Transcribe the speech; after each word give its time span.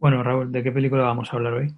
Bueno, 0.00 0.22
Raúl, 0.22 0.50
¿de 0.50 0.62
qué 0.62 0.72
película 0.72 1.02
vamos 1.02 1.30
a 1.30 1.36
hablar 1.36 1.52
hoy? 1.52 1.74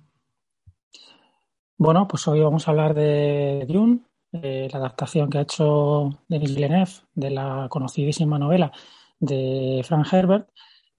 Bueno, 1.76 2.06
pues 2.06 2.28
hoy 2.28 2.40
vamos 2.40 2.68
a 2.68 2.70
hablar 2.70 2.94
de 2.94 3.66
Dune, 3.66 3.98
eh, 4.30 4.68
la 4.70 4.78
adaptación 4.78 5.28
que 5.28 5.38
ha 5.38 5.40
hecho 5.40 6.22
Denis 6.28 6.54
Villeneuve 6.54 6.92
de 7.14 7.30
la 7.30 7.66
conocidísima 7.68 8.38
novela 8.38 8.70
de 9.18 9.82
Frank 9.84 10.06
Herbert. 10.12 10.48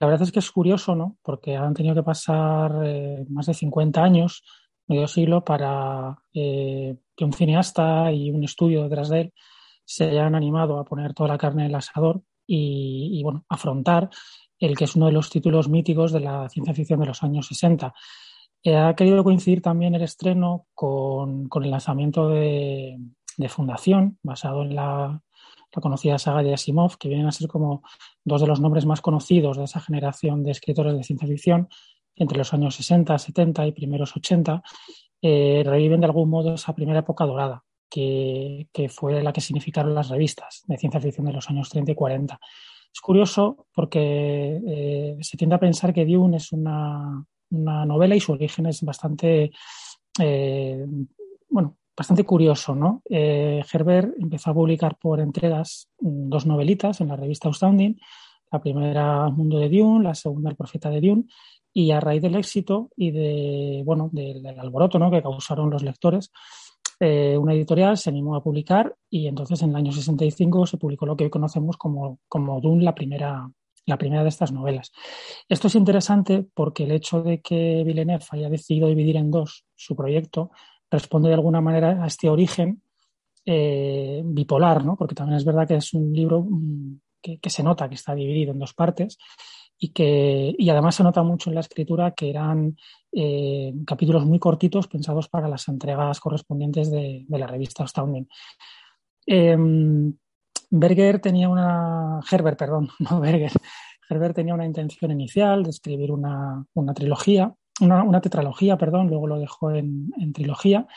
La 0.01 0.07
verdad 0.07 0.23
es 0.23 0.33
que 0.33 0.39
es 0.39 0.51
curioso, 0.51 0.97
¿no? 0.97 1.15
Porque 1.21 1.55
han 1.55 1.73
tenido 1.73 1.95
que 1.95 2.03
pasar 2.03 2.81
eh, 2.83 3.25
más 3.29 3.45
de 3.45 3.53
50 3.53 4.03
años, 4.03 4.43
medio 4.87 5.07
siglo, 5.07 5.45
para 5.45 6.17
eh, 6.33 6.97
que 7.15 7.23
un 7.23 7.31
cineasta 7.31 8.11
y 8.11 8.31
un 8.31 8.43
estudio 8.43 8.83
detrás 8.83 9.07
de 9.07 9.21
él 9.21 9.33
se 9.85 10.09
hayan 10.09 10.35
animado 10.35 10.77
a 10.77 10.83
poner 10.83 11.13
toda 11.13 11.29
la 11.29 11.37
carne 11.37 11.63
en 11.63 11.69
el 11.69 11.75
asador 11.75 12.21
y, 12.45 13.11
y 13.17 13.23
bueno, 13.23 13.45
afrontar 13.47 14.09
el 14.65 14.77
que 14.77 14.85
es 14.85 14.95
uno 14.95 15.07
de 15.07 15.11
los 15.11 15.29
títulos 15.29 15.67
míticos 15.67 16.13
de 16.13 16.21
la 16.21 16.47
ciencia 16.49 16.73
ficción 16.73 16.99
de 17.01 17.07
los 17.07 17.21
años 17.21 17.47
60. 17.47 17.93
Eh, 18.63 18.77
ha 18.77 18.95
querido 18.95 19.23
coincidir 19.23 19.61
también 19.61 19.93
el 19.93 20.03
estreno 20.03 20.67
con, 20.73 21.49
con 21.49 21.65
el 21.65 21.71
lanzamiento 21.71 22.29
de, 22.29 22.97
de, 23.37 23.49
Fundación, 23.49 24.19
basado 24.23 24.61
en 24.61 24.73
la, 24.73 25.21
la, 25.75 25.81
conocida 25.81 26.17
saga 26.17 26.43
de 26.43 26.53
Asimov, 26.53 26.97
que 26.97 27.09
vienen 27.09 27.27
a 27.27 27.33
ser 27.33 27.49
como 27.49 27.83
dos 28.23 28.39
de 28.39 28.47
los 28.47 28.61
nombres 28.61 28.85
más 28.85 29.01
conocidos 29.01 29.57
de 29.57 29.65
esa 29.65 29.81
generación 29.81 30.43
de 30.43 30.51
escritores 30.51 30.95
de 30.95 31.03
ciencia 31.03 31.27
ficción 31.27 31.67
entre 32.15 32.37
los 32.37 32.53
años 32.53 32.75
60, 32.75 33.17
70 33.17 33.67
y 33.67 33.71
primeros 33.73 34.15
80. 34.15 34.63
Eh, 35.21 35.63
reviven 35.65 35.99
de 35.99 36.05
algún 36.05 36.29
modo 36.29 36.53
esa 36.53 36.73
primera 36.73 36.99
época 36.99 37.25
dorada, 37.25 37.65
que, 37.89 38.67
que, 38.71 38.87
fue 38.87 39.21
la 39.21 39.33
que 39.33 39.41
significaron 39.41 39.93
las 39.93 40.07
revistas 40.07 40.63
de 40.67 40.77
ciencia 40.77 41.01
ficción 41.01 41.25
de 41.25 41.33
los 41.33 41.49
años 41.49 41.69
30 41.69 41.91
y 41.91 41.95
40. 41.95 42.39
Es 42.93 43.01
curioso 43.01 43.65
porque 43.73 44.61
eh, 44.67 45.17
se 45.21 45.35
tiende 45.35 45.55
a 45.55 45.59
pensar 45.59 45.93
que 45.93 46.05
Dune 46.05 46.37
es 46.37 46.51
una, 46.51 47.25
una, 47.49 47.85
novela 47.85 48.15
y 48.15 48.19
su 48.19 48.33
origen 48.33 48.67
es 48.67 48.83
bastante, 48.83 49.51
eh, 50.19 50.85
bueno, 51.49 51.77
bastante 51.97 52.23
curioso, 52.23 52.75
¿no? 52.75 53.01
Eh, 53.09 53.63
Herbert 53.71 54.13
empezó 54.19 54.51
a 54.51 54.53
publicar 54.53 54.97
por 54.99 55.19
entregas 55.19 55.89
dos 55.99 56.45
novelitas 56.45 57.01
en 57.01 57.07
la 57.07 57.15
revista 57.15 57.49
Astounding. 57.49 57.99
La 58.51 58.61
primera, 58.61 59.27
Mundo 59.29 59.57
de 59.57 59.69
Dune, 59.69 60.03
la 60.03 60.13
segunda, 60.13 60.51
El 60.51 60.55
Profeta 60.55 60.91
de 60.91 61.01
Dune. 61.01 61.23
Y 61.73 61.89
a 61.89 61.99
raíz 61.99 62.21
del 62.21 62.35
éxito 62.35 62.91
y 62.95 63.09
de, 63.09 63.81
bueno, 63.83 64.11
del, 64.13 64.43
del 64.43 64.59
alboroto 64.59 64.99
¿no? 64.99 65.09
que 65.09 65.23
causaron 65.23 65.71
los 65.71 65.81
lectores, 65.81 66.31
eh, 67.03 67.37
una 67.37 67.53
editorial 67.53 67.97
se 67.97 68.09
animó 68.09 68.35
a 68.35 68.41
publicar 68.41 68.95
y 69.09 69.27
entonces 69.27 69.61
en 69.61 69.71
el 69.71 69.75
año 69.75 69.91
65 69.91 70.65
se 70.65 70.77
publicó 70.77 71.05
lo 71.05 71.17
que 71.17 71.25
hoy 71.25 71.29
conocemos 71.29 71.75
como, 71.75 72.19
como 72.29 72.61
Dune, 72.61 72.81
la 72.81 72.95
primera, 72.95 73.51
la 73.85 73.97
primera 73.97 74.23
de 74.23 74.29
estas 74.29 74.53
novelas. 74.53 74.93
Esto 75.49 75.67
es 75.67 75.75
interesante 75.75 76.45
porque 76.53 76.85
el 76.85 76.91
hecho 76.91 77.21
de 77.21 77.41
que 77.41 77.83
Villeneuve 77.85 78.23
haya 78.31 78.49
decidido 78.49 78.87
dividir 78.87 79.17
en 79.17 79.31
dos 79.31 79.65
su 79.75 79.97
proyecto 79.97 80.51
responde 80.89 81.27
de 81.27 81.35
alguna 81.35 81.59
manera 81.59 82.01
a 82.01 82.07
este 82.07 82.29
origen 82.29 82.81
eh, 83.45 84.21
bipolar, 84.23 84.85
¿no? 84.85 84.95
porque 84.95 85.15
también 85.15 85.35
es 85.37 85.43
verdad 85.43 85.67
que 85.67 85.75
es 85.75 85.93
un 85.93 86.13
libro 86.13 86.45
mm, 86.49 87.01
que, 87.21 87.37
que, 87.39 87.49
se 87.49 87.63
nota 87.63 87.89
que 87.89 87.95
está 87.95 88.15
dividido 88.15 88.53
en 88.53 88.59
dos 88.59 88.73
partes 88.73 89.17
y 89.77 89.89
que 89.89 90.55
y 90.57 90.69
además 90.69 90.95
se 90.95 91.03
nota 91.03 91.23
mucho 91.23 91.49
en 91.49 91.55
la 91.55 91.61
escritura 91.61 92.11
que 92.11 92.29
eran 92.29 92.77
eh, 93.11 93.73
capítulos 93.85 94.25
muy 94.25 94.39
cortitos 94.39 94.87
pensados 94.87 95.27
para 95.27 95.47
las 95.47 95.67
entregas 95.67 96.19
correspondientes 96.19 96.89
de, 96.89 97.25
la 97.27 97.47
revista 97.47 97.83
Astounding. 97.83 98.27
Eh, 99.27 99.57
Berger 100.69 101.19
tenía 101.19 101.49
una 101.49 102.19
Herbert, 102.31 102.57
perdón, 102.57 102.89
no 102.99 103.19
Berger. 103.19 103.51
Herbert 104.09 104.35
tenía 104.35 104.53
una 104.53 104.65
intención 104.65 105.11
inicial 105.11 105.63
de 105.63 105.69
escribir 105.69 106.11
una, 106.11 106.65
una 106.73 106.93
trilogía, 106.93 107.53
una, 107.79 108.21
tetralogía, 108.21 108.77
perdón, 108.77 109.07
luego 109.07 109.27
lo 109.27 109.39
dejó 109.39 109.71
en, 109.71 110.11
trilogía 110.33 110.87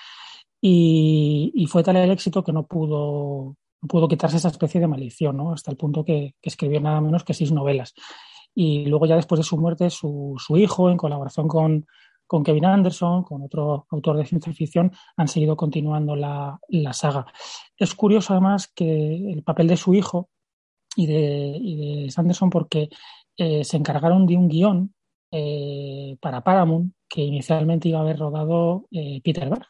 y, 0.60 1.52
y, 1.54 1.66
fue 1.66 1.82
tal 1.82 1.96
el 1.96 2.10
éxito 2.10 2.42
que 2.42 2.52
no 2.52 2.66
pudo, 2.66 3.56
no 3.82 3.88
pudo 3.88 4.08
quitarse 4.08 4.38
esa 4.38 4.48
especie 4.48 4.80
de 4.80 4.88
maldición, 4.88 5.36
¿no? 5.36 5.52
hasta 5.52 5.70
el 5.70 5.76
punto 5.76 6.04
que, 6.04 6.34
que 6.40 6.48
escribió 6.48 6.80
nada 6.80 7.00
menos 7.00 7.24
que 7.24 7.34
seis 7.34 7.52
novelas 7.52 7.94
y 8.58 8.86
luego 8.86 9.04
ya 9.04 9.16
después 9.16 9.38
de 9.38 9.44
su 9.44 9.58
muerte 9.58 9.90
su, 9.90 10.34
hijo, 10.56 10.90
en 10.90 10.96
colaboración 10.96 11.46
con, 11.46 11.86
con, 12.26 12.42
Kevin 12.42 12.64
Anderson, 12.64 13.22
con 13.22 13.42
otro 13.42 13.86
autor 13.90 14.16
de 14.16 14.24
ciencia 14.24 14.50
ficción, 14.54 14.90
han 15.14 15.28
seguido 15.28 15.58
continuando 15.58 16.16
la, 16.16 16.58
la, 16.68 16.94
saga. 16.94 17.26
Es 17.76 17.94
curioso 17.94 18.32
además 18.32 18.72
que 18.74 19.30
el 19.30 19.42
papel 19.42 19.68
de 19.68 19.76
su 19.76 19.92
hijo 19.92 20.30
y 20.96 21.06
de, 21.06 21.58
y 21.60 22.04
de 22.04 22.10
Sanderson 22.10 22.48
porque 22.48 22.88
eh, 23.36 23.62
se 23.62 23.76
encargaron 23.76 24.26
de 24.26 24.38
un 24.38 24.48
guion 24.48 24.94
eh, 25.30 26.16
para 26.18 26.42
Paramount 26.42 26.94
que 27.06 27.20
inicialmente 27.20 27.90
iba 27.90 27.98
a 27.98 28.02
haber 28.02 28.18
rodado 28.18 28.86
eh, 28.90 29.20
Peter 29.22 29.50
Berg. 29.50 29.66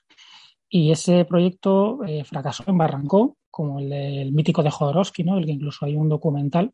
Y 0.68 0.92
ese 0.92 1.24
proyecto 1.24 2.00
fracasó, 2.24 2.64
embarrancó, 2.66 3.36
como 3.50 3.80
el, 3.80 3.92
el 3.92 4.32
mítico 4.32 4.62
de 4.62 4.70
Jodorowsky, 4.70 5.24
¿no? 5.24 5.38
el 5.38 5.46
que 5.46 5.52
incluso 5.52 5.86
hay 5.86 5.96
un 5.96 6.08
documental 6.08 6.72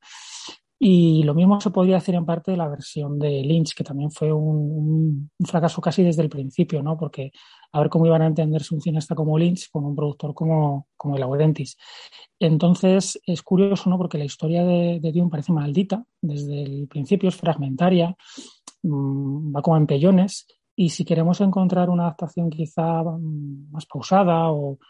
y 0.84 1.22
lo 1.22 1.32
mismo 1.32 1.60
se 1.60 1.70
podría 1.70 1.98
hacer 1.98 2.16
en 2.16 2.26
parte 2.26 2.50
de 2.50 2.56
la 2.56 2.66
versión 2.66 3.16
de 3.16 3.44
Lynch, 3.44 3.72
que 3.72 3.84
también 3.84 4.10
fue 4.10 4.32
un, 4.32 5.31
fracaso 5.47 5.81
casi 5.81 6.03
desde 6.03 6.22
el 6.22 6.28
principio, 6.28 6.82
¿no? 6.82 6.98
Porque 6.98 7.31
a 7.70 7.78
ver 7.78 7.88
cómo 7.88 8.04
iban 8.04 8.22
a 8.22 8.26
entenderse 8.26 8.75
un 8.75 8.81
cineasta 8.81 9.15
como 9.15 9.38
Lynch 9.38 9.70
con 9.70 9.84
un 9.84 9.94
productor 9.94 10.34
como, 10.34 10.88
como 10.97 11.16
el 11.16 11.22
Audentis. 11.22 11.76
Entonces, 12.37 13.20
es 13.25 13.43
curioso, 13.44 13.91
¿no? 13.91 13.97
Porque 13.97 14.19
la 14.19 14.25
historia 14.25 14.65
de, 14.65 14.98
de 15.00 15.12
Dune 15.12 15.31
parece 15.31 15.53
maldita 15.53 16.04
desde 16.20 16.65
el 16.65 16.88
principio, 16.88 17.28
es 17.28 17.37
fragmentaria, 17.37 18.16
mmm, 18.82 19.54
va 19.54 19.62
como 19.62 19.76
en 19.76 19.87
pellones, 19.87 20.49
y 20.75 20.88
si 20.88 21.04
queremos 21.04 21.41
encontrar 21.41 21.91
una 21.91 22.06
adaptación 22.06 22.50
quizá 22.50 23.04
más 23.04 23.87
pausada 23.87 24.50
o, 24.50 24.81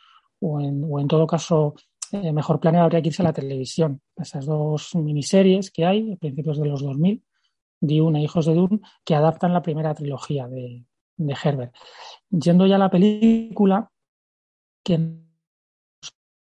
o, 0.41 0.61
en, 0.63 0.83
o 0.91 0.99
en 1.01 1.07
todo 1.07 1.27
caso 1.27 1.75
eh, 2.13 2.33
mejor 2.33 2.61
planeado 2.61 2.85
habría 2.85 3.03
que 3.03 3.09
irse 3.09 3.23
a 3.23 3.27
la 3.27 3.33
televisión. 3.33 4.01
Esas 4.17 4.47
dos 4.47 4.95
miniseries 4.95 5.71
que 5.71 5.87
hay 5.87 6.13
a 6.13 6.17
principios 6.17 6.59
de 6.59 6.67
los 6.67 6.83
2000, 6.83 7.25
Dune 7.81 8.21
e 8.21 8.23
Hijos 8.23 8.47
de 8.47 8.55
Dune, 8.55 8.81
que 9.05 9.15
adaptan 9.15 9.53
la 9.53 9.63
primera 9.63 9.95
trilogía 9.95 10.47
de, 10.47 10.85
de 11.17 11.37
Herbert. 11.43 11.75
Yendo 12.31 12.67
ya 12.67 12.77
a 12.77 12.79
la 12.79 12.91
película, 12.91 13.91
que 14.85 14.99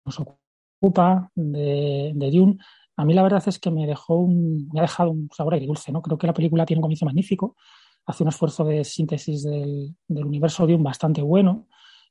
nos 0.05 0.19
ocupa 0.19 1.31
de, 1.33 2.11
de, 2.15 2.31
Dune, 2.31 2.57
a 2.97 3.05
mí 3.05 3.13
la 3.13 3.23
verdad 3.23 3.43
es 3.47 3.59
que 3.59 3.71
me 3.71 3.87
dejó 3.87 4.27
me 4.27 4.79
ha 4.79 4.83
dejado 4.83 5.11
un 5.11 5.29
sabor 5.35 5.55
agridulce, 5.55 5.91
¿no? 5.91 6.01
Creo 6.01 6.17
que 6.17 6.27
la 6.27 6.33
película 6.33 6.65
tiene 6.65 6.79
un 6.79 6.83
comienzo 6.83 7.05
magnífico, 7.05 7.55
hace 8.05 8.23
un 8.23 8.29
esfuerzo 8.29 8.63
de 8.65 8.83
síntesis 8.83 9.43
del, 9.43 9.95
del 10.07 10.25
universo 10.25 10.67
Dune 10.67 10.83
bastante 10.83 11.21
bueno, 11.21 11.67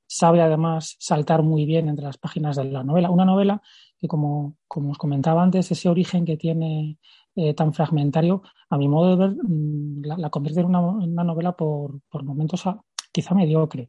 sabe 0.06 0.40
además 0.42 0.96
saltar 0.98 1.42
muy 1.42 1.64
bien 1.64 1.88
entre 1.88 2.04
las 2.04 2.18
páginas 2.18 2.56
de 2.56 2.64
la 2.64 2.84
novela. 2.84 3.10
Una 3.10 3.24
novela 3.24 3.62
que, 3.98 4.08
como, 4.08 4.56
como 4.68 4.90
os 4.90 4.98
comentaba 4.98 5.42
antes, 5.42 5.70
ese 5.70 5.88
origen 5.88 6.24
que 6.24 6.36
tiene 6.36 6.98
eh, 7.36 7.54
tan 7.54 7.72
fragmentario, 7.72 8.42
a 8.70 8.78
mi 8.78 8.88
modo 8.88 9.10
de 9.10 9.16
ver, 9.16 9.36
mmm, 9.42 10.02
la, 10.04 10.30
convierte 10.30 10.60
en 10.60 10.66
una, 10.66 11.24
novela 11.24 11.52
por, 11.56 12.00
por, 12.08 12.22
momentos 12.22 12.66
a, 12.66 12.80
quizá 13.12 13.34
mediocre. 13.34 13.88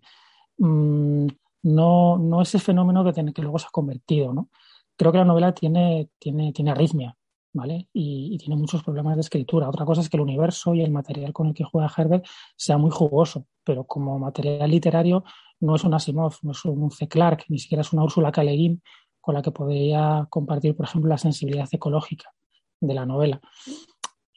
Mm, 0.57 1.27
no, 1.63 2.17
no 2.17 2.41
ese 2.41 2.59
fenómeno 2.59 3.03
que, 3.03 3.13
tiene, 3.13 3.33
que 3.33 3.41
luego 3.41 3.59
se 3.59 3.67
ha 3.67 3.71
convertido. 3.71 4.33
¿no? 4.33 4.49
Creo 4.95 5.11
que 5.11 5.17
la 5.17 5.25
novela 5.25 5.53
tiene, 5.53 6.09
tiene, 6.19 6.53
tiene 6.53 6.71
arritmia. 6.71 7.15
¿Vale? 7.57 7.87
Y, 7.93 8.33
y, 8.33 8.37
tiene 8.37 8.57
muchos 8.57 8.83
problemas 8.83 9.15
de 9.15 9.21
escritura. 9.21 9.69
Otra 9.69 9.85
cosa 9.85 10.01
es 10.01 10.09
que 10.09 10.17
el 10.17 10.23
universo 10.23 10.75
y 10.75 10.81
el 10.81 10.91
material 10.91 11.31
con 11.31 11.47
el 11.47 11.53
que 11.53 11.63
juega 11.63 11.89
Herbert 11.95 12.25
sea 12.57 12.77
muy 12.77 12.91
jugoso, 12.91 13.45
pero 13.63 13.85
como 13.85 14.19
material 14.19 14.69
literario 14.69 15.23
no 15.65 15.75
es 15.75 15.83
un 15.83 15.93
Asimov, 15.93 16.35
no 16.43 16.51
es 16.51 16.63
un 16.65 16.91
C. 16.91 17.07
Clarke, 17.07 17.45
ni 17.49 17.59
siquiera 17.59 17.81
es 17.81 17.91
una 17.91 18.03
Úrsula 18.03 18.31
K. 18.31 18.43
Guin 18.43 18.81
con 19.19 19.33
la 19.33 19.41
que 19.41 19.51
podría 19.51 20.27
compartir, 20.29 20.75
por 20.75 20.85
ejemplo, 20.85 21.09
la 21.09 21.17
sensibilidad 21.17 21.67
ecológica 21.71 22.31
de 22.79 22.93
la 22.93 23.07
novela. 23.07 23.41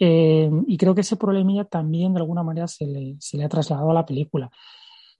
Eh, 0.00 0.50
y 0.66 0.76
creo 0.78 0.94
que 0.94 1.02
ese 1.02 1.16
problemilla 1.16 1.64
también 1.64 2.14
de 2.14 2.20
alguna 2.20 2.42
manera 2.42 2.66
se 2.66 2.86
le, 2.86 3.16
se 3.18 3.36
le, 3.36 3.44
ha 3.44 3.48
trasladado 3.48 3.90
a 3.90 3.94
la 3.94 4.06
película. 4.06 4.50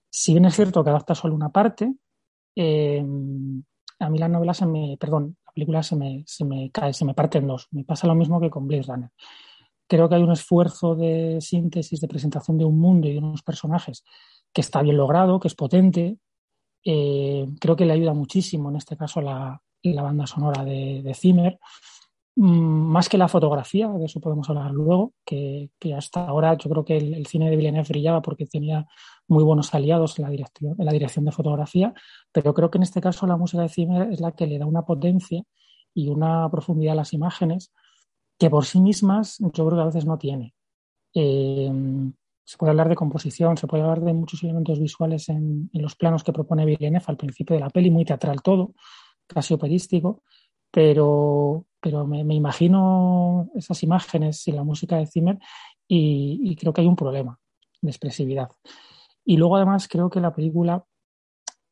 Si 0.09 0.33
bien 0.33 0.45
es 0.45 0.55
cierto 0.55 0.83
que 0.83 0.89
adapta 0.89 1.13
solo 1.13 1.35
una 1.35 1.51
parte, 1.51 1.93
eh, 2.55 3.05
a 3.99 4.09
mí 4.09 4.17
la 4.17 4.27
novela 4.27 4.55
se 4.55 4.65
me, 4.65 4.97
perdón, 4.99 5.37
la 5.45 5.51
película 5.51 5.83
se 5.83 5.95
me, 5.95 6.23
se 6.25 6.45
me 6.45 6.71
cae, 6.71 6.93
se 6.93 7.05
me 7.05 7.13
parte 7.13 7.37
en 7.37 7.47
dos. 7.47 7.67
Me 7.69 7.83
pasa 7.83 8.07
lo 8.07 8.15
mismo 8.15 8.41
que 8.41 8.49
con 8.49 8.67
Blade 8.67 8.83
Runner. 8.87 9.09
Creo 9.87 10.09
que 10.09 10.15
hay 10.15 10.23
un 10.23 10.31
esfuerzo 10.31 10.95
de 10.95 11.39
síntesis, 11.41 12.01
de 12.01 12.07
presentación 12.07 12.57
de 12.57 12.65
un 12.65 12.79
mundo 12.79 13.07
y 13.07 13.13
de 13.13 13.19
unos 13.19 13.43
personajes 13.43 14.03
que 14.53 14.61
está 14.61 14.81
bien 14.81 14.97
logrado, 14.97 15.39
que 15.39 15.47
es 15.47 15.55
potente. 15.55 16.17
Eh, 16.83 17.47
creo 17.59 17.75
que 17.75 17.85
le 17.85 17.93
ayuda 17.93 18.13
muchísimo, 18.13 18.69
en 18.69 18.77
este 18.77 18.97
caso, 18.97 19.21
la, 19.21 19.61
la 19.83 20.01
banda 20.01 20.27
sonora 20.27 20.63
de, 20.63 21.01
de 21.03 21.13
Zimmer. 21.13 21.59
Mm, 22.41 22.91
más 22.91 23.09
que 23.09 23.17
la 23.17 23.27
fotografía, 23.27 23.89
de 23.89 24.05
eso 24.05 24.21
podemos 24.21 24.49
hablar 24.49 24.71
luego, 24.71 25.13
que, 25.25 25.71
que 25.77 25.93
hasta 25.93 26.25
ahora 26.25 26.57
yo 26.57 26.69
creo 26.69 26.85
que 26.85 26.95
el, 26.95 27.25
cine 27.27 27.49
de 27.49 27.57
Villeneuve 27.57 27.89
brillaba 27.89 28.21
porque 28.21 28.45
tenía 28.45 28.87
muy 29.27 29.43
buenos 29.43 29.73
aliados 29.73 30.17
en 30.17 30.23
la, 30.23 30.31
dirección, 30.31 30.75
en 30.79 30.85
la 30.85 30.93
dirección 30.93 31.25
de 31.25 31.33
fotografía, 31.33 31.93
pero 32.31 32.53
creo 32.53 32.71
que 32.71 32.77
en 32.77 32.83
este 32.83 33.01
caso 33.01 33.27
la 33.27 33.35
música 33.35 33.63
de 33.63 33.69
Zimmer 33.69 34.11
es 34.13 34.21
la 34.21 34.31
que 34.31 34.47
le 34.47 34.57
da 34.57 34.65
una 34.65 34.85
potencia 34.85 35.43
y 35.93 36.07
una 36.07 36.49
profundidad 36.49 36.93
a 36.93 36.95
las 36.95 37.13
imágenes 37.13 37.73
que 38.37 38.49
por 38.49 38.65
sí 38.65 38.79
mismas 38.79 39.37
yo 39.39 39.65
creo 39.65 39.75
que 39.75 39.81
a 39.81 39.85
veces 39.87 40.05
no 40.05 40.17
tiene. 40.17 40.53
Eh, 41.13 41.69
se 42.49 42.57
puede 42.57 42.71
hablar 42.71 42.89
de 42.89 42.95
composición, 42.95 43.57
se 43.57 43.67
puede 43.67 43.83
hablar 43.83 44.01
de 44.01 44.11
muchos 44.11 44.41
elementos 44.41 44.79
visuales 44.79 45.29
en, 45.29 45.69
los 45.71 45.95
planos 45.95 46.23
que 46.23 46.33
propone 46.33 46.65
Villeneuve 46.65 47.05
al 47.05 47.15
principio 47.15 47.55
de 47.55 47.59
la 47.59 47.69
peli, 47.69 47.91
muy 47.91 48.05
teatral 48.05 48.41
todo, 48.41 48.73
casi 49.27 49.53
operístico, 49.53 50.23
pero, 50.71 51.67
pero 51.79 52.07
me, 52.07 52.33
imagino 52.33 53.51
esas 53.53 53.83
imágenes 53.83 54.47
y 54.47 54.51
la 54.51 54.63
música 54.63 54.97
de 54.97 55.05
Zimmer 55.05 55.37
y, 55.87 56.55
creo 56.55 56.73
que 56.73 56.81
hay 56.81 56.87
un 56.87 56.95
problema 56.95 57.39
de 57.83 57.91
expresividad. 57.91 58.49
Y 59.23 59.37
luego 59.37 59.57
además 59.57 59.87
creo 59.87 60.09
que 60.09 60.19
la 60.19 60.33
película 60.33 60.83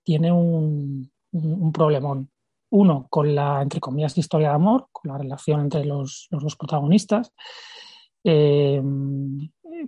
tiene 0.04 0.32
un, 0.32 1.12
un, 1.32 1.72
problemón. 1.72 2.30
Uno, 2.70 3.08
con 3.10 3.34
la, 3.34 3.64
entre 3.64 3.80
comillas, 3.80 4.16
historia 4.16 4.50
de 4.50 4.56
amor, 4.56 4.90
con 4.92 5.12
la 5.12 5.18
relación 5.18 5.60
entre 5.60 5.86
los, 5.86 6.28
los 6.30 6.44
dos 6.44 6.56
protagonistas. 6.56 7.34
Eh, 8.24 8.80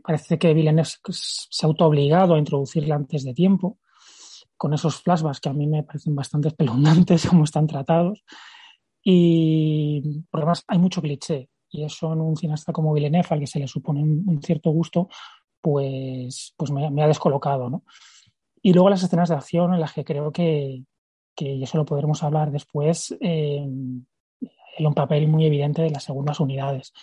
parece 0.04 0.38
que 0.38 0.54
Villeneuve 0.54 0.90
se 1.10 1.66
ha 1.66 1.68
autoobligado 1.68 2.36
a 2.36 2.40
introducirla 2.40 2.96
antes 2.96 3.24
de 3.24 3.34
tiempo, 3.34 3.80
con 4.58 4.74
esos 4.74 5.02
flashbacks 5.02 5.40
que 5.40 5.50
a 5.50 5.54
mí 5.54 5.68
me 5.68 5.84
parecen 5.84 6.16
bastante 6.16 6.50
espeluznantes 6.50 7.26
como 7.30 7.44
están 7.44 7.68
tratados. 7.68 8.24
Y 9.04 10.24
por 10.30 10.42
además 10.42 10.64
hay 10.68 10.78
mucho 10.78 11.02
cliché, 11.02 11.50
y 11.72 11.84
eso 11.84 12.14
en 12.14 12.22
un 12.22 12.36
cineasta 12.36 12.74
como 12.74 12.94
Villeneuve, 12.94 13.28
al 13.30 13.40
que 13.40 13.48
se 13.48 13.60
le 13.60 13.68
supone 13.68 14.02
un, 14.02 14.42
cierto 14.42 14.72
gusto, 14.72 15.08
pues, 15.62 16.54
pues 16.58 16.72
me, 16.72 17.04
ha 17.04 17.08
descolocado. 17.08 17.70
¿no? 17.70 17.84
Y 18.62 18.74
luego 18.74 18.90
las 18.90 19.04
escenas 19.04 19.30
de 19.30 19.36
acción 19.36 19.74
en 19.74 19.80
las 19.80 19.94
que 19.94 20.04
creo 20.04 20.32
que, 20.32 20.84
que 21.36 21.62
eso 21.64 21.78
lo 21.78 21.86
podremos 21.86 22.22
hablar 22.24 22.52
después, 22.52 23.16
eh, 23.22 23.66
hay 24.78 24.86
un 24.86 24.94
papel 24.94 25.28
muy 25.28 25.46
evidente 25.46 25.82
de 25.82 25.90
las 25.90 26.04
segundas 26.04 26.40
unidades. 26.40 26.94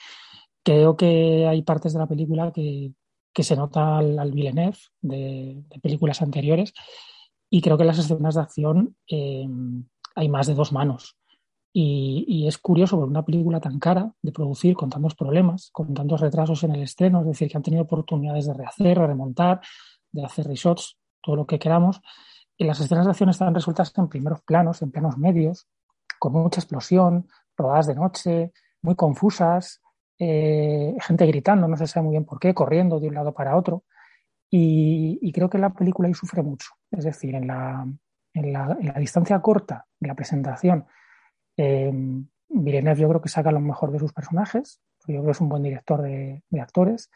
Creo 0.66 0.96
que 0.96 1.46
hay 1.46 1.62
partes 1.62 1.92
de 1.92 2.00
la 2.00 2.08
película 2.08 2.50
que, 2.50 2.92
se 3.38 3.54
nota 3.54 3.98
al, 3.98 4.32
Villeneuve 4.32 4.76
de, 5.00 5.62
películas 5.80 6.22
anteriores 6.22 6.74
y 7.48 7.60
creo 7.62 7.76
que 7.76 7.84
en 7.84 7.86
las 7.86 8.00
escenas 8.00 8.34
de 8.34 8.40
acción 8.40 8.96
eh, 9.08 9.46
hay 10.16 10.28
más 10.28 10.48
de 10.48 10.54
dos 10.54 10.72
manos. 10.72 11.16
Y, 11.72 12.48
es 12.48 12.58
curioso 12.58 12.96
por 12.96 13.06
una 13.06 13.24
película 13.24 13.60
tan 13.60 13.78
cara 13.78 14.12
de 14.20 14.32
producir, 14.32 14.74
con 14.74 14.90
tantos 14.90 15.14
problemas, 15.14 15.70
con 15.70 15.94
tantos 15.94 16.20
retrasos 16.20 16.64
en 16.64 16.74
el 16.74 16.82
estreno, 16.82 17.20
es 17.20 17.26
decir, 17.26 17.48
que 17.48 17.58
han 17.58 17.62
tenido 17.62 17.84
oportunidades 17.84 18.46
de 18.46 18.54
rehacer, 18.54 18.98
de 18.98 19.06
remontar, 19.06 19.60
de 20.10 20.24
hacer 20.24 20.48
reshots, 20.48 20.98
todo 21.22 21.36
lo 21.36 21.46
que 21.46 21.60
queramos. 21.60 22.00
Y 22.56 22.64
las 22.64 22.80
escenas 22.80 23.04
de 23.04 23.12
acción 23.12 23.30
están 23.30 23.54
resueltas 23.54 23.92
en 23.96 24.08
primeros 24.08 24.40
planos, 24.42 24.82
en 24.82 24.90
planos 24.90 25.16
medios, 25.16 25.68
con 26.18 26.32
mucha 26.32 26.58
explosión, 26.58 27.28
rodadas 27.56 27.86
de 27.86 27.94
noche, 27.94 28.52
muy 28.82 28.96
confusas, 28.96 29.80
eh, 30.18 30.94
gente 31.00 31.26
gritando, 31.26 31.68
no 31.68 31.76
se 31.76 31.86
sabe 31.86 32.04
muy 32.04 32.12
bien 32.12 32.24
por 32.24 32.38
qué, 32.38 32.54
corriendo 32.54 33.00
de 33.00 33.08
un 33.08 33.14
lado 33.14 33.34
para 33.34 33.56
otro. 33.56 33.84
Y, 34.50 35.32
creo 35.32 35.50
que 35.50 35.58
la 35.58 35.70
película 35.70 36.08
ahí 36.08 36.14
sufre 36.14 36.42
mucho. 36.42 36.70
Es 36.90 37.04
decir, 37.04 37.34
en 37.34 37.46
la, 37.46 37.86
en 38.32 38.52
la, 38.52 38.76
distancia 38.98 39.40
corta 39.40 39.86
de 39.98 40.08
la 40.08 40.14
presentación, 40.14 40.86
eh, 41.56 41.92
Villeneuve 42.48 43.00
yo 43.00 43.08
creo 43.08 43.20
que 43.20 43.28
saca 43.28 43.50
lo 43.50 43.60
mejor 43.60 43.90
de 43.92 43.98
sus 43.98 44.12
personajes. 44.12 44.80
Yo 45.00 45.16
creo 45.16 45.24
que 45.24 45.30
es 45.32 45.40
un 45.40 45.48
buen 45.48 45.62
director 45.62 46.00
de, 46.00 46.42
actores. 46.60 47.10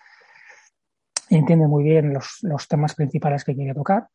Y 1.28 1.36
entiende 1.36 1.66
muy 1.66 1.84
bien 1.84 2.12
los, 2.12 2.38
los, 2.42 2.66
temas 2.68 2.94
principales 2.94 3.44
que 3.44 3.54
quiere 3.54 3.74
tocar. 3.74 4.08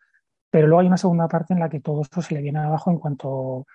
Pero 0.52 0.68
luego 0.68 0.82
hay 0.82 0.88
una 0.88 0.98
segunda 0.98 1.28
parte 1.28 1.54
en 1.54 1.62
la 1.62 1.70
que 1.70 1.80
todo 1.80 2.02
esto 2.02 2.22
se 2.22 2.36
le 2.36 2.42
viene 2.42 2.60
abajo 2.60 2.92
en 2.92 3.00
cuanto 3.00 3.66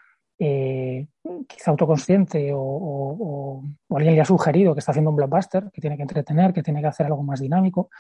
eh, 0.43 1.07
quizá 1.47 1.71
autoconsciente 1.71 2.51
o, 2.55 3.63
alguien 3.91 4.15
le 4.15 4.23
ha 4.23 4.25
sugerido 4.25 4.73
que 4.73 4.79
está 4.79 4.93
haciendo 4.93 5.11
un 5.11 5.17
blockbuster, 5.17 5.71
que 5.71 5.83
tiene 5.83 5.99
que 5.99 6.03
entretener, 6.03 6.55
que 6.55 6.63
tiene 6.63 6.81
que 6.81 6.87
hacer 6.87 7.05
algo 7.05 7.23
más 7.23 7.41
dinámico, 7.41 7.91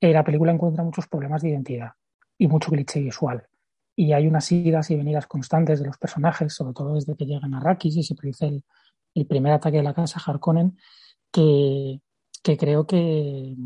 eh, 0.00 0.12
la 0.12 0.22
película 0.22 0.52
encuentra 0.52 0.84
muchos 0.84 1.08
problemas 1.08 1.42
de 1.42 1.48
identidad 1.48 1.90
y 2.38 2.46
mucho 2.46 2.70
cliché 2.70 3.00
visual. 3.00 3.48
Y 3.96 4.12
hay 4.12 4.28
unas 4.28 4.52
idas 4.52 4.88
y 4.92 4.96
venidas 4.96 5.26
constantes 5.26 5.80
de 5.80 5.86
los 5.86 5.98
personajes, 5.98 6.54
sobre 6.54 6.74
todo 6.74 6.94
desde 6.94 7.16
que 7.16 7.26
llegan 7.26 7.54
a 7.54 7.60
Rakis 7.60 7.96
y 7.96 8.04
se 8.04 8.14
produce 8.14 8.62
el, 9.14 9.26
primer 9.26 9.52
ataque 9.52 9.78
de 9.78 9.82
la 9.82 9.94
casa 9.94 10.20
Harkonnen, 10.24 10.78
que, 11.32 12.00
creo 12.42 12.86
que, 12.86 13.56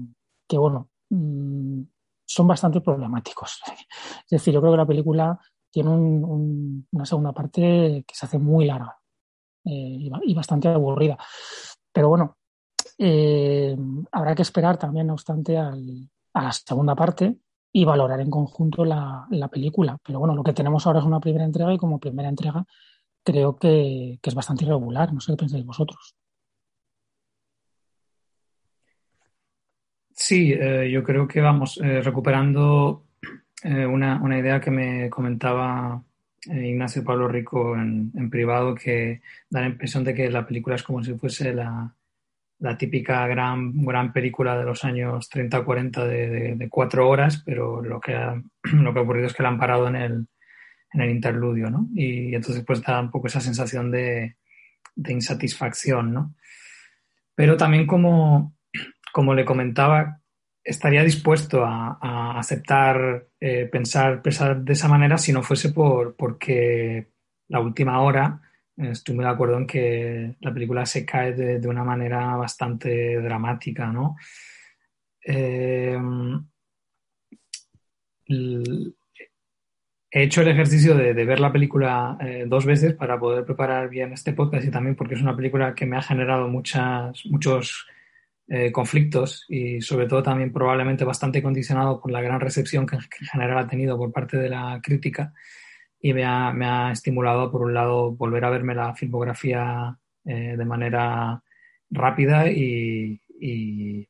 bueno, 0.50 0.88
mm, 1.10 1.82
son 2.24 2.46
bastante 2.46 2.80
problemáticos. 2.80 3.60
Es 4.24 4.30
decir, 4.30 4.54
yo 4.54 4.60
creo 4.60 4.72
que 4.72 4.78
la 4.78 4.86
película 4.86 5.38
tiene 5.70 5.90
una 5.90 7.04
segunda 7.04 7.32
parte 7.32 8.04
que 8.06 8.14
se 8.14 8.26
hace 8.26 8.38
muy 8.38 8.66
larga 8.66 8.98
eh, 9.64 10.10
y, 10.24 10.34
bastante 10.34 10.68
aburrida. 10.68 11.18
Pero 11.92 12.08
bueno, 12.08 12.36
eh, 12.96 13.76
habrá 14.12 14.34
que 14.34 14.42
esperar 14.42 14.78
también, 14.78 15.08
no 15.08 15.14
obstante, 15.14 15.56
a 15.56 15.74
la 16.34 16.52
segunda 16.52 16.94
parte 16.94 17.36
y 17.72 17.84
valorar 17.84 18.20
en 18.20 18.30
conjunto 18.30 18.84
la, 18.84 19.26
película. 19.50 19.98
Pero 20.04 20.20
bueno, 20.20 20.34
lo 20.34 20.42
que 20.42 20.54
tenemos 20.54 20.86
ahora 20.86 21.00
es 21.00 21.04
una 21.04 21.20
primera 21.20 21.44
entrega 21.44 21.72
y 21.72 21.78
como 21.78 21.98
primera 21.98 22.28
entrega 22.28 22.64
creo 23.22 23.56
que, 23.56 24.18
es 24.22 24.34
bastante 24.34 24.64
irregular. 24.64 25.12
No 25.12 25.20
sé 25.20 25.32
qué 25.32 25.36
pensáis 25.36 25.66
vosotros. 25.66 26.14
Sí, 30.12 30.52
eh, 30.52 30.90
yo 30.90 31.04
creo 31.04 31.28
que 31.28 31.40
vamos 31.40 31.76
recuperando 31.76 33.07
eh, 33.62 33.86
una, 33.86 34.20
una, 34.22 34.38
idea 34.38 34.60
que 34.60 34.70
me 34.70 35.10
comentaba 35.10 36.02
eh, 36.46 36.68
Ignacio 36.68 37.04
Pablo 37.04 37.28
Rico 37.28 37.74
en, 37.76 38.12
en, 38.14 38.30
privado, 38.30 38.74
que 38.74 39.20
da 39.50 39.60
la 39.60 39.68
impresión 39.68 40.04
de 40.04 40.14
que 40.14 40.30
la 40.30 40.46
película 40.46 40.76
es 40.76 40.82
como 40.82 41.02
si 41.02 41.14
fuese 41.14 41.52
la, 41.52 41.92
la 42.60 42.76
típica 42.76 43.26
gran, 43.26 43.84
gran 43.84 44.12
película 44.12 44.56
de 44.56 44.64
los 44.64 44.84
años 44.84 45.28
30 45.28 45.60
o 45.60 45.64
40 45.64 46.06
de, 46.06 46.54
de, 46.56 46.68
cuatro 46.68 47.08
horas, 47.08 47.42
pero 47.44 47.82
lo 47.82 48.00
que, 48.00 48.14
ha, 48.14 48.34
lo 48.72 48.92
que 48.92 48.98
ha 48.98 49.02
ocurrido 49.02 49.26
es 49.26 49.34
que 49.34 49.42
la 49.42 49.50
han 49.50 49.58
parado 49.58 49.88
en 49.88 49.96
el, 49.96 50.26
en 50.92 51.00
el 51.00 51.10
interludio, 51.10 51.70
¿no? 51.70 51.88
Y, 51.94 52.34
entonces 52.34 52.64
pues 52.64 52.82
da 52.82 53.00
un 53.00 53.10
poco 53.10 53.28
esa 53.28 53.40
sensación 53.40 53.90
de, 53.90 54.36
de 54.96 55.12
insatisfacción, 55.12 56.12
¿no? 56.12 56.34
Pero 57.34 57.56
también 57.56 57.86
como, 57.86 58.54
como 59.12 59.34
le 59.34 59.44
comentaba, 59.44 60.20
estaría 60.68 61.02
dispuesto 61.02 61.64
a, 61.64 62.38
aceptar 62.38 63.26
eh, 63.40 63.66
pensar, 63.72 64.22
pensar 64.22 64.60
de 64.60 64.74
esa 64.74 64.86
manera 64.86 65.16
si 65.16 65.32
no 65.32 65.42
fuese 65.42 65.72
por 65.72 66.14
porque 66.14 67.08
la 67.48 67.60
última 67.60 68.00
hora 68.02 68.42
eh, 68.76 68.90
estoy 68.90 69.14
muy 69.14 69.24
de 69.24 69.30
acuerdo 69.30 69.56
en 69.56 69.66
que 69.66 70.36
la 70.40 70.52
película 70.52 70.84
se 70.84 71.06
cae 71.06 71.32
de, 71.32 71.66
una 71.66 71.84
manera 71.84 72.36
bastante 72.36 73.18
dramática, 73.20 73.86
¿no? 73.86 74.16
Eh, 75.24 75.98
he 80.10 80.22
hecho 80.22 80.42
el 80.42 80.48
ejercicio 80.48 80.94
de, 80.94 81.12
ver 81.12 81.40
la 81.40 81.52
película 81.52 82.18
dos 82.46 82.66
veces 82.66 82.94
para 82.94 83.18
poder 83.18 83.44
preparar 83.44 83.88
bien 83.88 84.12
este 84.12 84.34
podcast 84.34 84.66
y 84.66 84.70
también 84.70 84.96
porque 84.96 85.14
es 85.14 85.22
una 85.22 85.36
película 85.36 85.74
que 85.74 85.86
me 85.86 85.96
ha 85.96 86.02
generado 86.02 86.48
muchas, 86.48 87.24
muchos 87.26 87.86
eh, 88.48 88.72
conflictos 88.72 89.44
y 89.48 89.80
sobre 89.82 90.06
todo 90.06 90.22
también 90.22 90.52
probablemente 90.52 91.04
bastante 91.04 91.42
condicionado 91.42 92.00
por 92.00 92.10
la 92.10 92.22
gran 92.22 92.40
recepción 92.40 92.86
que 92.86 92.96
en 92.96 93.02
general 93.02 93.58
ha 93.58 93.66
tenido 93.66 93.98
por 93.98 94.10
parte 94.10 94.38
de 94.38 94.48
la 94.48 94.80
crítica 94.82 95.34
y 96.00 96.14
me 96.14 96.24
ha, 96.24 96.52
me 96.52 96.66
ha 96.66 96.92
estimulado 96.92 97.50
por 97.50 97.62
un 97.62 97.74
lado 97.74 98.12
volver 98.12 98.44
a 98.44 98.50
verme 98.50 98.74
la 98.74 98.94
filmografía 98.94 99.98
eh, 100.24 100.54
de 100.56 100.64
manera 100.64 101.42
rápida 101.90 102.50
y, 102.50 103.20
y, 103.40 104.08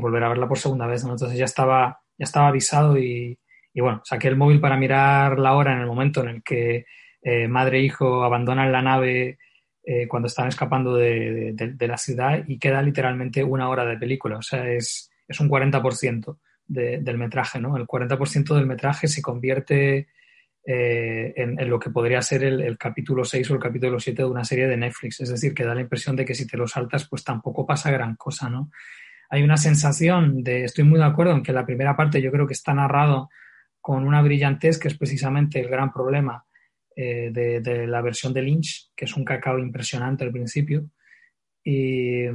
volver 0.00 0.22
a 0.22 0.28
verla 0.28 0.48
por 0.48 0.58
segunda 0.58 0.86
vez. 0.86 1.02
Entonces 1.02 1.36
ya 1.36 1.44
estaba, 1.44 2.00
ya 2.16 2.24
estaba 2.24 2.48
avisado 2.48 2.98
y, 2.98 3.38
y, 3.72 3.80
bueno, 3.80 4.00
saqué 4.04 4.28
el 4.28 4.36
móvil 4.36 4.60
para 4.60 4.76
mirar 4.76 5.38
la 5.38 5.54
hora 5.54 5.72
en 5.72 5.80
el 5.80 5.86
momento 5.86 6.22
en 6.22 6.28
el 6.28 6.42
que 6.42 6.84
eh, 7.22 7.48
madre 7.48 7.78
e 7.78 7.82
hijo 7.82 8.22
abandonan 8.22 8.70
la 8.70 8.82
nave 8.82 9.38
eh, 9.90 10.06
cuando 10.06 10.26
están 10.26 10.48
escapando 10.48 10.96
de, 10.96 11.54
la 11.80 11.96
ciudad 11.96 12.44
y 12.46 12.58
queda 12.58 12.82
literalmente 12.82 13.42
una 13.42 13.70
hora 13.70 13.86
de 13.86 13.96
película. 13.96 14.36
O 14.36 14.42
sea, 14.42 14.70
es, 14.70 15.10
es 15.26 15.40
un 15.40 15.48
40% 15.48 16.36
del 16.66 17.16
metraje, 17.16 17.58
¿no? 17.58 17.74
El 17.74 17.86
40% 17.86 18.54
del 18.54 18.66
metraje 18.66 19.08
se 19.08 19.22
convierte 19.22 20.08
eh, 20.66 21.32
en, 21.36 21.70
lo 21.70 21.78
que 21.78 21.88
podría 21.88 22.20
ser 22.20 22.44
el, 22.44 22.76
capítulo 22.76 23.24
6 23.24 23.50
o 23.50 23.54
el 23.54 23.60
capítulo 23.60 23.98
7 23.98 24.20
de 24.20 24.28
una 24.28 24.44
serie 24.44 24.68
de 24.68 24.76
Netflix. 24.76 25.20
Es 25.20 25.30
decir, 25.30 25.54
que 25.54 25.64
da 25.64 25.74
la 25.74 25.80
impresión 25.80 26.16
de 26.16 26.26
que 26.26 26.34
si 26.34 26.46
te 26.46 26.58
lo 26.58 26.68
saltas, 26.68 27.08
pues 27.08 27.24
tampoco 27.24 27.64
pasa 27.64 27.90
gran 27.90 28.14
cosa, 28.16 28.50
¿no? 28.50 28.70
Hay 29.30 29.42
una 29.42 29.56
sensación 29.56 30.44
de, 30.44 30.64
estoy 30.64 30.84
muy 30.84 30.98
de 30.98 31.06
acuerdo 31.06 31.32
en 31.32 31.42
que 31.42 31.54
la 31.54 31.64
primera 31.64 31.96
parte 31.96 32.20
yo 32.20 32.30
creo 32.30 32.46
que 32.46 32.52
está 32.52 32.74
narrado 32.74 33.30
con 33.80 34.06
una 34.06 34.20
brillantez 34.20 34.78
que 34.78 34.88
es 34.88 34.98
precisamente 34.98 35.60
el 35.60 35.68
gran 35.70 35.90
problema 35.90 36.44
eh, 37.00 37.30
de, 37.30 37.86
la 37.86 38.02
versión 38.02 38.34
de 38.34 38.42
Lynch, 38.42 38.90
que 38.96 39.04
es 39.04 39.16
un 39.16 39.24
cacao 39.24 39.56
impresionante 39.60 40.24
al 40.24 40.32
principio. 40.32 40.90
Y, 41.62 42.26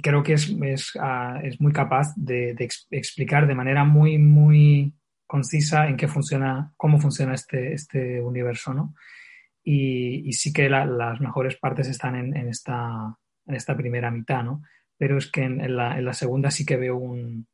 creo 0.00 0.22
que 0.22 0.34
es, 0.34 0.54
ah, 1.00 1.40
es, 1.42 1.60
muy 1.60 1.72
capaz 1.72 2.14
de, 2.14 2.54
explicar 2.92 3.48
de 3.48 3.56
manera 3.56 3.82
muy, 3.82 4.16
muy 4.16 4.94
concisa 5.26 5.88
en 5.88 5.96
qué 5.96 6.06
funciona, 6.06 6.72
cómo 6.76 7.00
funciona 7.00 7.34
este, 7.34 7.72
este 7.72 8.22
universo, 8.22 8.72
¿no? 8.72 8.94
Y, 9.64 10.32
sí 10.34 10.52
que 10.52 10.68
las 10.68 11.20
mejores 11.20 11.56
partes 11.56 11.88
están 11.88 12.14
en, 12.14 12.46
esta, 12.46 13.18
en 13.44 13.54
esta 13.56 13.76
primera 13.76 14.12
mitad, 14.12 14.44
¿no? 14.44 14.62
Pero 14.98 15.18
es 15.18 15.28
que 15.28 15.42
en, 15.42 15.76
la, 15.76 15.98
en 15.98 16.04
la 16.04 16.12
segunda 16.12 16.52
sí 16.52 16.64
que 16.64 16.76
veo 16.76 16.96
un, 16.96 17.48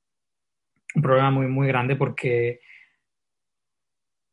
un 0.95 1.03
problema 1.03 1.31
muy, 1.31 1.47
muy 1.47 1.67
grande 1.67 1.97
porque, 1.97 2.61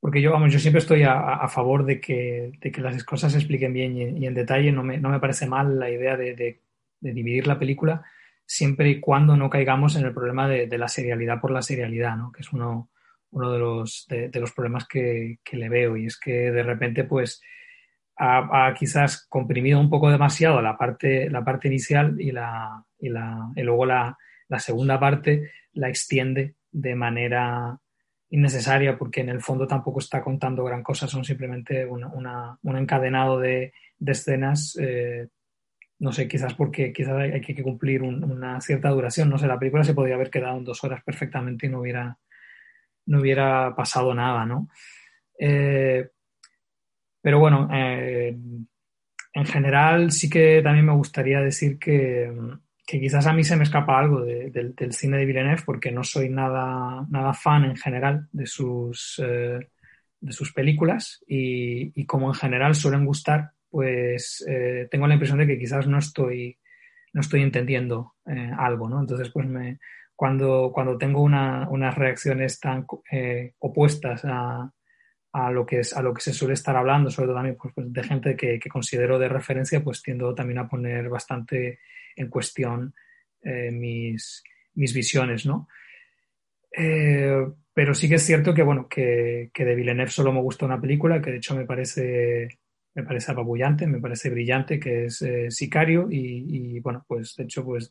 porque 0.03 0.21
yo, 0.21 0.33
vamos, 0.33 0.51
yo 0.51 0.59
siempre 0.59 0.81
estoy 0.81 1.03
a, 1.03 1.47
favor 1.47 1.85
de 1.85 2.01
que, 2.01 2.51
de 2.59 2.71
que, 2.73 2.81
las 2.81 3.01
cosas 3.05 3.31
se 3.31 3.37
expliquen 3.37 3.71
bien 3.71 4.17
y, 4.17 4.27
en 4.27 4.33
detalle. 4.33 4.69
No 4.69 4.83
me, 4.83 4.97
no 4.97 5.07
me, 5.07 5.21
parece 5.21 5.47
mal 5.47 5.79
la 5.79 5.89
idea 5.89 6.17
de, 6.17 6.59
dividir 6.99 7.47
la 7.47 7.57
película 7.57 8.03
siempre 8.45 8.89
y 8.89 8.99
cuando 8.99 9.37
no 9.37 9.49
caigamos 9.49 9.95
en 9.95 10.03
el 10.03 10.13
problema 10.13 10.49
de, 10.49 10.77
la 10.77 10.89
serialidad 10.89 11.39
por 11.39 11.51
la 11.51 11.61
serialidad, 11.61 12.17
¿no? 12.17 12.33
que 12.33 12.41
es 12.41 12.51
uno, 12.51 12.89
uno 13.31 13.51
de, 13.53 13.59
los, 13.59 14.05
de, 14.09 14.39
los 14.41 14.51
problemas 14.51 14.89
que, 14.89 15.39
que, 15.41 15.55
le 15.55 15.69
veo. 15.69 15.95
Y 15.95 16.07
es 16.07 16.19
que 16.19 16.51
de 16.51 16.63
repente, 16.63 17.05
pues, 17.05 17.41
ha, 18.17 18.73
quizás 18.77 19.25
comprimido 19.29 19.79
un 19.79 19.89
poco 19.89 20.11
demasiado 20.11 20.61
la 20.61 20.77
parte, 20.77 21.29
la 21.29 21.45
parte 21.45 21.69
inicial 21.69 22.19
y, 22.19 22.33
la, 22.33 22.83
y, 22.99 23.07
la, 23.07 23.53
y 23.55 23.61
luego 23.61 23.85
la, 23.85 24.17
la 24.49 24.59
segunda 24.59 24.99
parte 24.99 25.49
la 25.71 25.87
extiende 25.87 26.55
de 26.73 26.93
manera 26.93 27.79
innecesaria 28.33 28.97
porque 28.97 29.21
en 29.21 29.29
el 29.29 29.41
fondo 29.41 29.67
tampoco 29.67 29.99
está 29.99 30.23
contando 30.23 30.63
gran 30.63 30.81
cosa, 30.81 31.07
son 31.07 31.23
simplemente 31.23 31.85
un 31.85 32.75
encadenado 32.75 33.39
de, 33.39 33.73
escenas, 34.03 34.75
eh, 34.81 35.27
no 35.99 36.11
sé, 36.11 36.27
quizás 36.27 36.55
porque 36.55 36.91
quizás 36.91 37.15
hay, 37.15 37.41
que 37.41 37.61
cumplir 37.61 38.01
una 38.01 38.59
cierta 38.59 38.89
duración, 38.89 39.29
no 39.29 39.37
sé, 39.37 39.45
la 39.45 39.59
película 39.59 39.83
se 39.83 39.93
podría 39.93 40.15
haber 40.15 40.31
quedado 40.31 40.57
en 40.57 40.63
dos 40.63 40.83
horas 40.83 41.03
perfectamente 41.03 41.67
y 41.67 41.69
no 41.69 41.81
hubiera, 41.81 42.17
no 43.05 43.21
hubiera 43.21 43.75
pasado 43.75 44.15
nada, 44.15 44.47
¿no? 44.47 44.67
Eh, 45.37 46.09
pero 47.21 47.37
bueno, 47.37 47.69
eh, 47.71 48.35
en 49.33 49.45
general 49.45 50.11
sí 50.11 50.27
que 50.27 50.61
también 50.63 50.87
me 50.87 50.93
gustaría 50.93 51.39
decir 51.39 51.77
que, 51.77 52.33
que 52.85 52.99
quizás 52.99 53.25
a 53.27 53.33
mí 53.33 53.43
se 53.43 53.55
me 53.55 53.63
escapa 53.63 53.97
algo 53.97 54.21
del 54.23 54.93
cine 54.93 55.17
de 55.17 55.25
Villeneuve 55.25 55.63
porque 55.65 55.91
no 55.91 56.03
soy 56.03 56.29
nada, 56.29 57.05
nada 57.09 57.33
fan 57.33 57.63
en 57.63 57.77
general 57.77 58.27
de 58.31 58.45
sus, 58.45 59.21
eh, 59.23 59.69
de 60.19 60.31
sus 60.33 60.51
películas 60.51 61.23
y, 61.27 62.05
como 62.05 62.27
en 62.27 62.33
general 62.33 62.75
suelen 62.75 63.05
gustar, 63.05 63.51
pues 63.69 64.43
eh, 64.47 64.87
tengo 64.91 65.07
la 65.07 65.13
impresión 65.13 65.39
de 65.39 65.47
que 65.47 65.57
quizás 65.57 65.87
no 65.87 65.97
estoy, 65.97 66.57
no 67.13 67.21
estoy 67.21 67.41
entendiendo 67.41 68.15
eh, 68.25 68.51
algo, 68.57 68.89
¿no? 68.89 68.99
Entonces, 68.99 69.29
pues 69.29 69.47
me, 69.47 69.79
cuando, 70.15 70.71
cuando 70.73 70.97
tengo 70.97 71.21
unas 71.21 71.95
reacciones 71.95 72.59
tan 72.59 72.85
opuestas 73.59 74.25
a, 74.25 74.69
a 75.31 75.51
lo 75.51 75.65
que 75.65 75.79
es 75.79 75.95
a 75.95 76.01
lo 76.01 76.13
que 76.13 76.21
se 76.21 76.33
suele 76.33 76.53
estar 76.53 76.75
hablando, 76.75 77.09
sobre 77.09 77.27
todo 77.27 77.37
también 77.37 77.57
pues, 77.59 77.73
pues, 77.73 77.91
de 77.91 78.03
gente 78.03 78.35
que, 78.35 78.59
que, 78.59 78.69
considero 78.69 79.17
de 79.17 79.29
referencia, 79.29 79.81
pues 79.81 80.01
tiendo 80.03 80.35
también 80.35 80.59
a 80.59 80.67
poner 80.67 81.09
bastante 81.09 81.79
en 82.15 82.29
cuestión 82.29 82.93
eh, 83.41 83.71
mis, 83.71 84.43
mis, 84.75 84.93
visiones, 84.93 85.45
¿no? 85.45 85.67
Eh, 86.75 87.45
pero 87.73 87.93
sí 87.93 88.07
que 88.07 88.15
es 88.15 88.23
cierto 88.23 88.53
que, 88.53 88.63
bueno, 88.63 88.87
que, 88.87 89.49
que, 89.53 89.65
de 89.65 89.75
Villeneuve 89.75 90.11
solo 90.11 90.31
me 90.31 90.41
gusta 90.41 90.65
una 90.65 90.79
película, 90.79 91.21
que 91.21 91.31
de 91.31 91.37
hecho 91.37 91.55
me 91.55 91.65
parece, 91.65 92.47
me 92.95 93.03
parece 93.03 93.31
apabullante, 93.31 93.87
me 93.87 93.99
parece 93.99 94.29
brillante, 94.29 94.79
que 94.79 95.05
es 95.05 95.21
eh, 95.23 95.49
Sicario, 95.49 96.07
y, 96.09 96.79
bueno, 96.79 97.03
pues 97.07 97.35
de 97.35 97.45
hecho, 97.45 97.65
pues 97.65 97.89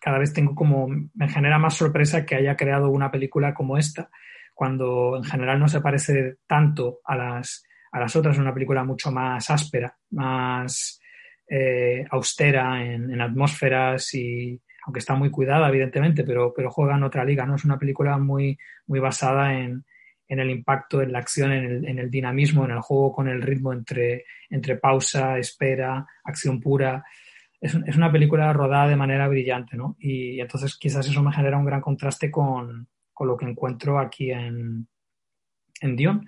cada 0.00 0.18
vez 0.18 0.32
tengo 0.32 0.54
como, 0.54 0.88
me 0.88 1.28
genera 1.28 1.58
más 1.58 1.74
sorpresa 1.74 2.26
que 2.26 2.34
haya 2.34 2.56
creado 2.56 2.90
una 2.90 3.10
película 3.10 3.54
como 3.54 3.78
esta, 3.78 4.10
cuando 4.52 5.16
en 5.16 5.24
general 5.24 5.58
no 5.60 5.68
se 5.68 5.80
parece 5.80 6.36
tanto 6.46 7.00
a 7.04 7.16
las, 7.16 7.64
a 7.92 8.00
las 8.00 8.16
otras, 8.16 8.38
una 8.38 8.52
película 8.52 8.84
mucho 8.84 9.12
más 9.12 9.48
áspera, 9.50 9.96
más 10.10 11.00
eh, 11.48 12.06
austera 12.10 12.84
en, 12.84 13.20
atmósferas 13.20 14.14
y 14.14 14.60
aunque 14.86 15.00
está 15.00 15.14
muy 15.14 15.30
cuidada, 15.30 15.68
evidentemente, 15.68 16.24
pero, 16.24 16.52
pero 16.54 16.70
juega 16.70 16.96
en 16.96 17.04
otra 17.04 17.24
liga, 17.24 17.46
¿no? 17.46 17.56
Es 17.56 17.64
una 17.64 17.78
película 17.78 18.18
muy, 18.18 18.58
muy 18.86 19.00
basada 19.00 19.58
en, 19.58 19.84
en 20.28 20.40
el 20.40 20.50
impacto, 20.50 21.00
en 21.00 21.12
la 21.12 21.20
acción, 21.20 21.52
en 21.52 21.64
el, 21.64 21.88
en 21.88 21.98
el, 21.98 22.10
dinamismo, 22.10 22.64
en 22.64 22.72
el 22.72 22.80
juego 22.80 23.12
con 23.12 23.28
el 23.28 23.40
ritmo 23.40 23.72
entre, 23.72 24.24
entre 24.50 24.76
pausa, 24.76 25.38
espera, 25.38 26.06
acción 26.24 26.60
pura. 26.60 27.04
Es, 27.60 27.74
es, 27.86 27.96
una 27.96 28.12
película 28.12 28.52
rodada 28.52 28.88
de 28.88 28.96
manera 28.96 29.26
brillante, 29.26 29.76
¿no? 29.76 29.96
Y, 29.98 30.40
entonces 30.40 30.76
quizás 30.76 31.08
eso 31.08 31.22
me 31.22 31.32
genera 31.32 31.56
un 31.56 31.64
gran 31.64 31.80
contraste 31.80 32.30
con, 32.30 32.88
con 33.12 33.28
lo 33.28 33.36
que 33.36 33.46
encuentro 33.46 33.98
aquí 33.98 34.30
en, 34.30 34.86
en 35.80 35.96
Dion 35.96 36.26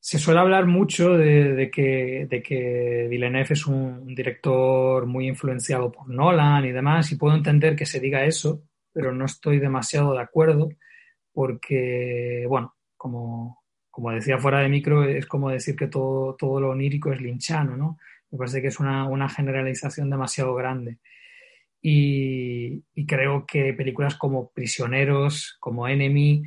se 0.00 0.18
suele 0.18 0.40
hablar 0.40 0.66
mucho 0.66 1.16
de, 1.16 1.70
que, 1.72 2.26
de 2.30 2.42
que 2.42 3.06
Villeneuve 3.10 3.52
es 3.52 3.66
un, 3.66 4.14
director 4.14 5.06
muy 5.06 5.26
influenciado 5.28 5.90
por 5.90 6.08
Nolan 6.08 6.64
y 6.64 6.72
demás, 6.72 7.10
y 7.12 7.16
puedo 7.16 7.34
entender 7.34 7.76
que 7.76 7.86
se 7.86 8.00
diga 8.00 8.24
eso, 8.24 8.62
pero 8.92 9.12
no 9.12 9.24
estoy 9.24 9.58
demasiado 9.58 10.12
de 10.12 10.22
acuerdo 10.22 10.70
porque, 11.32 12.46
bueno, 12.48 12.74
como, 12.96 13.62
como 13.90 14.10
decía 14.10 14.38
fuera 14.38 14.60
de 14.60 14.68
micro, 14.68 15.04
es 15.04 15.26
como 15.26 15.50
decir 15.50 15.76
que 15.76 15.88
todo, 15.88 16.34
todo 16.36 16.60
lo 16.60 16.70
onírico 16.70 17.12
es 17.12 17.20
linchano, 17.20 17.76
¿no? 17.76 17.98
Me 18.30 18.38
parece 18.38 18.60
que 18.60 18.68
es 18.68 18.80
una, 18.80 19.08
una 19.08 19.28
generalización 19.28 20.10
demasiado 20.10 20.54
grande. 20.54 20.98
Y, 21.80 22.82
y, 22.92 23.06
creo 23.06 23.46
que 23.46 23.72
películas 23.72 24.16
como 24.16 24.50
Prisioneros, 24.50 25.56
como 25.60 25.86
Enemy, 25.86 26.42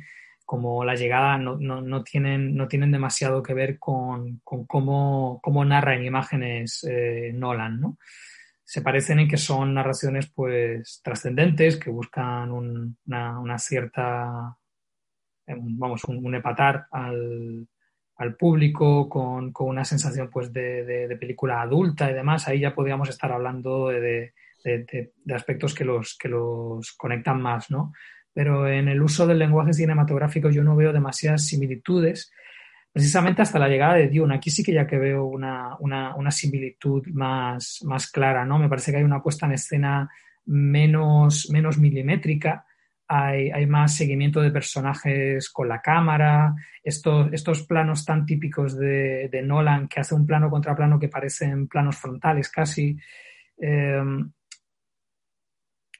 como 0.52 0.84
la 0.84 0.94
llegada 0.94 1.38
no, 1.38 1.56
no, 1.56 1.80
no, 1.80 2.04
tienen, 2.04 2.54
no 2.54 2.68
tienen 2.68 2.92
demasiado 2.92 3.42
que 3.42 3.54
ver 3.54 3.78
con, 3.78 4.40
con 4.44 4.66
cómo, 4.66 5.40
cómo, 5.42 5.64
narra 5.64 5.94
en 5.94 6.04
imágenes 6.04 6.84
eh, 6.84 7.32
Nolan, 7.32 7.80
¿no? 7.80 7.96
Se 8.62 8.82
parecen 8.82 9.20
en 9.20 9.28
que 9.28 9.38
son 9.38 9.72
narraciones 9.72 10.30
pues 10.30 11.00
trascendentes, 11.02 11.78
que 11.78 11.88
buscan 11.88 12.52
una, 12.52 13.40
una, 13.40 13.58
cierta, 13.58 14.58
vamos, 15.46 16.04
un, 16.04 16.22
un 16.22 16.34
epatar 16.34 16.84
al, 16.90 17.66
al 18.16 18.36
público 18.36 19.08
con, 19.08 19.52
con, 19.54 19.68
una 19.68 19.86
sensación 19.86 20.28
pues 20.28 20.52
de, 20.52 20.84
de, 20.84 21.08
de, 21.08 21.16
película 21.16 21.62
adulta 21.62 22.10
y 22.10 22.12
demás, 22.12 22.46
ahí 22.46 22.60
ya 22.60 22.74
podríamos 22.74 23.08
estar 23.08 23.32
hablando 23.32 23.88
de, 23.88 24.34
de, 24.62 25.12
aspectos 25.34 25.74
que 25.74 25.86
los, 25.86 26.14
que 26.18 26.28
los 26.28 26.92
conectan 26.92 27.40
más, 27.40 27.70
¿no? 27.70 27.94
Pero 28.32 28.68
en 28.68 28.88
el 28.88 29.02
uso 29.02 29.26
del 29.26 29.38
lenguaje 29.38 29.72
cinematográfico 29.72 30.50
yo 30.50 30.64
no 30.64 30.76
veo 30.76 30.92
demasiadas 30.92 31.46
similitudes, 31.46 32.32
precisamente 32.92 33.42
hasta 33.42 33.58
la 33.58 33.68
llegada 33.68 33.94
de 33.94 34.08
Dune. 34.08 34.34
Aquí 34.34 34.50
sí 34.50 34.62
que 34.62 34.72
ya 34.72 34.86
que 34.86 34.98
veo 34.98 35.24
una, 35.24 35.76
una, 35.80 36.14
una 36.14 36.30
similitud 36.30 37.06
más, 37.08 37.80
más 37.84 38.10
clara, 38.10 38.44
¿no? 38.44 38.58
Me 38.58 38.68
parece 38.68 38.90
que 38.90 38.98
hay 38.98 39.04
una 39.04 39.22
puesta 39.22 39.46
en 39.46 39.52
escena 39.52 40.10
menos, 40.46 41.48
menos 41.50 41.78
milimétrica, 41.78 42.64
hay, 43.08 43.50
hay, 43.50 43.66
más 43.66 43.94
seguimiento 43.94 44.40
de 44.40 44.50
personajes 44.50 45.50
con 45.50 45.68
la 45.68 45.82
cámara, 45.82 46.54
estos, 46.82 47.30
estos 47.32 47.64
planos 47.64 48.04
tan 48.06 48.24
típicos 48.24 48.78
de, 48.78 49.28
de, 49.30 49.42
Nolan 49.42 49.86
que 49.86 50.00
hace 50.00 50.14
un 50.14 50.26
plano 50.26 50.48
contra 50.48 50.74
plano 50.74 50.98
que 50.98 51.08
parecen 51.08 51.68
planos 51.68 51.96
frontales 51.96 52.48
casi. 52.48 52.96
Eh, 53.60 54.02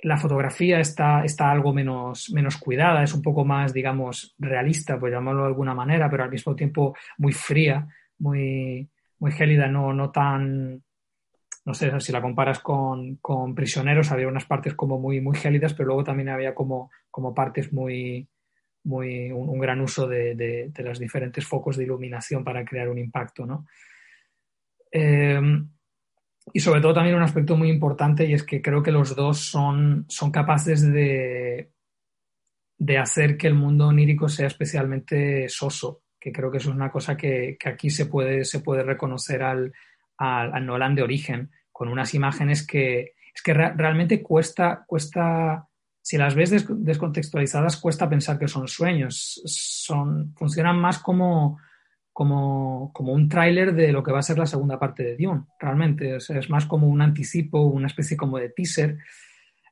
la 0.03 0.17
fotografía 0.17 0.81
está, 0.81 1.25
está 1.25 1.51
algo 1.51 1.73
menos, 1.73 2.31
menos 2.33 2.57
cuidada, 2.59 3.05
es 3.05 3.15
un 3.15 3.23
poco 3.23 3.45
más, 3.45 3.73
digamos, 3.73 4.35
realista, 4.39 4.99
por 4.99 5.11
llamarlo 5.11 5.43
de 5.43 5.49
alguna 5.49 5.75
manera, 5.75 6.11
pero 6.11 6.25
al 6.25 6.31
mismo 6.31 6.57
tiempo 6.57 6.97
muy 7.19 7.33
fría, 7.33 7.87
muy, 8.19 8.89
muy 9.21 9.33
gélida, 9.33 9.69
no, 9.69 9.93
no 9.93 10.11
tan, 10.11 10.83
no 11.65 11.75
sé, 11.75 12.01
si 12.01 12.11
la 12.11 12.21
comparas 12.21 12.59
con, 12.59 13.17
con, 13.17 13.55
Prisioneros, 13.55 14.11
había 14.11 14.27
unas 14.27 14.45
partes 14.45 14.75
como 14.75 14.99
muy, 14.99 15.21
muy 15.21 15.37
gélidas, 15.37 15.73
pero 15.73 15.89
luego 15.89 16.05
también 16.05 16.31
había 16.31 16.53
como, 16.53 16.91
como 17.09 17.33
partes 17.33 17.73
muy, 17.73 18.29
muy, 18.83 19.31
un, 19.31 19.59
gran 19.61 19.81
uso 19.81 20.09
de, 20.09 20.35
de, 20.35 20.83
los 20.83 20.99
diferentes 20.99 21.47
focos 21.47 21.77
de 21.77 21.85
iluminación 21.85 22.43
para 22.43 22.65
crear 22.65 22.89
un 22.89 22.99
impacto, 22.99 23.47
¿no? 23.47 23.67
Eh, 24.91 25.41
y 26.53 26.61
sobre 26.61 26.81
todo 26.81 26.95
también 26.95 27.17
un 27.17 27.23
aspecto 27.23 27.57
muy 27.57 27.69
importante 27.69 28.27
y 28.27 28.35
es 28.35 28.43
que 28.43 28.61
creo 28.61 28.83
que 28.83 28.91
los 28.91 29.15
dos 29.15 29.39
son, 29.39 30.05
son 30.09 30.31
capaces 30.31 30.83
de, 30.83 31.71
de 32.79 32.99
hacer 32.99 33.37
que 33.37 33.47
el 33.47 33.55
mundo 33.55 33.89
onírico 33.89 34.29
sea 34.29 34.49
especialmente 34.49 35.49
soso, 35.49 36.03
que 36.19 36.33
creo 36.33 36.51
que 36.51 36.59
eso 36.59 36.71
es 36.71 36.77
una 36.77 36.91
cosa 36.91 37.17
que, 37.17 37.57
que 37.59 37.69
aquí 37.69 37.91
se 37.91 38.07
puede, 38.07 38.45
se 38.45 38.61
puede 38.61 38.83
reconocer 38.83 39.43
al, 39.43 39.73
al, 40.17 40.67
Nolan 40.67 40.95
de 40.95 41.03
origen, 41.03 41.51
con 41.71 41.89
unas 41.89 42.15
imágenes 42.15 42.67
que 42.67 43.15
es 43.35 43.43
que 43.43 43.55
realmente 43.55 44.23
cuesta, 44.23 44.85
cuesta, 44.87 45.67
si 46.03 46.19
las 46.19 46.35
ves 46.35 46.67
descontextualizadas, 46.69 47.79
cuesta 47.79 48.09
pensar 48.09 48.39
que 48.39 48.47
son 48.47 48.69
sueños, 48.69 49.41
son, 49.47 50.35
funcionan 50.37 50.79
más 50.79 50.99
como, 50.99 51.59
como, 52.13 52.91
como 52.93 53.13
un 53.13 53.29
tráiler 53.29 53.75
de 53.75 53.93
lo 53.93 54.03
que 54.03 54.13
va 54.13 54.19
a 54.19 54.23
ser 54.23 54.39
la 54.39 54.47
segunda 54.47 54.79
parte 54.79 55.03
de 55.03 55.17
Dune, 55.17 55.45
realmente. 55.59 56.17
es 56.17 56.51
más 56.51 56.67
como 56.67 56.87
un 56.87 57.01
anticipo, 57.01 57.63
una 57.63 57.87
especie 57.87 58.17
como 58.17 58.39
de 58.39 58.51
teaser. 58.51 58.99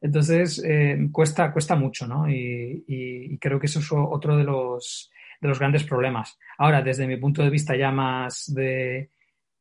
Entonces, 0.00 0.62
eh, 0.64 1.08
cuesta, 1.12 1.52
cuesta 1.52 1.76
mucho, 1.76 2.06
¿no? 2.06 2.28
Y, 2.28 2.84
y, 2.86 3.38
creo 3.38 3.60
que 3.60 3.66
eso 3.66 3.80
es 3.80 3.88
otro 3.92 4.36
de 4.36 4.44
los, 4.44 5.10
de 5.40 5.48
los 5.48 5.58
grandes 5.58 5.84
problemas. 5.84 6.38
Ahora, 6.56 6.80
desde 6.80 7.06
mi 7.06 7.18
punto 7.18 7.42
de 7.42 7.50
vista 7.50 7.76
ya 7.76 7.90
más 7.90 8.52
de, 8.54 9.10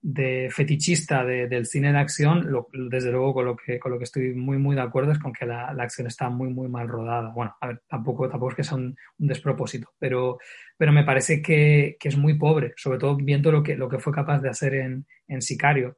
de 0.02 0.50
fetichista 0.50 1.26
del 1.26 1.66
cine 1.66 1.92
de 1.92 1.98
acción, 1.98 2.48
desde 2.90 3.12
luego 3.12 3.34
con 3.34 3.46
lo, 3.46 3.56
que, 3.58 3.80
con 3.80 3.92
lo 3.92 3.98
que 3.98 4.06
estoy 4.06 4.34
muy, 4.34 4.58
muy 4.58 4.76
de 4.76 4.82
acuerdo 4.82 5.12
es 5.12 5.20
con 5.20 5.34
que 5.34 5.46
la, 5.46 5.68
acción 5.68 6.08
está 6.08 6.30
muy, 6.30 6.50
muy 6.50 6.70
mal 6.70 6.88
rodada. 6.88 7.32
Bueno, 7.34 7.56
a 7.60 7.68
ver, 7.68 7.82
tampoco, 7.88 8.30
tampoco 8.30 8.52
es 8.52 8.56
que 8.56 8.64
sea 8.64 8.78
un, 8.78 8.96
despropósito, 9.18 9.92
pero, 10.00 10.38
pero 10.78 10.94
me 10.94 11.04
parece 11.04 11.42
que, 11.42 11.98
que, 12.00 12.08
es 12.08 12.18
muy 12.18 12.36
pobre, 12.36 12.74
sobre 12.78 12.98
todo 12.98 13.18
viendo 13.18 13.52
lo 13.52 13.62
que, 13.62 13.76
lo 13.76 13.90
que 13.90 14.00
fue 14.00 14.14
capaz 14.14 14.40
de 14.40 14.50
hacer 14.50 14.76
en, 14.76 15.06
en 15.28 15.42
Sicario. 15.42 15.98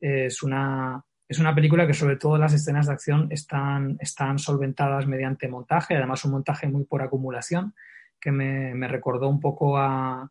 es, 0.00 0.42
una, 0.42 1.04
es 1.28 1.38
una 1.38 1.54
película 1.54 1.86
que 1.86 1.94
sobre 1.94 2.16
todo 2.16 2.38
las 2.38 2.54
escenas 2.54 2.86
de 2.86 2.92
acción 2.94 3.28
están, 3.30 3.98
están 4.00 4.38
solventadas 4.38 5.06
mediante 5.06 5.46
montaje, 5.46 5.94
además 5.94 6.24
un 6.24 6.32
montaje 6.32 6.68
muy 6.68 6.84
por 6.84 7.02
acumulación, 7.02 7.74
que 8.18 8.32
me, 8.32 8.74
me 8.74 8.88
recordó 8.88 9.28
un 9.28 9.40
poco 9.40 9.76
a 9.76 10.30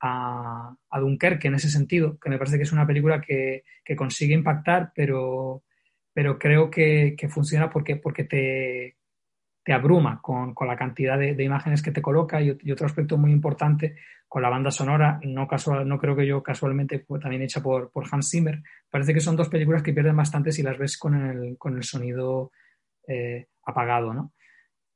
a, 0.00 0.74
a, 0.90 1.00
Dunkerque 1.00 1.48
en 1.48 1.54
ese 1.54 1.70
sentido, 1.70 2.18
que 2.18 2.30
me 2.30 2.38
parece 2.38 2.56
que 2.56 2.62
es 2.62 2.72
una 2.72 2.86
película 2.86 3.20
que, 3.20 3.64
consigue 3.96 4.34
impactar, 4.34 4.92
pero, 4.94 5.62
pero 6.12 6.38
creo 6.38 6.70
que, 6.70 7.16
funciona 7.30 7.70
porque, 7.70 7.96
porque 7.96 8.24
te, 8.24 8.96
te 9.62 9.72
abruma 9.72 10.20
con, 10.20 10.54
la 10.66 10.76
cantidad 10.76 11.18
de, 11.18 11.42
imágenes 11.42 11.82
que 11.82 11.92
te 11.92 12.02
coloca 12.02 12.40
y, 12.40 12.50
otro 12.70 12.86
aspecto 12.86 13.16
muy 13.16 13.32
importante 13.32 13.96
con 14.26 14.42
la 14.42 14.50
banda 14.50 14.70
sonora, 14.70 15.18
no, 15.24 15.48
casual, 15.48 15.88
no 15.88 15.98
creo 15.98 16.14
que 16.14 16.26
yo 16.26 16.42
casualmente, 16.42 16.98
pues, 16.98 17.22
también 17.22 17.42
hecha 17.42 17.62
por, 17.62 17.90
por, 17.90 18.04
Hans 18.10 18.30
Zimmer, 18.30 18.62
parece 18.90 19.14
que 19.14 19.20
son 19.20 19.36
dos 19.36 19.48
películas 19.48 19.82
que 19.82 19.94
pierden 19.94 20.16
bastante 20.16 20.52
si 20.52 20.62
las 20.62 20.76
ves 20.76 20.98
con 20.98 21.14
el, 21.14 21.56
con 21.56 21.76
el 21.76 21.82
sonido 21.82 22.52
eh, 23.06 23.46
apagado, 23.64 24.12
¿no? 24.12 24.32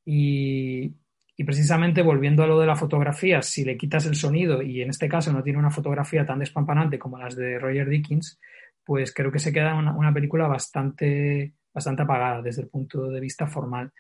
Y, 0.05 0.95
y 1.43 1.45
precisamente 1.45 2.03
volviendo 2.03 2.45
a 2.45 2.47
lo 2.47 2.61
de 2.61 2.69
la 2.69 2.77
fotografía, 2.77 3.43
si 3.43 3.65
le 3.65 3.77
quitas 3.77 4.07
el 4.07 4.15
sonido 4.15 4.63
y 4.63 4.81
en 4.81 4.91
este 4.91 5.09
caso 5.09 5.33
no 5.33 5.43
tiene 5.43 5.59
una 5.59 5.73
fotografía 5.73 6.25
tan 6.25 6.39
despampanante 6.39 7.01
como 7.01 7.19
las 7.19 7.35
de 7.35 7.59
Roger 7.59 7.89
Dickens, 7.89 8.39
pues 8.85 9.13
creo 9.13 9.33
que 9.33 9.41
se 9.41 9.53
queda 9.53 9.75
una, 9.75 10.15
película 10.15 10.47
bastante, 10.47 11.55
bastante 11.75 12.03
apagada 12.03 12.43
desde 12.43 12.63
el 12.63 12.69
punto 12.69 13.09
de 13.09 13.19
vista 13.19 13.49
formal. 13.49 13.91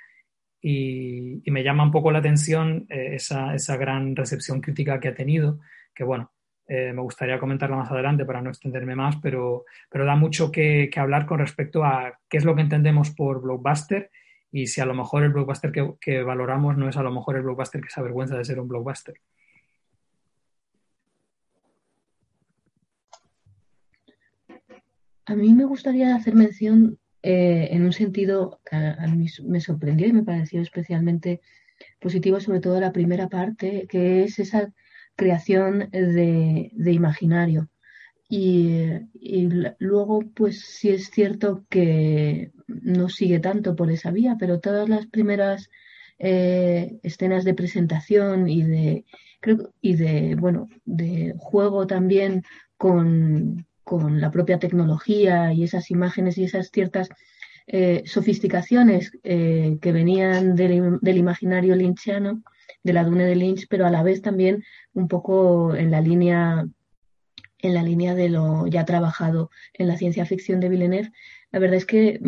Y, 0.60 1.42
me 1.50 1.64
llama 1.64 1.82
un 1.82 1.90
poco 1.90 2.12
la 2.12 2.20
atención 2.20 2.86
eh, 2.88 3.16
esa, 3.16 3.56
esa, 3.56 3.76
gran 3.76 4.14
recepción 4.14 4.60
crítica 4.60 5.00
que 5.00 5.08
ha 5.08 5.14
tenido, 5.14 5.58
que 5.92 6.04
bueno, 6.04 6.30
eh, 6.68 6.92
me 6.92 7.02
gustaría 7.02 7.40
comentarla 7.40 7.74
más 7.74 7.90
adelante 7.90 8.24
para 8.24 8.40
no 8.40 8.50
extenderme 8.50 8.94
más, 8.94 9.16
pero, 9.20 9.64
pero 9.90 10.04
da 10.04 10.14
mucho 10.14 10.52
que, 10.52 10.88
que 10.92 11.00
hablar 11.00 11.26
con 11.26 11.40
respecto 11.40 11.82
a 11.82 12.20
qué 12.28 12.36
es 12.36 12.44
lo 12.44 12.54
que 12.54 12.62
entendemos 12.62 13.10
por 13.10 13.42
blockbuster 13.42 14.12
y 14.52 14.66
si 14.66 14.80
a 14.82 14.86
lo 14.86 14.94
mejor 14.94 15.24
el 15.24 15.32
blockbuster 15.32 15.72
que, 15.72 16.22
valoramos 16.22 16.76
no 16.76 16.88
es 16.88 16.96
a 16.96 17.02
lo 17.02 17.10
mejor 17.10 17.36
el 17.36 17.42
blockbuster 17.42 17.80
que 17.80 17.90
se 17.90 18.00
avergüenza 18.00 18.36
de 18.36 18.44
ser 18.44 18.60
un 18.60 18.68
blockbuster. 18.68 19.14
A 25.24 25.34
mí 25.34 25.54
me 25.54 25.64
gustaría 25.64 26.14
hacer 26.14 26.34
mención 26.34 26.98
eh, 27.22 27.68
en 27.70 27.84
un 27.84 27.92
sentido 27.92 28.60
que 28.68 28.76
a, 28.76 29.06
mí 29.06 29.26
me 29.44 29.60
sorprendió 29.60 30.06
y 30.06 30.12
me 30.12 30.24
pareció 30.24 30.60
especialmente 30.60 31.40
positivo, 32.00 32.38
sobre 32.40 32.60
todo 32.60 32.78
la 32.80 32.92
primera 32.92 33.28
parte, 33.28 33.86
que 33.88 34.24
es 34.24 34.38
esa 34.38 34.72
creación 35.16 35.88
de, 35.90 36.70
imaginario. 36.92 37.68
Y, 38.34 39.46
luego, 39.78 40.22
pues 40.34 40.60
sí 40.62 40.88
es 40.88 41.10
cierto 41.10 41.66
que 41.68 42.50
no 42.66 43.10
sigue 43.10 43.40
tanto 43.40 43.76
por 43.76 43.90
esa 43.90 44.10
vía, 44.10 44.36
pero 44.40 44.58
todas 44.58 44.88
las 44.88 45.06
primeras 45.06 45.68
eh, 46.18 46.98
escenas 47.02 47.44
de 47.44 47.52
presentación 47.52 48.48
y 48.48 48.62
de 48.62 49.04
creo, 49.40 49.74
y 49.82 49.96
de 49.96 50.34
bueno 50.36 50.70
de 50.86 51.34
juego 51.36 51.86
también 51.86 52.42
con, 52.78 53.66
la 53.90 54.30
propia 54.30 54.58
tecnología 54.58 55.52
y 55.52 55.64
esas 55.64 55.90
imágenes 55.90 56.38
y 56.38 56.44
esas 56.44 56.70
ciertas 56.70 57.10
eh, 57.66 58.02
sofisticaciones 58.06 59.12
eh, 59.24 59.76
que 59.82 59.92
venían 59.92 60.56
del, 60.56 60.98
del, 61.02 61.18
imaginario 61.18 61.76
lynchiano, 61.76 62.42
de 62.82 62.92
la 62.94 63.04
Dune 63.04 63.26
de 63.26 63.36
Lynch, 63.36 63.66
pero 63.68 63.84
a 63.84 63.90
la 63.90 64.02
vez 64.02 64.22
también 64.22 64.64
un 64.94 65.06
poco 65.06 65.74
en 65.74 65.90
la 65.90 66.00
línea 66.00 66.66
en 67.62 67.74
la 67.74 67.82
línea 67.82 68.14
de 68.14 68.28
lo 68.28 68.66
ya 68.66 68.84
trabajado 68.84 69.50
en 69.72 69.88
la 69.88 69.96
ciencia 69.96 70.26
ficción 70.26 70.60
de 70.60 70.68
Villeneuve, 70.68 71.12
la 71.52 71.58
verdad 71.58 71.76
es 71.76 71.86
que 71.86 72.20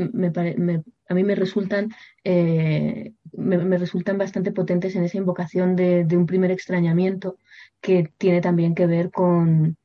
a 1.09 1.15
mí 1.15 1.25
me 1.25 1.35
resultan, 1.35 1.91
eh, 2.23 3.13
me, 3.33 3.79
resultan 3.79 4.19
bastante 4.19 4.53
potentes 4.53 4.95
en 4.95 5.05
esa 5.05 5.19
invocación 5.19 5.77
de, 5.77 6.07
un 6.13 6.27
primer 6.27 6.51
extrañamiento 6.51 7.39
que 7.81 8.11
tiene 8.19 8.41
también 8.41 8.75
que 8.75 8.87
ver 8.87 9.11
con, 9.11 9.77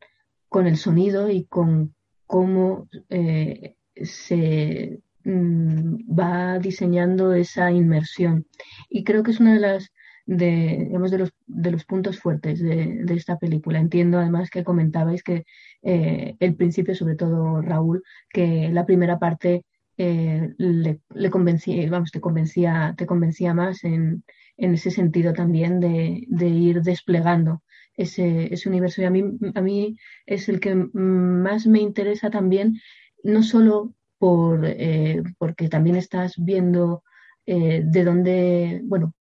el 0.53 0.77
sonido 0.77 1.29
y 1.29 1.45
con 1.45 1.95
cómo 2.25 2.87
eh, 3.09 3.75
se 3.95 5.01
mm, 5.23 6.19
va 6.19 6.59
diseñando 6.59 7.33
esa 7.33 7.71
inmersión. 7.71 8.45
Y 8.89 9.03
creo 9.03 9.23
que 9.23 9.31
es 9.31 9.39
una 9.39 9.53
de 9.53 9.59
las 9.61 9.91
de, 10.29 10.85
digamos, 10.85 11.09
de, 11.09 11.17
los, 11.17 11.33
de 11.47 11.71
los 11.71 11.85
puntos 11.85 12.19
fuertes 12.19 12.61
de, 12.61 13.03
esta 13.15 13.39
película. 13.39 13.79
Entiendo 13.79 14.19
además 14.19 14.51
que 14.51 14.63
comentabais 14.63 15.23
que 15.23 15.43
eh, 15.81 16.35
el 16.39 16.55
principio, 16.55 16.93
sobre 16.93 17.15
todo 17.15 17.61
Raúl, 17.61 18.03
que 18.29 18.69
la 18.69 18.85
primera 18.85 19.17
parte 19.17 19.65
eh, 19.97 20.53
le, 20.57 21.29
convencía, 21.31 21.89
vamos, 21.89 22.11
te 22.11 22.21
convencía, 22.21 22.93
te 22.95 23.07
convencía 23.07 23.55
más 23.55 23.83
en, 23.83 24.23
en 24.55 24.75
ese 24.75 24.91
sentido 24.91 25.33
también 25.33 25.79
de, 25.79 26.25
de 26.27 26.47
ir 26.47 26.83
desplegando 26.83 27.63
ese, 27.95 28.53
ese, 28.53 28.69
universo. 28.69 29.01
Y 29.01 29.05
a 29.05 29.09
mí, 29.09 29.23
a 29.55 29.61
mí 29.61 29.97
es 30.27 30.47
el 30.47 30.59
que 30.59 30.75
más 30.75 31.65
me 31.65 31.79
interesa 31.79 32.29
también, 32.29 32.79
no 33.23 33.41
solo 33.41 33.95
por, 34.19 34.63
eh, 34.63 35.23
porque 35.39 35.69
también 35.69 35.95
estás 35.95 36.35
viendo 36.37 37.03
de 37.47 38.03
dónde, 38.03 38.79
bueno, 38.83 39.15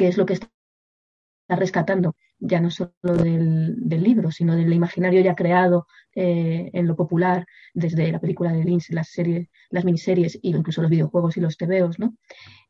qué 0.00 0.08
es 0.08 0.16
lo 0.16 0.24
que 0.24 0.32
está 0.32 0.48
rescatando, 1.48 2.16
ya 2.38 2.58
no 2.58 2.70
solo 2.70 2.90
del, 3.02 4.02
libro, 4.02 4.30
sino 4.30 4.56
del 4.56 4.72
imaginario 4.72 5.20
ya 5.20 5.34
creado 5.34 5.86
eh, 6.14 6.70
en 6.72 6.86
lo 6.86 6.96
popular, 6.96 7.44
desde 7.74 8.10
la 8.10 8.18
película 8.18 8.50
de 8.50 8.64
Lynch, 8.64 8.88
las 8.92 9.10
series, 9.10 9.50
las 9.68 9.84
miniseries, 9.84 10.38
y 10.40 10.56
incluso 10.56 10.80
los 10.80 10.90
videojuegos 10.90 11.36
y 11.36 11.42
los 11.42 11.58
tebeos, 11.58 11.98
¿no? 11.98 12.14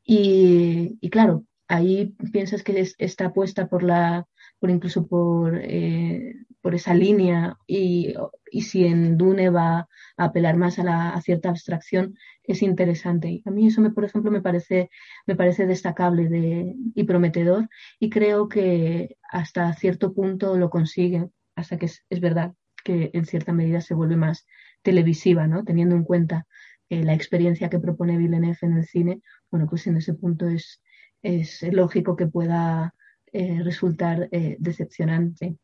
Y, 0.03 0.99
claro, 1.09 1.45
ahí 1.69 2.17
piensas 2.33 2.65
que 2.65 2.85
está 2.99 3.27
apuesta 3.27 3.69
por 3.69 3.85
la, 3.85 4.27
por 4.61 4.71
incluso 4.71 5.07
por, 5.09 5.59
eh, 5.63 6.37
por 6.61 6.75
esa 6.75 6.95
línea 6.95 7.57
y, 7.67 8.15
y, 8.51 8.63
si 8.63 8.85
en 8.85 9.17
Dune 9.17 9.51
va 9.51 9.89
a 10.17 10.25
apelar 10.25 10.57
más 10.57 10.79
a, 10.79 10.85
la, 10.85 11.11
a 11.11 11.21
cierta 11.23 11.49
abstracción, 11.49 12.15
es 12.45 12.63
interesante. 12.63 13.31
Y 13.31 13.43
a 13.47 13.51
mí 13.51 13.67
eso, 13.67 13.81
me, 13.81 13.91
por 13.91 14.05
ejemplo, 14.05 14.31
me 14.31 14.43
parece, 14.43 14.91
me 15.27 15.35
parece 15.35 15.67
destacable 15.67 16.29
de, 16.29 16.75
y 16.95 17.05
prometedor 17.05 17.69
y 17.99 18.11
creo 18.11 18.49
que 18.49 19.17
hasta 19.31 19.73
cierto 19.73 20.13
punto 20.13 20.57
lo 20.57 20.71
consigue, 20.71 21.29
hasta 21.57 21.79
que 21.79 21.87
es, 21.87 22.05
es 22.11 22.21
verdad 22.21 22.55
que 22.85 23.11
en 23.15 23.25
cierta 23.25 23.53
medida 23.53 23.81
se 23.81 23.95
vuelve 23.95 24.17
más 24.17 24.47
televisiva, 24.83 25.47
¿no? 25.47 25.65
Teniendo 25.65 25.97
en 25.97 26.05
cuenta 26.05 26.47
eh, 26.91 27.03
la 27.05 27.15
experiencia 27.15 27.71
que 27.71 27.79
propone 27.79 28.19
Villeneuve 28.19 28.59
en 28.63 28.77
el 28.77 28.85
cine, 28.85 29.23
bueno, 29.51 29.67
pues 29.69 29.87
en 29.87 29.97
ese 29.97 30.15
punto 30.15 30.49
es, 30.49 30.83
es 31.23 31.63
lógico 31.73 32.17
que 32.17 32.27
pueda 32.27 32.95
eh, 33.33 33.61
resultar 33.63 34.29
eh, 34.33 34.57
decepcionante. 34.59 35.57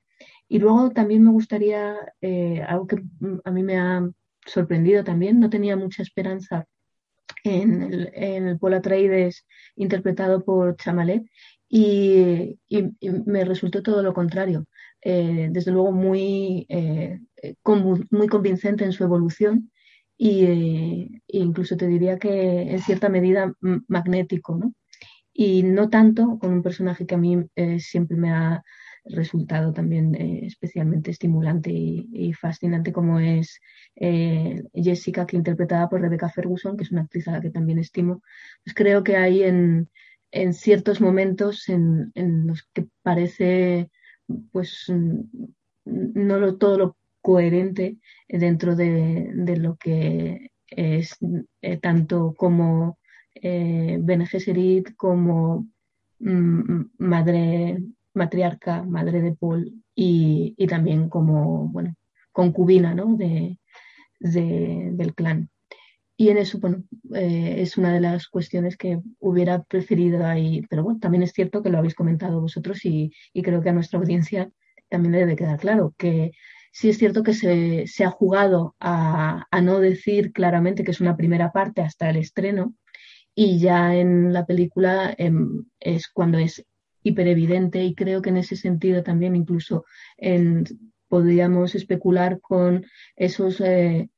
Y 0.48 0.58
luego 0.58 0.90
también 0.90 1.24
me 1.24 1.30
gustaría, 1.30 1.96
algo 2.68 2.86
que 2.86 3.02
a 3.44 3.50
mí 3.50 3.62
me 3.62 3.78
ha 3.78 4.08
sorprendido 4.46 5.04
también, 5.04 5.40
no 5.40 5.50
tenía 5.50 5.76
mucha 5.76 6.02
esperanza 6.02 6.66
en 7.44 7.82
el, 7.82 8.10
en 8.14 8.48
el 8.48 9.32
interpretado 9.76 10.44
por 10.44 10.76
Chamalet 10.76 11.24
y, 11.68 12.58
me 13.26 13.44
resultó 13.44 13.82
todo 13.82 14.02
lo 14.02 14.14
contrario. 14.14 14.66
Eh, 15.02 15.48
desde 15.50 15.72
luego 15.72 15.92
muy, 15.92 16.66
eh, 16.68 17.20
muy 18.10 18.26
convincente 18.28 18.84
en 18.84 18.92
su 18.92 19.04
evolución 19.04 19.70
e 20.18 21.20
incluso 21.28 21.76
te 21.76 21.86
diría 21.86 22.18
que 22.18 22.72
en 22.72 22.80
cierta 22.80 23.08
medida 23.08 23.52
magnético, 23.86 24.56
¿no? 24.56 24.72
Y 25.38 25.62
no 25.64 25.90
tanto 25.90 26.38
con 26.38 26.52
un 26.52 26.62
personaje 26.62 27.04
que 27.04 27.14
a 27.14 27.18
mí 27.18 27.44
siempre 27.78 28.16
me 28.16 28.30
ha 28.30 28.64
resultado 29.04 29.72
también 29.72 30.14
eh, 30.14 30.46
especialmente 30.46 31.10
estimulante 31.10 31.70
y, 31.70 32.32
fascinante 32.32 32.90
como 32.92 33.20
es 33.20 33.60
eh, 33.96 34.62
Jessica, 34.72 35.26
que 35.26 35.36
interpretada 35.36 35.90
por 35.90 36.00
Rebecca 36.00 36.30
Ferguson, 36.30 36.76
que 36.76 36.84
es 36.84 36.90
una 36.90 37.02
actriz 37.02 37.28
a 37.28 37.32
la 37.32 37.40
que 37.42 37.50
también 37.50 37.78
estimo, 37.78 38.22
pues 38.64 38.74
creo 38.74 39.04
que 39.04 39.16
hay 39.16 39.42
en, 39.42 39.90
en 40.30 40.54
ciertos 40.54 41.02
momentos 41.02 41.68
en, 41.68 42.12
en, 42.14 42.46
los 42.46 42.64
que 42.72 42.86
parece 43.02 43.90
pues 44.52 44.90
no 45.84 46.56
todo 46.56 46.78
lo 46.78 46.96
coherente 47.20 47.98
dentro 48.26 48.74
de, 48.74 49.30
de 49.34 49.56
lo 49.58 49.76
que 49.76 50.50
es 50.68 51.16
eh, 51.62 51.76
tanto 51.76 52.34
como 52.36 52.98
eh, 53.42 53.98
Bene 54.00 54.26
como 54.96 55.66
mm, 56.18 56.80
Madre 56.98 57.78
matriarca, 58.16 58.82
madre 58.82 59.20
de 59.20 59.34
Paul, 59.34 59.84
y, 59.94 60.54
también 60.66 61.08
como, 61.08 61.68
bueno, 61.68 61.94
concubina 62.32 62.94
¿no? 62.94 63.16
de, 63.16 63.58
del 64.18 65.14
clan. 65.14 65.50
Y 66.18 66.30
en 66.30 66.38
eso, 66.38 66.58
eh, 67.14 67.56
es 67.58 67.76
una 67.76 67.92
de 67.92 68.00
las 68.00 68.28
cuestiones 68.28 68.76
que 68.76 69.00
hubiera 69.20 69.62
preferido 69.64 70.24
ahí, 70.26 70.62
pero 70.70 70.82
bueno, 70.82 70.98
también 70.98 71.22
es 71.22 71.32
cierto 71.32 71.62
que 71.62 71.68
lo 71.70 71.78
habéis 71.78 71.94
comentado 71.94 72.40
vosotros 72.40 72.84
y, 72.84 73.12
creo 73.34 73.62
que 73.62 73.68
a 73.68 73.74
nuestra 73.74 73.98
audiencia 73.98 74.50
también 74.88 75.12
debe 75.12 75.36
quedar 75.36 75.58
claro 75.58 75.94
que 75.98 76.32
sí 76.72 76.88
es 76.88 76.98
cierto 76.98 77.22
que 77.22 77.34
se, 77.34 77.86
se 77.86 78.04
ha 78.04 78.10
jugado 78.10 78.76
a, 78.80 79.44
a, 79.50 79.60
no 79.60 79.80
decir 79.80 80.32
claramente 80.32 80.84
que 80.84 80.92
es 80.92 81.00
una 81.00 81.16
primera 81.16 81.52
parte 81.52 81.82
hasta 81.82 82.08
el 82.08 82.16
estreno 82.16 82.74
y 83.38 83.60
ya 83.60 83.94
en 83.94 84.32
la 84.32 84.46
película 84.46 85.14
em, 85.16 85.66
es 85.78 86.08
cuando 86.08 86.38
es 86.38 86.64
hiper 87.02 87.28
evidente 87.28 87.84
y 87.84 87.94
creo 87.94 88.22
que 88.22 88.30
en 88.30 88.38
ese 88.38 88.56
sentido 88.56 89.02
también 89.02 89.36
incluso 89.36 89.84
podríamos 91.08 91.74
especular 91.74 92.40
con 92.40 92.86
esos 93.14 93.60
eh, 93.60 94.08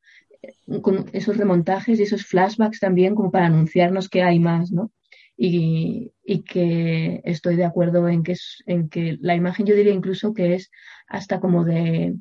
esos 1.13 1.37
remontajes 1.37 1.99
y 1.99 2.05
esos 2.05 2.25
flashbacks 2.25 2.79
también 2.79 3.17
como 3.17 3.33
para 3.33 3.47
anunciarnos 3.47 4.09
que 4.09 4.23
hay 4.23 4.39
más, 4.39 4.71
¿no? 4.71 4.93
Y, 5.37 6.13
que 6.49 7.21
estoy 7.25 7.57
de 7.57 7.65
acuerdo 7.65 8.09
en 8.09 8.23
que, 8.23 8.33
es, 8.33 8.63
en 8.67 8.89
que 8.89 9.19
la 9.21 9.35
imagen 9.35 9.67
yo 9.67 9.75
diría 9.75 9.93
incluso 9.93 10.33
que 10.33 10.55
es 10.55 10.71
hasta 11.09 11.41
como 11.41 11.65
de, 11.65 12.17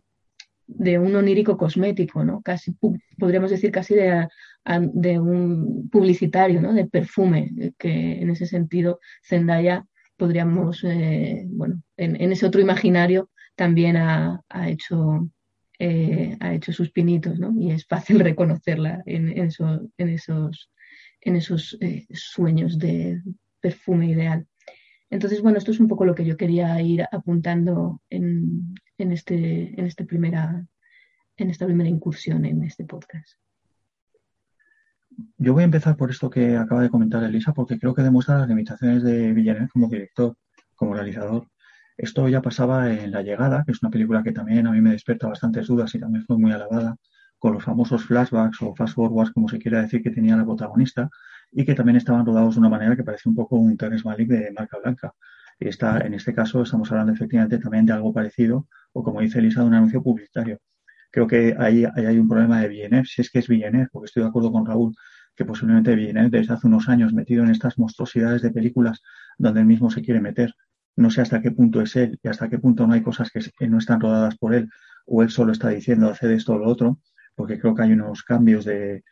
de 0.68 1.00
un 1.00 1.16
onírico 1.16 1.58
cosmético, 1.58 2.24
¿no? 2.24 2.42
Casi, 2.42 2.76
podríamos 3.18 3.52
decir 3.52 3.72
casi 3.72 3.96
de, 3.96 5.20
un 5.20 5.90
publicitario, 5.90 6.62
¿no? 6.62 6.74
De 6.74 6.86
perfume, 6.86 7.74
que 7.78 8.22
en 8.22 8.30
ese 8.30 8.46
sentido 8.46 9.00
Zendaya 9.24 9.86
podríamos, 10.18 10.84
eh, 10.84 11.46
bueno, 11.48 11.82
en, 11.96 12.32
ese 12.32 12.46
otro 12.46 12.60
imaginario 12.60 13.30
también 13.56 13.96
ha, 13.98 14.44
hecho 14.68 15.30
eh, 15.80 16.36
ha 16.40 16.54
hecho 16.54 16.74
sus 16.74 16.92
pinitos, 16.92 17.40
¿no? 17.40 17.54
Y 17.60 17.72
es 17.72 17.86
fácil 17.86 18.20
reconocerla 18.20 19.02
en, 19.06 19.30
en, 19.30 19.46
esos, 20.10 20.70
en 21.22 21.36
esos 21.36 21.78
eh, 21.80 22.06
sueños 22.12 22.78
de 22.78 23.22
perfume 23.62 24.08
ideal. 24.08 24.46
Entonces, 25.10 25.42
bueno, 25.42 25.58
esto 25.58 25.72
es 25.72 25.80
un 25.80 25.88
poco 25.88 26.04
lo 26.04 26.14
que 26.14 26.26
yo 26.26 26.36
quería 26.36 26.82
ir 26.82 27.06
apuntando 27.10 28.02
en, 28.10 28.76
en, 28.98 29.12
este, 29.12 29.64
este 29.82 30.08
en 31.38 31.50
esta 31.50 31.66
primera 31.66 31.90
incursión 31.90 32.46
en 32.46 32.64
este 32.64 32.86
podcast. 32.86 33.38
Yo 35.38 35.54
voy 35.54 35.64
a 35.64 35.66
empezar 35.66 35.98
por 35.98 36.12
esto 36.12 36.30
que 36.30 36.58
acaba 36.58 36.82
de 36.82 36.90
comentar 36.90 37.24
Elisa, 37.24 37.54
porque 37.54 37.80
creo 37.80 37.96
que 37.96 38.04
demuestra 38.04 38.38
las 38.38 38.48
limitaciones 38.48 39.04
de 39.04 39.34
Villeneuve 39.34 39.70
como 39.70 39.88
director, 39.88 40.36
como 40.76 40.94
realizador. 40.94 41.48
Esto 41.98 42.28
ya 42.30 42.42
pasaba 42.42 42.94
en 42.94 43.12
La 43.12 43.24
Llegada, 43.24 43.64
que 43.66 43.72
es 43.72 43.82
una 43.82 43.90
película 43.90 44.22
que 44.22 44.32
también 44.32 44.68
a 44.68 44.72
mí 44.72 44.82
me 44.82 44.92
despierta 44.92 45.28
bastantes 45.28 45.68
dudas 45.68 45.94
y 45.96 46.00
también 46.00 46.24
fue 46.26 46.38
muy 46.38 46.52
alabada, 46.52 46.96
con 47.40 47.54
los 47.54 47.64
famosos 47.64 48.06
flashbacks 48.06 48.62
o 48.62 48.76
fast 48.76 48.96
forwards, 48.96 49.32
como 49.32 49.48
se 49.48 49.58
quiera 49.58 49.82
decir, 49.82 50.04
que 50.04 50.12
tenía 50.12 50.36
la 50.36 50.46
protagonista, 50.46 51.10
y 51.52 51.66
que 51.66 51.74
también 51.74 51.96
estaban 51.96 52.26
rodados 52.26 52.56
de 52.56 52.60
una 52.60 52.70
manera 52.70 52.96
que 52.96 53.04
parece 53.04 53.30
un 53.30 53.36
poco 53.36 53.56
un 53.56 53.78
Terrence 53.78 54.08
Malick 54.08 54.30
de 54.30 54.52
marca 54.52 54.78
blanca. 54.78 55.14
Y 55.60 55.68
está, 55.68 56.00
en 56.02 56.14
este 56.14 56.34
caso 56.34 56.62
estamos 56.62 56.92
hablando 56.92 57.14
efectivamente 57.14 57.58
también 57.58 57.86
de 57.86 57.94
algo 57.94 58.14
parecido, 58.14 58.68
o 58.98 59.04
como 59.04 59.22
dice 59.22 59.40
Elisa, 59.40 59.62
de 59.62 59.68
un 59.68 59.76
anuncio 59.76 60.02
publicitario. 60.02 60.60
Creo 61.12 61.28
que 61.28 61.56
ahí, 61.58 61.86
hay 61.86 62.18
un 62.18 62.28
problema 62.28 62.62
de 62.62 62.68
Villeneuve, 62.68 63.06
si 63.06 63.22
es 63.22 63.30
que 63.30 63.40
es 63.40 63.48
Villeneuve, 63.48 63.90
porque 63.92 64.06
estoy 64.08 64.24
de 64.24 64.30
acuerdo 64.30 64.52
con 64.52 64.66
Raúl, 64.66 64.96
que 65.36 65.46
posiblemente 65.46 65.96
Villeneuve 65.96 66.32
desde 66.32 66.54
hace 66.54 66.68
unos 66.68 66.90
años 66.90 67.14
metido 67.14 67.44
en 67.44 67.52
estas 67.52 67.78
monstruosidades 67.78 68.42
de 68.42 68.52
películas 68.52 69.02
donde 69.38 69.60
él 69.62 69.68
mismo 69.68 69.92
se 69.92 70.02
quiere 70.02 70.20
meter, 70.20 70.54
no 70.96 71.12
sé 71.12 71.22
hasta 71.22 71.42
qué 71.42 71.52
punto 71.52 71.80
es 71.82 71.96
él 71.96 72.20
y 72.24 72.28
hasta 72.28 72.50
qué 72.50 72.58
punto 72.58 72.88
no 72.88 72.94
hay 72.94 73.04
cosas 73.04 73.30
que, 73.30 73.68
no 73.68 73.78
están 73.78 74.02
rodadas 74.02 74.36
por 74.36 74.56
él 74.56 74.68
o 75.06 75.22
él 75.22 75.30
solo 75.30 75.52
está 75.52 75.70
diciendo 75.70 76.10
hacer 76.10 76.32
esto 76.32 76.54
o 76.54 76.58
lo 76.58 76.68
otro, 76.68 77.00
porque 77.36 77.60
creo 77.60 77.76
que 77.76 77.84
hay 77.84 77.92
unos 77.92 78.24
cambios 78.24 78.66
de, 78.66 79.04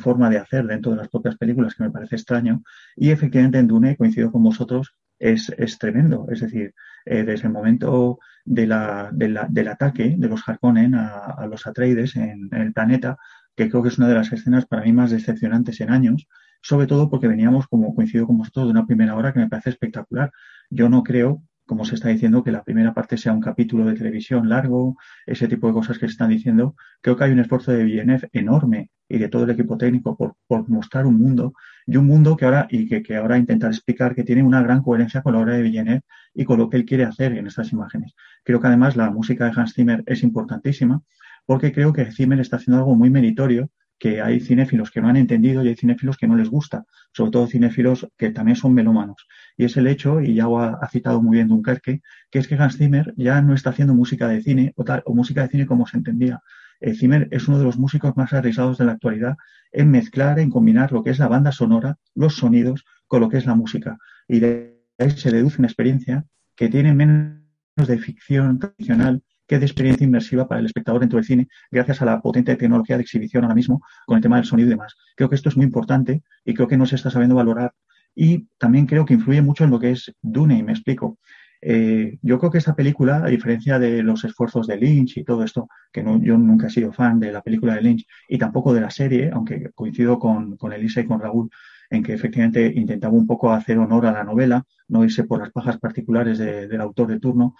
forma 0.00 0.30
de 0.30 0.38
hacer 0.38 0.66
dentro 0.66 0.92
de 0.92 0.96
las 0.96 1.08
propias 1.08 1.36
películas 1.36 1.74
que 1.74 1.84
me 1.84 1.90
parece 1.90 2.16
extraño. 2.16 2.62
Y 2.96 3.10
efectivamente 3.10 3.58
en 3.58 3.66
Dune, 3.66 3.94
coincido 3.94 4.32
con 4.32 4.42
vosotros, 4.42 4.94
es, 5.18 5.52
es 5.58 5.78
tremendo. 5.78 6.26
Es 6.30 6.40
decir, 6.40 6.74
eh, 7.04 7.22
desde 7.24 7.46
el 7.46 7.52
momento 7.52 8.18
de 8.46 8.66
la, 8.66 9.10
del 9.12 9.68
ataque 9.68 10.14
de 10.16 10.28
los 10.28 10.48
Harkonnen 10.48 10.94
a, 10.94 11.46
los 11.50 11.66
Atreides 11.66 12.16
en, 12.16 12.48
el 12.52 12.72
planeta, 12.72 13.16
que 13.54 13.68
creo 13.68 13.82
que 13.82 13.88
es 13.88 13.98
una 13.98 14.08
de 14.08 14.14
las 14.14 14.32
escenas 14.32 14.66
para 14.66 14.82
mí 14.82 14.92
más 14.92 15.10
decepcionantes 15.10 15.80
en 15.80 15.90
años, 15.90 16.26
sobre 16.62 16.86
todo 16.86 17.10
porque 17.10 17.28
veníamos, 17.28 17.66
como 17.66 17.94
coincido 17.94 18.26
con 18.26 18.38
vosotros, 18.38 18.66
de 18.66 18.70
una 18.70 18.86
primera 18.86 19.14
hora 19.16 19.32
que 19.32 19.40
me 19.40 19.48
parece 19.48 19.70
espectacular. 19.70 20.32
Yo 20.70 20.88
no 20.88 21.02
creo, 21.02 21.42
como 21.66 21.84
se 21.84 21.96
está 21.96 22.08
diciendo, 22.08 22.42
que 22.42 22.52
la 22.52 22.62
primera 22.62 22.94
parte 22.94 23.16
sea 23.16 23.32
un 23.32 23.40
capítulo 23.40 23.84
de 23.84 23.94
televisión 23.94 24.48
largo, 24.48 24.96
ese 25.26 25.48
tipo 25.48 25.66
de 25.66 25.74
cosas 25.74 25.98
que 25.98 26.06
se 26.06 26.12
están 26.12 26.30
diciendo. 26.30 26.76
Creo 27.00 27.16
que 27.16 27.24
hay 27.24 27.32
un 27.32 27.40
esfuerzo 27.40 27.72
de 27.72 27.84
Villeneuve 27.84 28.28
enorme 28.32 28.90
y 29.08 29.18
de 29.18 29.28
todo 29.28 29.44
el 29.44 29.50
equipo 29.50 29.76
técnico 29.76 30.16
por, 30.16 30.36
por 30.46 30.68
mostrar 30.68 31.06
un 31.06 31.18
mundo 31.18 31.52
y 31.86 31.96
un 31.96 32.06
mundo 32.06 32.36
que 32.36 32.44
ahora 32.44 32.66
y 32.70 32.88
que, 32.88 33.02
que, 33.02 33.16
ahora 33.16 33.38
intentar 33.38 33.70
explicar 33.70 34.14
que 34.14 34.24
tiene 34.24 34.42
una 34.42 34.62
gran 34.62 34.82
coherencia 34.82 35.22
con 35.22 35.34
la 35.34 35.40
obra 35.40 35.54
de 35.54 35.62
Villeneuve 35.62 36.02
y 36.34 36.44
con 36.44 36.58
lo 36.58 36.70
que 36.70 36.76
él 36.76 36.84
quiere 36.84 37.04
hacer 37.04 37.32
en 37.32 37.46
estas 37.46 37.72
imágenes. 37.72 38.14
Creo 38.44 38.60
que 38.60 38.66
además 38.68 38.96
la 38.96 39.10
música 39.10 39.44
de 39.44 39.52
Hans 39.56 39.74
Zimmer 39.74 40.02
es 40.06 40.22
importantísima 40.22 41.02
porque 41.46 41.72
creo 41.72 41.92
que 41.92 42.10
Zimmer 42.12 42.40
está 42.40 42.56
haciendo 42.56 42.78
algo 42.78 42.94
muy 42.94 43.10
meritorio 43.10 43.70
que 43.98 44.20
hay 44.20 44.40
cinéfilos 44.40 44.90
que 44.90 45.00
no 45.00 45.08
han 45.08 45.16
entendido 45.16 45.64
y 45.64 45.68
hay 45.68 45.74
cinéfilos 45.74 46.16
que 46.16 46.26
no 46.26 46.36
les 46.36 46.48
gusta, 46.48 46.84
sobre 47.12 47.30
todo 47.30 47.46
cinéfilos 47.46 48.06
que 48.16 48.30
también 48.30 48.56
son 48.56 48.74
melómanos. 48.74 49.26
Y 49.56 49.64
es 49.64 49.76
el 49.76 49.86
hecho, 49.86 50.20
y 50.20 50.34
ya 50.34 50.46
ha, 50.46 50.88
citado 50.88 51.22
muy 51.22 51.36
bien 51.36 51.48
Dunkerque, 51.48 52.02
que 52.30 52.38
es 52.38 52.48
que 52.48 52.56
Hans 52.56 52.76
Zimmer 52.76 53.14
ya 53.16 53.40
no 53.40 53.54
está 53.54 53.70
haciendo 53.70 53.94
música 53.94 54.28
de 54.28 54.42
cine 54.42 54.72
o, 54.76 54.84
tal, 54.84 55.02
o 55.06 55.14
música 55.14 55.42
de 55.42 55.48
cine 55.48 55.66
como 55.66 55.86
se 55.86 55.96
entendía. 55.96 56.40
Eh, 56.80 56.94
Zimmer 56.94 57.28
es 57.30 57.48
uno 57.48 57.58
de 57.58 57.64
los 57.64 57.78
músicos 57.78 58.16
más 58.16 58.32
arriesgados 58.32 58.78
de 58.78 58.84
la 58.84 58.92
actualidad 58.92 59.36
en 59.72 59.90
mezclar, 59.90 60.38
en 60.38 60.50
combinar 60.50 60.92
lo 60.92 61.02
que 61.02 61.10
es 61.10 61.18
la 61.18 61.28
banda 61.28 61.52
sonora, 61.52 61.96
los 62.14 62.36
sonidos, 62.36 62.84
con 63.06 63.20
lo 63.20 63.28
que 63.28 63.38
es 63.38 63.46
la 63.46 63.54
música. 63.54 63.98
Y 64.28 64.40
de 64.40 64.82
ahí 64.98 65.10
se 65.10 65.30
deduce 65.30 65.58
una 65.58 65.68
experiencia 65.68 66.24
que 66.54 66.68
tiene 66.68 66.94
menos 66.94 67.40
de 67.76 67.98
ficción 67.98 68.58
tradicional 68.58 69.22
que 69.46 69.58
de 69.58 69.66
experiencia 69.66 70.04
inmersiva 70.04 70.48
para 70.48 70.60
el 70.60 70.66
espectador 70.66 71.00
dentro 71.00 71.16
del 71.18 71.26
cine, 71.26 71.48
gracias 71.70 72.02
a 72.02 72.04
la 72.04 72.20
potente 72.20 72.56
tecnología 72.56 72.96
de 72.96 73.02
exhibición 73.02 73.44
ahora 73.44 73.54
mismo 73.54 73.80
con 74.06 74.16
el 74.16 74.22
tema 74.22 74.36
del 74.36 74.44
sonido 74.44 74.68
y 74.68 74.70
demás. 74.70 74.96
Creo 75.16 75.28
que 75.28 75.36
esto 75.36 75.48
es 75.48 75.56
muy 75.56 75.64
importante 75.64 76.22
y 76.44 76.54
creo 76.54 76.68
que 76.68 76.76
no 76.76 76.86
se 76.86 76.96
está 76.96 77.10
sabiendo 77.10 77.36
valorar. 77.36 77.72
Y 78.14 78.48
también 78.58 78.86
creo 78.86 79.04
que 79.04 79.14
influye 79.14 79.42
mucho 79.42 79.64
en 79.64 79.70
lo 79.70 79.78
que 79.78 79.90
es 79.90 80.12
Dune, 80.22 80.58
y 80.58 80.62
me 80.62 80.72
explico. 80.72 81.18
Eh, 81.60 82.18
yo 82.22 82.38
creo 82.38 82.50
que 82.50 82.58
esta 82.58 82.74
película, 82.74 83.16
a 83.24 83.28
diferencia 83.28 83.78
de 83.78 84.02
los 84.02 84.24
esfuerzos 84.24 84.66
de 84.66 84.76
Lynch 84.76 85.18
y 85.18 85.24
todo 85.24 85.42
esto, 85.44 85.68
que 85.92 86.02
no, 86.02 86.22
yo 86.22 86.38
nunca 86.38 86.68
he 86.68 86.70
sido 86.70 86.92
fan 86.92 87.18
de 87.20 87.32
la 87.32 87.42
película 87.42 87.74
de 87.74 87.82
Lynch 87.82 88.06
y 88.28 88.38
tampoco 88.38 88.72
de 88.72 88.80
la 88.80 88.90
serie, 88.90 89.30
aunque 89.32 89.70
coincido 89.74 90.18
con, 90.18 90.56
con 90.56 90.72
Elisa 90.72 91.00
y 91.00 91.06
con 91.06 91.20
Raúl 91.20 91.50
en 91.90 92.02
que 92.02 92.14
efectivamente 92.14 92.72
intentaba 92.74 93.14
un 93.14 93.26
poco 93.26 93.52
hacer 93.52 93.78
honor 93.78 94.06
a 94.06 94.12
la 94.12 94.24
novela, 94.24 94.64
no 94.88 95.04
irse 95.04 95.24
por 95.24 95.40
las 95.40 95.52
pajas 95.52 95.78
particulares 95.78 96.38
del 96.38 96.80
autor 96.80 97.08
de 97.08 97.20
turno, 97.20 97.54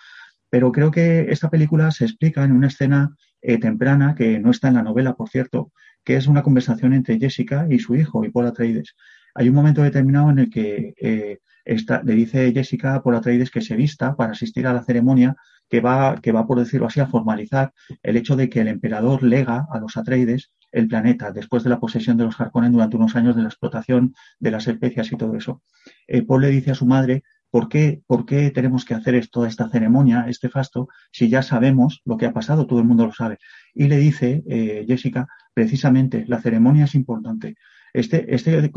pero 0.57 0.73
creo 0.73 0.91
que 0.91 1.27
esta 1.29 1.51
película 1.51 1.91
se 1.91 2.07
explica 2.07 2.43
en 2.43 2.53
una 2.53 2.69
escena 2.69 3.15
eh, 3.43 3.59
temprana, 3.59 4.15
que 4.15 4.39
no 4.39 4.51
está 4.51 4.69
en 4.69 4.75
la 4.77 4.83
novela, 4.83 5.15
por 5.15 5.29
cierto, 5.29 5.71
que 6.03 6.17
es 6.17 6.29
una 6.29 6.43
conversación 6.43 6.95
entre 6.95 7.19
Jessica 7.19 7.67
y 7.69 7.79
su 7.79 7.95
hijo, 7.95 8.25
y 8.25 8.31
Paul 8.31 8.47
Atreides. 8.47 8.97
Hay 9.35 9.51
un 9.51 9.55
momento 9.55 9.83
determinado 9.83 10.31
en 10.31 10.39
el 10.39 10.49
que 10.49 10.95
eh, 10.97 11.41
le 11.67 12.15
dice 12.15 12.53
Jessica 12.55 12.95
a 12.95 13.03
Paul 13.03 13.17
Atreides 13.17 13.51
que 13.51 13.61
se 13.61 13.77
vista 13.77 14.17
para 14.17 14.33
asistir 14.33 14.67
a 14.67 14.73
la 14.73 14.83
ceremonia 14.83 15.37
que 15.69 15.83
va, 15.83 16.19
que 16.23 16.33
va, 16.33 16.47
por 16.47 16.59
decirlo 16.59 16.87
así, 16.87 17.01
a 17.01 17.07
formalizar 17.07 17.75
el 18.03 18.17
hecho 18.17 18.35
de 18.35 18.49
que 18.49 18.63
el 18.63 18.69
emperador 18.69 19.23
lega 19.23 19.67
a 19.71 19.79
los 19.79 19.99
Atreides 19.99 20.53
el 20.73 20.89
planeta 20.89 21.33
después 21.33 21.65
de 21.65 21.71
la 21.71 21.81
posesión 21.81 22.17
de 22.17 22.25
los 22.25 22.41
Harkonnen 22.41 22.73
durante 22.73 22.97
unos 22.97 23.15
años 23.15 23.37
de 23.37 23.43
la 23.43 23.49
explotación 23.49 24.15
de 24.39 24.51
las 24.53 24.67
especias 24.69 25.13
y 25.13 25.17
todo 25.17 25.37
eso. 25.37 25.61
Eh, 26.07 26.23
Paul 26.23 26.41
le 26.41 26.49
dice 26.49 26.71
a 26.71 26.75
su 26.75 26.87
madre 26.87 27.25
¿Por 27.57 27.71
qué, 27.71 28.03
¿Por 28.07 28.27
qué 28.27 28.51
tenemos 28.51 28.85
que 28.85 28.93
hacer 28.93 29.29
toda 29.29 29.49
esta 29.49 29.71
ceremonia, 29.71 30.27
este 30.29 30.51
fasto, 30.51 30.89
si 31.11 31.31
ya 31.31 31.41
sabemos 31.41 32.03
lo 32.05 32.19
que 32.19 32.27
ha 32.27 32.35
pasado? 32.35 32.67
Todo 32.67 32.81
el 32.81 32.85
mundo 32.85 33.07
lo 33.07 33.15
sabe. 33.15 33.39
Y 33.73 33.89
le 33.89 33.97
dice 33.97 34.45
eh, 34.47 34.85
Jessica, 34.87 35.27
precisamente, 35.55 36.27
la 36.29 36.43
ceremonia 36.43 36.85
es 36.85 36.95
importante. 36.95 37.55
Este, 37.95 38.35
este 38.35 38.71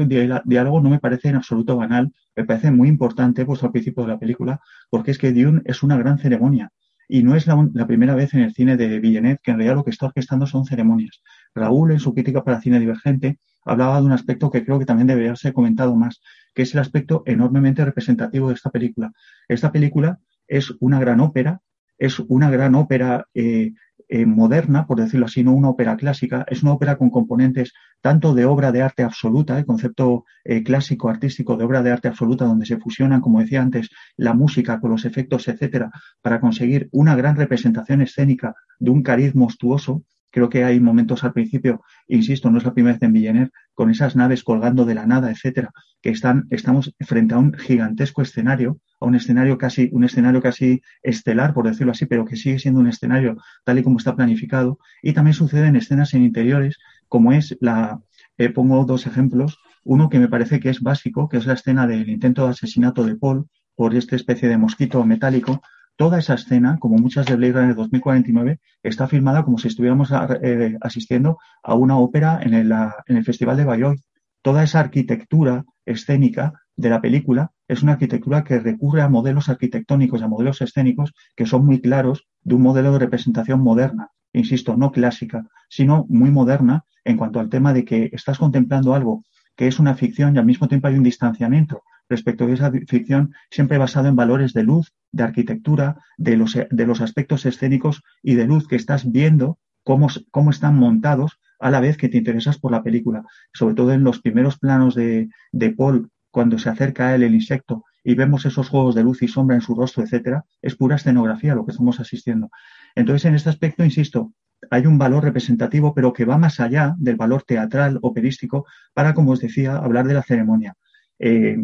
diálogo 0.45 0.79
no 0.79 0.89
me 0.89 0.99
parece 0.99 1.27
en 1.27 1.35
absoluto 1.35 1.75
banal, 1.75 2.13
me 2.37 2.45
parece 2.45 2.71
muy 2.71 2.87
importante, 2.87 3.43
puesto 3.43 3.65
al 3.65 3.73
principio 3.73 4.03
de 4.03 4.13
la 4.13 4.17
película, 4.17 4.61
porque 4.89 5.11
es 5.11 5.17
que 5.17 5.33
Dune 5.33 5.61
es 5.65 5.83
una 5.83 5.97
gran 5.97 6.17
ceremonia. 6.17 6.71
Y 7.09 7.23
no 7.23 7.35
es 7.35 7.47
la, 7.47 7.67
la, 7.73 7.85
primera 7.85 8.15
vez 8.15 8.33
en 8.33 8.43
el 8.43 8.53
cine 8.53 8.77
de 8.77 9.01
Villeneuve 9.01 9.41
que 9.43 9.51
en 9.51 9.57
realidad 9.57 9.75
lo 9.75 9.83
que 9.83 9.89
está 9.89 10.05
orquestando 10.05 10.47
son 10.47 10.63
ceremonias. 10.63 11.21
Raúl, 11.55 11.91
en 11.91 11.99
su 11.99 12.13
crítica 12.13 12.43
para 12.43 12.61
cine 12.61 12.79
divergente, 12.79 13.39
hablaba 13.65 13.99
de 13.99 14.05
un 14.05 14.11
aspecto 14.11 14.49
que 14.49 14.63
creo 14.63 14.79
que 14.79 14.85
también 14.85 15.07
debería 15.07 15.35
ser 15.35 15.53
comentado 15.53 15.95
más, 15.95 16.21
que 16.53 16.63
es 16.63 16.73
el 16.73 16.79
aspecto 16.79 17.23
enormemente 17.25 17.85
representativo 17.85 18.49
de 18.49 18.55
esta 18.55 18.69
película. 18.69 19.11
Esta 19.47 19.71
película 19.71 20.19
es 20.47 20.73
una 20.79 20.99
gran 20.99 21.19
ópera, 21.19 21.61
es 21.97 22.19
una 22.19 22.49
gran 22.49 22.75
ópera 22.75 23.25
eh, 23.33 23.73
eh, 24.11 24.25
moderna, 24.25 24.87
por 24.87 24.99
decirlo 24.99 25.27
así, 25.27 25.43
no 25.43 25.53
una 25.53 25.69
ópera 25.69 25.95
clásica, 25.95 26.43
es 26.49 26.63
una 26.63 26.73
ópera 26.73 26.97
con 26.97 27.11
componentes 27.11 27.73
tanto 28.01 28.33
de 28.33 28.45
obra 28.45 28.71
de 28.71 28.81
arte 28.81 29.03
absoluta, 29.03 29.57
el 29.59 29.65
concepto 29.65 30.25
eh, 30.43 30.63
clásico 30.63 31.09
artístico 31.09 31.57
de 31.57 31.65
obra 31.65 31.83
de 31.83 31.91
arte 31.91 32.07
absoluta, 32.07 32.45
donde 32.45 32.65
se 32.65 32.77
fusionan, 32.77 33.21
como 33.21 33.39
decía 33.39 33.61
antes, 33.61 33.89
la 34.15 34.33
música 34.33 34.79
con 34.79 34.89
los 34.89 35.05
efectos, 35.05 35.47
etcétera, 35.47 35.91
para 36.23 36.39
conseguir 36.39 36.89
una 36.91 37.15
gran 37.15 37.35
representación 37.35 38.01
escénica 38.01 38.55
de 38.79 38.89
un 38.89 39.03
cariz 39.03 39.35
monstruoso, 39.35 40.03
Creo 40.31 40.49
que 40.49 40.63
hay 40.63 40.79
momentos 40.79 41.23
al 41.23 41.33
principio, 41.33 41.81
insisto, 42.07 42.49
no 42.49 42.57
es 42.57 42.63
la 42.63 42.73
primera 42.73 42.93
vez 42.93 43.03
en 43.03 43.13
Villeneuve, 43.13 43.51
con 43.73 43.89
esas 43.89 44.15
naves 44.15 44.43
colgando 44.43 44.85
de 44.85 44.95
la 44.95 45.05
nada, 45.05 45.31
etcétera, 45.31 45.71
que 46.01 46.09
están, 46.09 46.45
estamos 46.49 46.93
frente 46.99 47.33
a 47.33 47.37
un 47.37 47.53
gigantesco 47.53 48.21
escenario, 48.21 48.79
a 48.99 49.05
un 49.05 49.15
escenario 49.15 49.57
casi, 49.57 49.89
un 49.91 50.03
escenario 50.03 50.41
casi 50.41 50.81
estelar, 51.01 51.53
por 51.53 51.65
decirlo 51.67 51.91
así, 51.91 52.05
pero 52.05 52.25
que 52.25 52.35
sigue 52.35 52.59
siendo 52.59 52.79
un 52.79 52.87
escenario 52.87 53.37
tal 53.63 53.79
y 53.79 53.83
como 53.83 53.97
está 53.97 54.15
planificado. 54.15 54.79
Y 55.01 55.13
también 55.13 55.33
suceden 55.33 55.75
escenas 55.75 56.13
en 56.13 56.23
interiores, 56.23 56.77
como 57.07 57.31
es 57.31 57.57
la, 57.59 57.99
eh, 58.37 58.49
pongo 58.49 58.85
dos 58.85 59.07
ejemplos, 59.07 59.57
uno 59.83 60.09
que 60.09 60.19
me 60.19 60.27
parece 60.27 60.59
que 60.59 60.69
es 60.69 60.81
básico, 60.81 61.29
que 61.29 61.37
es 61.37 61.45
la 61.45 61.53
escena 61.53 61.87
del 61.87 62.09
intento 62.09 62.45
de 62.45 62.51
asesinato 62.51 63.03
de 63.03 63.15
Paul 63.15 63.47
por 63.75 63.95
esta 63.95 64.15
especie 64.15 64.49
de 64.49 64.57
mosquito 64.57 65.03
metálico, 65.05 65.61
toda 65.99 66.17
esa 66.17 66.35
escena, 66.35 66.77
como 66.79 66.95
muchas 66.95 67.25
de 67.25 67.35
Blade 67.35 67.51
Runner 67.51 67.75
2049, 67.75 68.61
está 68.83 69.09
filmada 69.09 69.43
como 69.43 69.57
si 69.57 69.67
estuviéramos 69.67 70.09
eh, 70.41 70.77
asistiendo 70.79 71.39
a 71.61 71.75
una 71.75 71.97
ópera 71.97 72.39
en 72.41 72.53
el, 72.53 72.71
en 72.71 73.17
el 73.17 73.25
Festival 73.25 73.57
de 73.57 73.65
Bayreuth. 73.65 73.99
Toda 74.41 74.63
esa 74.63 74.79
arquitectura 74.79 75.65
escénica 75.85 76.53
de 76.77 76.89
la 76.89 77.01
película 77.01 77.51
es 77.67 77.83
una 77.83 77.91
arquitectura 77.91 78.45
que 78.45 78.61
recurre 78.61 79.01
a 79.01 79.09
modelos 79.09 79.49
arquitectónicos, 79.49 80.21
a 80.21 80.29
modelos 80.29 80.61
escénicos 80.61 81.11
que 81.35 81.45
son 81.45 81.65
muy 81.65 81.81
claros 81.81 82.29
de 82.43 82.55
un 82.55 82.61
modelo 82.61 82.93
de 82.93 82.99
representación 82.99 83.59
moderna, 83.59 84.11
insisto, 84.31 84.77
no 84.77 84.93
clásica, 84.93 85.47
sino 85.67 86.05
muy 86.07 86.31
moderna 86.31 86.85
en 87.03 87.17
cuanto 87.17 87.41
al 87.41 87.49
tema 87.49 87.73
de 87.73 87.83
que 87.83 88.09
estás 88.13 88.37
contemplando 88.37 88.93
algo 88.93 89.25
que 89.57 89.67
es 89.67 89.79
una 89.79 89.95
ficción 89.95 90.33
y 90.33 90.39
al 90.39 90.45
mismo 90.45 90.69
tiempo 90.69 90.87
hay 90.87 90.95
un 90.95 91.03
distanciamiento 91.03 91.83
respecto 92.09 92.47
de 92.47 92.53
esa 92.53 92.71
ficción 92.87 93.33
siempre 93.49 93.77
basado 93.77 94.07
en 94.07 94.15
valores 94.15 94.53
de 94.53 94.63
luz, 94.63 94.93
de 95.11 95.23
arquitectura, 95.23 95.97
de 96.17 96.37
los, 96.37 96.55
de 96.69 96.85
los 96.85 97.01
aspectos 97.01 97.45
escénicos 97.45 98.03
y 98.23 98.35
de 98.35 98.45
luz 98.45 98.67
que 98.67 98.75
estás 98.75 99.11
viendo 99.11 99.59
cómo, 99.83 100.07
cómo 100.31 100.49
están 100.49 100.75
montados 100.75 101.39
a 101.59 101.69
la 101.69 101.79
vez 101.79 101.97
que 101.97 102.09
te 102.09 102.17
interesas 102.17 102.57
por 102.57 102.71
la 102.71 102.83
película. 102.83 103.23
Sobre 103.53 103.75
todo 103.75 103.93
en 103.93 104.03
los 104.03 104.21
primeros 104.21 104.57
planos 104.57 104.95
de, 104.95 105.29
de 105.51 105.71
Paul, 105.71 106.09
cuando 106.31 106.57
se 106.57 106.69
acerca 106.69 107.07
a 107.07 107.15
él 107.15 107.23
el 107.23 107.35
insecto 107.35 107.85
y 108.03 108.15
vemos 108.15 108.45
esos 108.45 108.69
juegos 108.69 108.95
de 108.95 109.03
luz 109.03 109.21
y 109.21 109.27
sombra 109.27 109.55
en 109.55 109.61
su 109.61 109.75
rostro, 109.75 110.03
etcétera, 110.03 110.45
es 110.61 110.75
pura 110.75 110.95
escenografía 110.95 111.55
lo 111.55 111.65
que 111.65 111.71
estamos 111.71 111.99
asistiendo. 111.99 112.49
Entonces, 112.95 113.25
en 113.25 113.35
este 113.35 113.49
aspecto, 113.49 113.83
insisto, 113.83 114.33
hay 114.71 114.85
un 114.85 114.97
valor 114.97 115.23
representativo, 115.23 115.93
pero 115.93 116.13
que 116.13 116.25
va 116.25 116.37
más 116.37 116.59
allá 116.59 116.95
del 116.97 117.15
valor 117.15 117.43
teatral, 117.43 117.99
operístico, 118.01 118.65
para, 118.93 119.13
como 119.13 119.31
os 119.31 119.39
decía, 119.39 119.75
hablar 119.75 120.07
de 120.07 120.13
la 120.13 120.23
ceremonia. 120.23 120.75
Eh, 121.19 121.57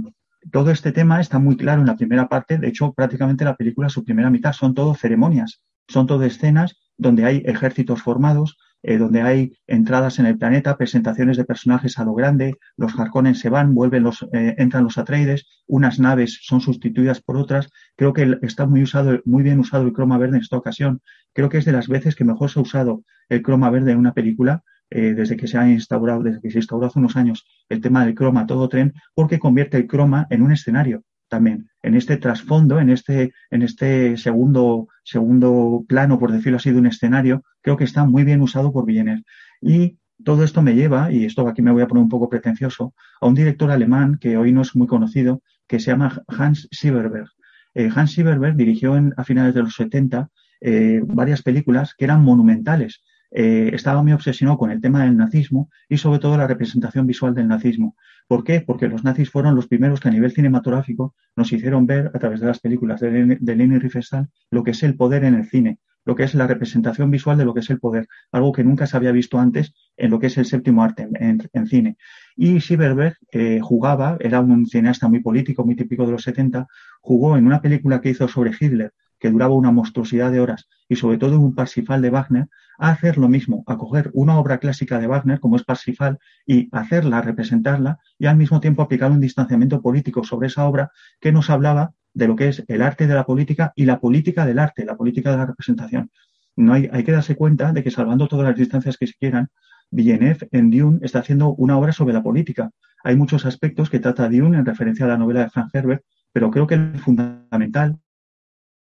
todo 0.51 0.71
este 0.71 0.91
tema 0.91 1.21
está 1.21 1.39
muy 1.39 1.58
claro 1.58 1.81
en 1.81 1.88
la 1.88 1.95
primera 1.95 2.27
parte. 2.27 2.58
De 2.58 2.67
hecho, 2.67 2.93
prácticamente 2.93 3.45
la 3.45 3.55
película, 3.55 3.89
su 3.89 4.03
primera 4.03 4.29
mitad, 4.29 4.53
son 4.53 4.73
todo 4.73 4.93
ceremonias, 4.93 5.62
son 5.88 6.08
todo 6.08 6.23
escenas 6.23 6.77
donde 6.97 7.25
hay 7.25 7.43
ejércitos 7.45 8.01
formados, 8.01 8.58
eh, 8.81 8.97
donde 8.97 9.21
hay 9.21 9.58
entradas 9.67 10.19
en 10.19 10.27
el 10.27 10.38
planeta, 10.38 10.77
presentaciones 10.77 11.38
de 11.38 11.43
personajes 11.43 11.97
a 11.97 12.05
lo 12.05 12.13
grande, 12.13 12.55
los 12.77 12.97
Harkonnen 12.97 13.36
se 13.36 13.49
van, 13.49 13.73
vuelven 13.73 14.03
los, 14.03 14.23
eh, 14.31 14.55
entran 14.58 14.84
los 14.84 14.97
Atreides, 14.97 15.47
unas 15.67 15.99
naves 15.99 16.39
son 16.43 16.62
sustituidas 16.62 17.21
por 17.21 17.38
otras. 17.38 17.69
Creo 17.95 18.13
que 18.13 18.38
está 18.43 18.67
muy 18.67 18.84
usado, 18.84 19.19
muy 19.25 19.43
bien 19.43 19.60
usado 19.60 19.84
el 19.86 19.93
croma 19.93 20.17
verde 20.17 20.38
en 20.38 20.43
esta 20.43 20.58
ocasión. 20.58 21.01
Creo 21.34 21.49
que 21.49 21.58
es 21.58 21.65
de 21.65 21.71
las 21.71 21.88
veces 21.88 22.15
que 22.15 22.23
mejor 22.23 22.51
se 22.51 22.60
ha 22.60 22.62
usado 22.62 23.03
el 23.27 23.41
croma 23.41 23.71
verde 23.71 23.91
en 23.91 23.97
una 23.97 24.13
película 24.13 24.63
eh, 24.89 25.13
desde 25.13 25.35
que 25.35 25.47
se 25.47 25.57
ha 25.57 25.69
instaurado, 25.69 26.23
desde 26.23 26.41
que 26.41 26.51
se 26.51 26.59
instauró 26.59 26.87
hace 26.87 26.99
unos 26.99 27.15
años 27.15 27.45
el 27.69 27.81
tema 27.81 28.05
del 28.05 28.15
croma 28.15 28.45
todo 28.45 28.69
tren, 28.69 28.93
porque 29.13 29.39
convierte 29.39 29.77
el 29.77 29.87
croma 29.87 30.27
en 30.29 30.41
un 30.41 30.51
escenario 30.51 31.03
también, 31.27 31.69
en 31.81 31.95
este 31.95 32.17
trasfondo, 32.17 32.79
en 32.79 32.89
este, 32.89 33.33
en 33.49 33.63
este 33.63 34.15
segundo, 34.17 34.87
segundo 35.03 35.83
plano, 35.87 36.19
por 36.19 36.31
decirlo 36.31 36.57
así, 36.57 36.71
de 36.71 36.77
un 36.77 36.85
escenario, 36.85 37.43
creo 37.61 37.77
que 37.77 37.83
está 37.83 38.05
muy 38.05 38.23
bien 38.23 38.41
usado 38.41 38.71
por 38.71 38.85
Villeneuve. 38.85 39.23
Y 39.61 39.97
todo 40.23 40.43
esto 40.43 40.61
me 40.61 40.75
lleva, 40.75 41.11
y 41.11 41.25
esto 41.25 41.47
aquí 41.47 41.61
me 41.61 41.71
voy 41.71 41.81
a 41.81 41.87
poner 41.87 42.03
un 42.03 42.09
poco 42.09 42.29
pretencioso, 42.29 42.93
a 43.19 43.27
un 43.27 43.35
director 43.35 43.71
alemán 43.71 44.17
que 44.19 44.37
hoy 44.37 44.51
no 44.51 44.61
es 44.61 44.75
muy 44.75 44.87
conocido, 44.87 45.41
que 45.67 45.79
se 45.79 45.91
llama 45.91 46.23
Hans 46.27 46.67
Sieberberg. 46.71 47.29
Eh, 47.73 47.89
Hans 47.93 48.11
Sieberberg 48.11 48.55
dirigió 48.55 48.93
a 49.17 49.23
finales 49.23 49.53
de 49.55 49.63
los 49.63 49.75
70 49.75 50.29
eh, 50.61 51.01
varias 51.03 51.41
películas 51.41 51.93
que 51.97 52.05
eran 52.05 52.23
monumentales, 52.23 53.03
eh, 53.31 53.71
estaba 53.73 54.01
muy 54.01 54.13
obsesionado 54.13 54.57
con 54.57 54.71
el 54.71 54.81
tema 54.81 55.03
del 55.03 55.17
nazismo 55.17 55.69
y 55.89 55.97
sobre 55.97 56.19
todo 56.19 56.38
la 56.38 56.47
representación 56.47 57.07
visual 57.07 57.33
del 57.33 57.47
nazismo. 57.47 57.95
¿Por 58.27 58.43
qué? 58.43 58.61
Porque 58.61 58.88
los 58.88 59.03
nazis 59.03 59.29
fueron 59.29 59.55
los 59.55 59.67
primeros 59.67 59.99
que 59.99 60.07
a 60.07 60.11
nivel 60.11 60.31
cinematográfico 60.31 61.15
nos 61.35 61.51
hicieron 61.51 61.85
ver 61.85 62.11
a 62.13 62.19
través 62.19 62.39
de 62.39 62.47
las 62.47 62.59
películas 62.59 62.99
de, 62.99 63.38
de 63.39 63.55
Leni 63.55 63.77
Riefenstahl 63.77 64.29
lo 64.49 64.63
que 64.63 64.71
es 64.71 64.83
el 64.83 64.95
poder 64.95 65.23
en 65.23 65.35
el 65.35 65.45
cine, 65.45 65.79
lo 66.05 66.15
que 66.15 66.23
es 66.23 66.35
la 66.35 66.47
representación 66.47 67.11
visual 67.11 67.38
de 67.38 67.45
lo 67.45 67.53
que 67.53 67.59
es 67.59 67.69
el 67.69 67.79
poder, 67.79 68.07
algo 68.31 68.51
que 68.51 68.63
nunca 68.63 68.85
se 68.85 68.95
había 68.95 69.11
visto 69.11 69.39
antes 69.39 69.73
en 69.97 70.11
lo 70.11 70.19
que 70.19 70.27
es 70.27 70.38
el 70.38 70.45
séptimo 70.45 70.83
arte 70.83 71.07
en, 71.13 71.67
cine. 71.67 71.97
Y 72.35 72.61
Sieberberg 72.61 73.17
eh, 73.31 73.59
jugaba, 73.61 74.17
era 74.19 74.39
un 74.39 74.67
cineasta 74.67 75.07
muy 75.07 75.19
político, 75.19 75.65
muy 75.65 75.75
típico 75.75 76.05
de 76.05 76.11
los 76.11 76.23
70, 76.23 76.67
jugó 77.01 77.38
en 77.38 77.47
una 77.47 77.61
película 77.61 78.01
que 78.01 78.11
hizo 78.11 78.27
sobre 78.27 78.51
Hitler, 78.57 78.93
que 79.19 79.31
duraba 79.31 79.55
una 79.55 79.71
monstruosidad 79.71 80.31
de 80.31 80.39
horas, 80.39 80.69
y 80.88 80.95
sobre 80.95 81.17
todo 81.17 81.39
un 81.39 81.55
Parsifal 81.55 82.01
de 82.01 82.11
Wagner, 82.11 82.47
a 82.77 82.89
hacer 82.89 83.17
lo 83.17 83.27
mismo, 83.27 83.63
a 83.67 83.77
coger 83.77 84.11
una 84.13 84.38
obra 84.38 84.57
clásica 84.57 84.99
de 84.99 85.07
Wagner, 85.07 85.39
como 85.39 85.55
es 85.55 85.63
Parsifal, 85.63 86.19
y 86.45 86.69
hacerla, 86.71 87.21
representarla, 87.21 87.99
y 88.17 88.25
al 88.25 88.38
mismo 88.38 88.59
tiempo 88.59 88.81
aplicar 88.81 89.11
un 89.11 89.19
distanciamiento 89.19 89.81
político 89.81 90.23
sobre 90.23 90.47
esa 90.47 90.65
obra 90.65 90.91
que 91.19 91.31
nos 91.31 91.49
hablaba 91.49 91.93
de 92.13 92.27
lo 92.27 92.35
que 92.35 92.47
es 92.47 92.63
el 92.67 92.81
arte 92.81 93.07
de 93.07 93.13
la 93.13 93.25
política 93.25 93.73
y 93.75 93.85
la 93.85 93.99
política 93.99 94.45
del 94.45 94.59
arte, 94.59 94.85
la 94.85 94.95
política 94.95 95.31
de 95.31 95.38
la 95.38 95.45
representación. 95.45 96.11
No 96.55 96.73
hay, 96.73 96.89
hay 96.91 97.03
que 97.03 97.11
darse 97.11 97.35
cuenta 97.35 97.73
de 97.73 97.83
que 97.83 97.91
salvando 97.91 98.27
todas 98.27 98.47
las 98.47 98.57
distancias 98.57 98.97
que 98.97 99.07
se 99.07 99.13
quieran, 99.13 99.49
Villeneuve 99.91 100.47
en 100.51 100.71
Dune 100.71 100.99
está 101.01 101.19
haciendo 101.19 101.53
una 101.53 101.77
obra 101.77 101.91
sobre 101.91 102.13
la 102.13 102.23
política. 102.23 102.71
Hay 103.03 103.15
muchos 103.15 103.45
aspectos 103.45 103.89
que 103.89 103.99
trata 103.99 104.29
Dune 104.29 104.57
en 104.57 104.65
referencia 104.65 105.05
a 105.05 105.09
la 105.09 105.17
novela 105.17 105.41
de 105.41 105.49
Frank 105.49 105.69
Herbert, 105.73 106.03
pero 106.31 106.49
creo 106.51 106.67
que 106.67 106.75
el 106.75 106.99
fundamental 106.99 107.99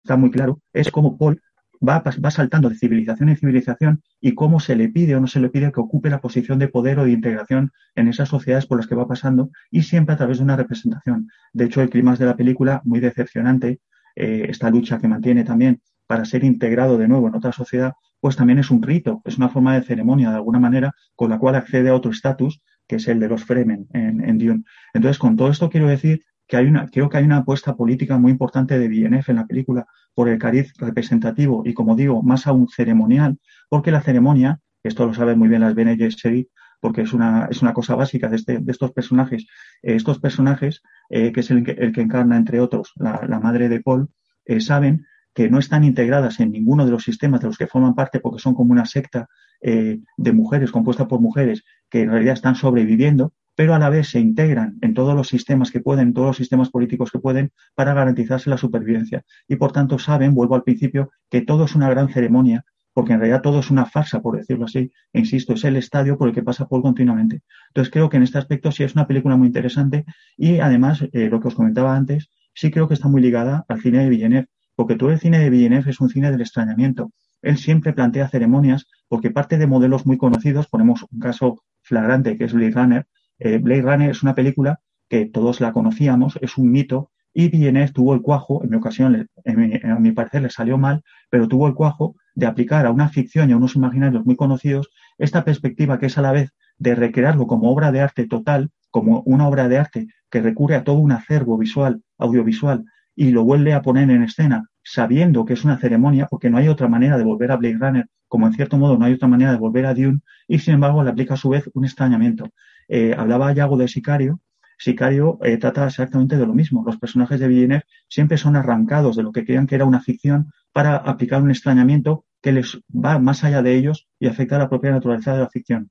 está 0.02 0.16
muy 0.16 0.30
claro, 0.30 0.60
es 0.72 0.90
cómo 0.90 1.16
Paul 1.16 1.40
va, 1.86 2.02
va, 2.02 2.30
saltando 2.30 2.68
de 2.68 2.76
civilización 2.76 3.28
en 3.28 3.36
civilización 3.36 4.02
y 4.20 4.34
cómo 4.34 4.60
se 4.60 4.76
le 4.76 4.88
pide 4.88 5.16
o 5.16 5.20
no 5.20 5.26
se 5.26 5.40
le 5.40 5.48
pide 5.48 5.72
que 5.72 5.80
ocupe 5.80 6.10
la 6.10 6.20
posición 6.20 6.58
de 6.58 6.68
poder 6.68 6.98
o 6.98 7.04
de 7.04 7.12
integración 7.12 7.72
en 7.94 8.08
esas 8.08 8.28
sociedades 8.28 8.66
por 8.66 8.78
las 8.78 8.86
que 8.86 8.94
va 8.94 9.06
pasando 9.06 9.50
y 9.70 9.82
siempre 9.82 10.14
a 10.14 10.18
través 10.18 10.38
de 10.38 10.44
una 10.44 10.56
representación. 10.56 11.28
De 11.52 11.64
hecho, 11.64 11.82
el 11.82 11.90
clima 11.90 12.14
de 12.16 12.26
la 12.26 12.36
película, 12.36 12.80
muy 12.84 13.00
decepcionante, 13.00 13.80
eh, 14.14 14.46
esta 14.48 14.70
lucha 14.70 14.98
que 14.98 15.08
mantiene 15.08 15.44
también 15.44 15.80
para 16.06 16.24
ser 16.24 16.44
integrado 16.44 16.98
de 16.98 17.08
nuevo 17.08 17.28
en 17.28 17.34
otra 17.34 17.52
sociedad, 17.52 17.92
pues 18.20 18.36
también 18.36 18.58
es 18.58 18.70
un 18.70 18.82
rito, 18.82 19.22
es 19.24 19.38
una 19.38 19.48
forma 19.48 19.74
de 19.74 19.82
ceremonia 19.82 20.30
de 20.30 20.36
alguna 20.36 20.60
manera 20.60 20.92
con 21.16 21.30
la 21.30 21.38
cual 21.38 21.54
accede 21.56 21.88
a 21.88 21.94
otro 21.94 22.10
estatus 22.10 22.60
que 22.86 22.96
es 22.96 23.08
el 23.08 23.20
de 23.20 23.28
los 23.28 23.44
Fremen 23.44 23.86
en, 23.92 24.22
en 24.22 24.38
Dune. 24.38 24.64
Entonces, 24.92 25.18
con 25.18 25.36
todo 25.36 25.48
esto 25.50 25.70
quiero 25.70 25.88
decir 25.88 26.22
que 26.46 26.56
hay 26.56 26.66
una, 26.66 26.86
creo 26.88 27.08
que 27.08 27.16
hay 27.16 27.24
una 27.24 27.38
apuesta 27.38 27.74
política 27.74 28.18
muy 28.18 28.30
importante 28.30 28.78
de 28.78 28.88
Villeneuve 28.88 29.24
en 29.28 29.36
la 29.36 29.46
película 29.46 29.86
por 30.14 30.28
el 30.28 30.38
cariz 30.38 30.72
representativo 30.78 31.62
y, 31.64 31.74
como 31.74 31.96
digo, 31.96 32.22
más 32.22 32.46
aún 32.46 32.68
ceremonial, 32.68 33.38
porque 33.68 33.90
la 33.90 34.02
ceremonia, 34.02 34.60
esto 34.82 35.06
lo 35.06 35.14
saben 35.14 35.38
muy 35.38 35.48
bien 35.48 35.60
las 35.60 35.74
Bene 35.74 35.96
Gesserit, 35.96 36.48
porque 36.82 37.02
es 37.02 37.12
una, 37.12 37.46
es 37.48 37.62
una 37.62 37.72
cosa 37.72 37.94
básica 37.94 38.28
de, 38.28 38.36
este, 38.36 38.58
de 38.58 38.72
estos 38.72 38.90
personajes. 38.90 39.46
Eh, 39.82 39.94
estos 39.94 40.18
personajes, 40.18 40.82
eh, 41.10 41.30
que 41.30 41.40
es 41.40 41.50
el 41.52 41.62
que, 41.62 41.70
el 41.70 41.92
que, 41.92 42.00
encarna, 42.00 42.36
entre 42.36 42.58
otros, 42.58 42.92
la, 42.96 43.24
la 43.28 43.38
madre 43.38 43.68
de 43.68 43.80
Paul, 43.80 44.10
eh, 44.44 44.60
saben 44.60 45.06
que 45.32 45.48
no 45.48 45.60
están 45.60 45.84
integradas 45.84 46.40
en 46.40 46.50
ninguno 46.50 46.84
de 46.84 46.90
los 46.90 47.04
sistemas 47.04 47.40
de 47.40 47.46
los 47.46 47.56
que 47.56 47.68
forman 47.68 47.94
parte 47.94 48.18
porque 48.18 48.42
son 48.42 48.54
como 48.54 48.72
una 48.72 48.84
secta 48.84 49.28
de 49.62 50.32
mujeres, 50.32 50.72
compuesta 50.72 51.06
por 51.06 51.20
mujeres, 51.20 51.62
que 51.88 52.00
en 52.00 52.10
realidad 52.10 52.34
están 52.34 52.56
sobreviviendo, 52.56 53.32
pero 53.54 53.74
a 53.74 53.78
la 53.78 53.90
vez 53.90 54.08
se 54.08 54.20
integran 54.20 54.78
en 54.80 54.94
todos 54.94 55.14
los 55.14 55.28
sistemas 55.28 55.70
que 55.70 55.80
pueden, 55.80 56.08
en 56.08 56.14
todos 56.14 56.28
los 56.28 56.36
sistemas 56.36 56.70
políticos 56.70 57.10
que 57.10 57.18
pueden, 57.18 57.52
para 57.74 57.94
garantizarse 57.94 58.50
la 58.50 58.56
supervivencia. 58.56 59.24
Y 59.48 59.56
por 59.56 59.72
tanto 59.72 59.98
saben, 59.98 60.34
vuelvo 60.34 60.54
al 60.54 60.62
principio, 60.62 61.10
que 61.30 61.42
todo 61.42 61.64
es 61.64 61.74
una 61.74 61.90
gran 61.90 62.08
ceremonia, 62.08 62.64
porque 62.94 63.12
en 63.14 63.20
realidad 63.20 63.42
todo 63.42 63.60
es 63.60 63.70
una 63.70 63.86
farsa, 63.86 64.20
por 64.20 64.36
decirlo 64.36 64.66
así. 64.66 64.92
E 65.12 65.18
insisto, 65.18 65.54
es 65.54 65.64
el 65.64 65.76
estadio 65.76 66.18
por 66.18 66.28
el 66.28 66.34
que 66.34 66.42
pasa 66.42 66.68
Paul 66.68 66.82
continuamente. 66.82 67.42
Entonces 67.68 67.90
creo 67.90 68.08
que 68.08 68.18
en 68.18 68.22
este 68.22 68.38
aspecto 68.38 68.70
sí 68.70 68.84
es 68.84 68.94
una 68.94 69.06
película 69.06 69.36
muy 69.36 69.46
interesante 69.48 70.04
y 70.36 70.58
además, 70.58 71.02
eh, 71.12 71.28
lo 71.28 71.40
que 71.40 71.48
os 71.48 71.54
comentaba 71.54 71.96
antes, 71.96 72.30
sí 72.54 72.70
creo 72.70 72.88
que 72.88 72.94
está 72.94 73.08
muy 73.08 73.22
ligada 73.22 73.64
al 73.68 73.80
cine 73.80 73.98
de 73.98 74.08
Villeneuve, 74.08 74.48
porque 74.74 74.96
todo 74.96 75.10
el 75.10 75.18
cine 75.18 75.38
de 75.38 75.50
Villeneuve 75.50 75.90
es 75.90 76.00
un 76.00 76.08
cine 76.08 76.30
del 76.30 76.40
extrañamiento. 76.40 77.12
Él 77.40 77.58
siempre 77.58 77.92
plantea 77.92 78.28
ceremonias 78.28 78.86
porque 79.08 79.30
parte 79.30 79.58
de 79.58 79.66
modelos 79.66 80.06
muy 80.06 80.16
conocidos, 80.16 80.68
ponemos 80.68 81.04
un 81.10 81.18
caso 81.18 81.62
flagrante 81.82 82.38
que 82.38 82.44
es 82.44 82.52
Blade 82.52 82.70
Runner, 82.70 83.06
eh, 83.38 83.58
Blade 83.58 83.82
Runner 83.82 84.10
es 84.10 84.22
una 84.22 84.34
película 84.34 84.80
que 85.08 85.26
todos 85.26 85.60
la 85.60 85.72
conocíamos, 85.72 86.38
es 86.40 86.56
un 86.56 86.70
mito, 86.70 87.10
y 87.34 87.48
Villeneuve 87.48 87.92
tuvo 87.92 88.14
el 88.14 88.22
cuajo, 88.22 88.62
en 88.62 88.70
mi 88.70 88.76
ocasión, 88.76 89.28
a 89.44 89.98
mi 89.98 90.12
parecer 90.12 90.42
le 90.42 90.50
salió 90.50 90.78
mal, 90.78 91.02
pero 91.30 91.48
tuvo 91.48 91.66
el 91.66 91.74
cuajo 91.74 92.14
de 92.34 92.46
aplicar 92.46 92.86
a 92.86 92.90
una 92.90 93.08
ficción 93.08 93.48
y 93.48 93.52
a 93.52 93.56
unos 93.56 93.76
imaginarios 93.76 94.24
muy 94.24 94.36
conocidos 94.36 94.90
esta 95.18 95.44
perspectiva 95.44 95.98
que 95.98 96.06
es 96.06 96.18
a 96.18 96.22
la 96.22 96.32
vez 96.32 96.50
de 96.78 96.94
recrearlo 96.94 97.46
como 97.46 97.70
obra 97.70 97.92
de 97.92 98.00
arte 98.00 98.26
total, 98.26 98.70
como 98.90 99.22
una 99.24 99.48
obra 99.48 99.68
de 99.68 99.78
arte 99.78 100.08
que 100.30 100.42
recurre 100.42 100.76
a 100.76 100.84
todo 100.84 100.96
un 100.98 101.12
acervo 101.12 101.56
visual, 101.56 102.02
audiovisual, 102.18 102.84
y 103.14 103.30
lo 103.30 103.44
vuelve 103.44 103.72
a 103.72 103.82
poner 103.82 104.10
en 104.10 104.22
escena 104.22 104.64
sabiendo 104.82 105.44
que 105.44 105.52
es 105.52 105.64
una 105.64 105.78
ceremonia, 105.78 106.26
porque 106.26 106.50
no 106.50 106.58
hay 106.58 106.68
otra 106.68 106.88
manera 106.88 107.16
de 107.16 107.24
volver 107.24 107.52
a 107.52 107.56
Blade 107.56 107.78
Runner, 107.78 108.06
como 108.28 108.46
en 108.46 108.52
cierto 108.54 108.78
modo 108.78 108.98
no 108.98 109.04
hay 109.04 109.12
otra 109.12 109.28
manera 109.28 109.52
de 109.52 109.58
volver 109.58 109.86
a 109.86 109.94
Dune, 109.94 110.20
y 110.48 110.58
sin 110.58 110.74
embargo 110.74 111.04
le 111.04 111.10
aplica 111.10 111.34
a 111.34 111.36
su 111.36 111.50
vez 111.50 111.70
un 111.74 111.84
extrañamiento. 111.84 112.50
Eh, 112.88 113.14
hablaba 113.16 113.52
Yago 113.52 113.76
de 113.76 113.88
Sicario, 113.88 114.40
Sicario 114.82 115.38
eh, 115.42 115.58
trata 115.58 115.86
exactamente 115.86 116.36
de 116.36 116.44
lo 116.44 116.54
mismo. 116.54 116.82
Los 116.84 116.98
personajes 116.98 117.38
de 117.38 117.46
Villeneuve 117.46 117.84
siempre 118.08 118.36
son 118.36 118.56
arrancados 118.56 119.14
de 119.14 119.22
lo 119.22 119.30
que 119.30 119.44
creían 119.44 119.68
que 119.68 119.76
era 119.76 119.84
una 119.84 120.00
ficción 120.00 120.52
para 120.72 120.96
aplicar 120.96 121.40
un 121.40 121.50
extrañamiento 121.50 122.24
que 122.40 122.50
les 122.50 122.80
va 122.92 123.20
más 123.20 123.44
allá 123.44 123.62
de 123.62 123.76
ellos 123.76 124.08
y 124.18 124.26
afecta 124.26 124.56
a 124.56 124.58
la 124.58 124.68
propia 124.68 124.90
naturaleza 124.90 125.34
de 125.34 125.40
la 125.40 125.48
ficción. 125.48 125.90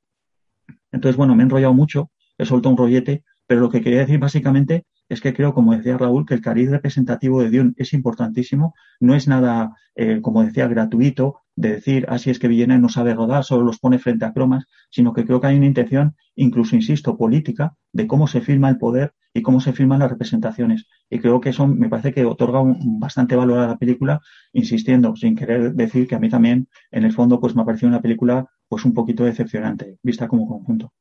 Entonces, 0.91 1.15
bueno, 1.15 1.35
me 1.35 1.43
he 1.43 1.45
enrollado 1.45 1.73
mucho, 1.73 2.11
he 2.37 2.45
soltado 2.45 2.71
un 2.71 2.77
rollete, 2.77 3.23
pero 3.47 3.61
lo 3.61 3.69
que 3.69 3.81
quería 3.81 3.99
decir 3.99 4.19
básicamente 4.19 4.85
es 5.11 5.19
que 5.19 5.33
creo, 5.33 5.53
como 5.53 5.75
decía 5.75 5.97
Raúl, 5.97 6.25
que 6.25 6.33
el 6.33 6.41
cariz 6.41 6.69
representativo 6.71 7.41
de 7.41 7.49
Dune 7.49 7.73
es 7.75 7.91
importantísimo. 7.91 8.73
No 9.01 9.13
es 9.13 9.27
nada, 9.27 9.75
eh, 9.93 10.21
como 10.21 10.41
decía, 10.41 10.69
gratuito 10.69 11.41
de 11.57 11.73
decir, 11.73 12.05
así 12.07 12.29
ah, 12.29 12.31
es 12.31 12.39
que 12.39 12.47
Villeneuve 12.47 12.81
no 12.81 12.87
sabe 12.87 13.13
rodar, 13.13 13.43
solo 13.43 13.65
los 13.65 13.77
pone 13.77 13.99
frente 13.99 14.23
a 14.23 14.31
cromas, 14.31 14.67
sino 14.89 15.11
que 15.11 15.25
creo 15.25 15.41
que 15.41 15.47
hay 15.47 15.57
una 15.57 15.65
intención, 15.65 16.15
incluso, 16.35 16.77
insisto, 16.77 17.17
política, 17.17 17.75
de 17.91 18.07
cómo 18.07 18.25
se 18.27 18.39
firma 18.39 18.69
el 18.69 18.77
poder 18.77 19.13
y 19.33 19.41
cómo 19.41 19.59
se 19.59 19.73
firman 19.73 19.99
las 19.99 20.11
representaciones. 20.11 20.87
Y 21.09 21.19
creo 21.19 21.41
que 21.41 21.49
eso 21.49 21.67
me 21.67 21.89
parece 21.89 22.13
que 22.13 22.23
otorga 22.23 22.61
un, 22.61 22.97
bastante 23.01 23.35
valor 23.35 23.59
a 23.59 23.67
la 23.67 23.77
película, 23.77 24.21
insistiendo, 24.53 25.17
sin 25.17 25.35
querer 25.35 25.73
decir 25.73 26.07
que 26.07 26.15
a 26.15 26.19
mí 26.19 26.29
también, 26.29 26.69
en 26.89 27.03
el 27.03 27.11
fondo, 27.11 27.41
pues 27.41 27.53
me 27.53 27.63
ha 27.63 27.65
parecido 27.65 27.89
una 27.89 28.01
película 28.01 28.47
pues 28.69 28.85
un 28.85 28.93
poquito 28.93 29.25
decepcionante, 29.25 29.97
vista 30.03 30.29
como 30.29 30.47
conjunto. 30.47 30.93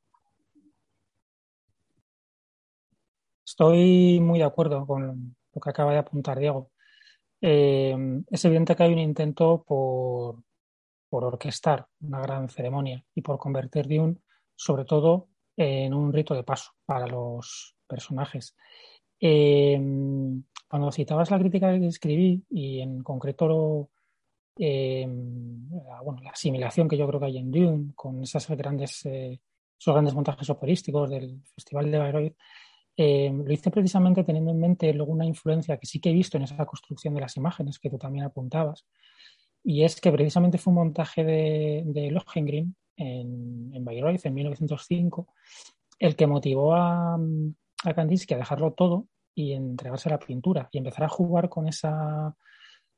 Estoy 3.61 4.20
muy 4.20 4.38
de 4.38 4.46
acuerdo 4.46 4.87
con 4.87 5.37
lo 5.53 5.61
que 5.61 5.68
acaba 5.68 5.92
de 5.92 5.99
apuntar 5.99 6.38
Diego. 6.38 6.70
Eh, 7.42 7.94
es 8.31 8.42
evidente 8.46 8.75
que 8.75 8.85
hay 8.85 8.92
un 8.94 8.99
intento 8.99 9.62
por, 9.66 10.42
orquestar 11.11 11.87
una 12.01 12.23
gran 12.23 12.49
ceremonia 12.49 13.05
y 13.14 13.20
por 13.20 13.37
convertir 13.37 13.87
Dune, 13.87 14.16
sobre 14.57 14.87
todo, 14.87 15.29
en 15.59 15.92
un 15.92 16.11
rito 16.11 16.33
de 16.33 16.42
paso 16.42 16.70
para 16.87 17.07
los 17.07 17.77
personajes. 17.87 18.57
Eh, 19.20 19.79
cuando 20.66 20.90
citabas 20.90 21.31
la 21.31 21.38
crítica 21.38 21.79
que 21.79 21.88
escribí 21.88 22.42
y 22.49 22.81
en 22.81 23.03
concreto 23.03 23.90
eh, 24.59 25.07
la, 25.07 26.31
asimilación 26.33 26.88
que 26.88 26.96
yo 26.96 27.07
creo 27.07 27.20
que 27.20 27.27
hay 27.27 27.37
en 27.37 27.51
Dune 27.51 27.92
con 27.94 28.23
esas 28.23 28.49
grandes, 28.49 29.05
esos 29.05 29.92
grandes 29.94 30.14
montajes 30.14 30.49
operísticos 30.49 31.11
del 31.11 31.42
Festival 31.55 31.90
de 31.90 31.99
Bayreuth, 31.99 32.37
eh, 32.96 33.33
lo 33.33 33.53
hice 33.53 33.70
precisamente 33.70 34.24
teniendo 34.24 34.50
en 34.50 34.61
mente 34.61 34.92
luego 34.92 35.12
una 35.12 35.26
influencia 35.26 35.76
que 35.79 35.87
sí 35.87 36.00
que 36.00 36.11
he 36.11 36.14
visto 36.14 36.37
en 36.37 36.44
esa 36.44 36.64
construcción 36.66 37.14
de 37.14 37.20
las 37.20 37.37
imágenes 37.37 37.79
que 37.79 37.90
tú 37.90 37.98
también 37.98 38.24
apuntabas, 38.24 38.87
y 39.62 39.85
es 39.85 40.00
que 40.00 40.12
precisamente 40.12 40.59
fue 40.59 40.72
un 40.72 40.76
montaje 40.76 41.24
de, 41.24 41.83
de 41.87 42.11
Lohengrin 42.11 42.74
en, 42.96 43.70
en 43.74 43.85
Bayreuth 43.85 44.24
en 44.24 44.35
1905 44.35 45.35
el 45.98 46.16
que 46.16 46.26
motivó 46.26 46.74
a, 46.74 47.14
a 47.14 47.94
Kandinsky 47.94 48.35
a 48.35 48.38
dejarlo 48.38 48.72
todo 48.72 49.07
y 49.35 49.53
entregarse 49.53 50.09
a 50.09 50.12
la 50.12 50.18
pintura 50.18 50.68
y 50.72 50.79
empezar 50.79 51.05
a 51.05 51.09
jugar 51.09 51.48
con 51.50 51.68
esa 51.68 52.35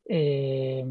eh, 0.04 0.84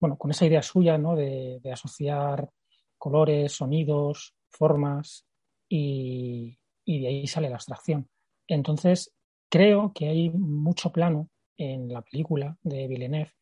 bueno, 0.00 0.16
con 0.18 0.30
esa 0.30 0.46
idea 0.46 0.62
suya 0.62 0.98
¿no? 0.98 1.14
de, 1.14 1.60
de 1.62 1.72
asociar 1.72 2.50
colores, 2.98 3.52
sonidos, 3.52 4.34
formas 4.50 5.26
y, 5.68 6.58
y 6.84 7.02
de 7.02 7.08
ahí 7.08 7.26
sale 7.26 7.48
la 7.48 7.56
abstracción. 7.56 8.08
Entonces, 8.46 9.12
creo 9.48 9.92
que 9.94 10.08
hay 10.08 10.30
mucho 10.30 10.92
plano 10.92 11.28
en 11.56 11.92
la 11.92 12.02
película 12.02 12.56
de 12.62 12.88
Villeneuve 12.88 13.32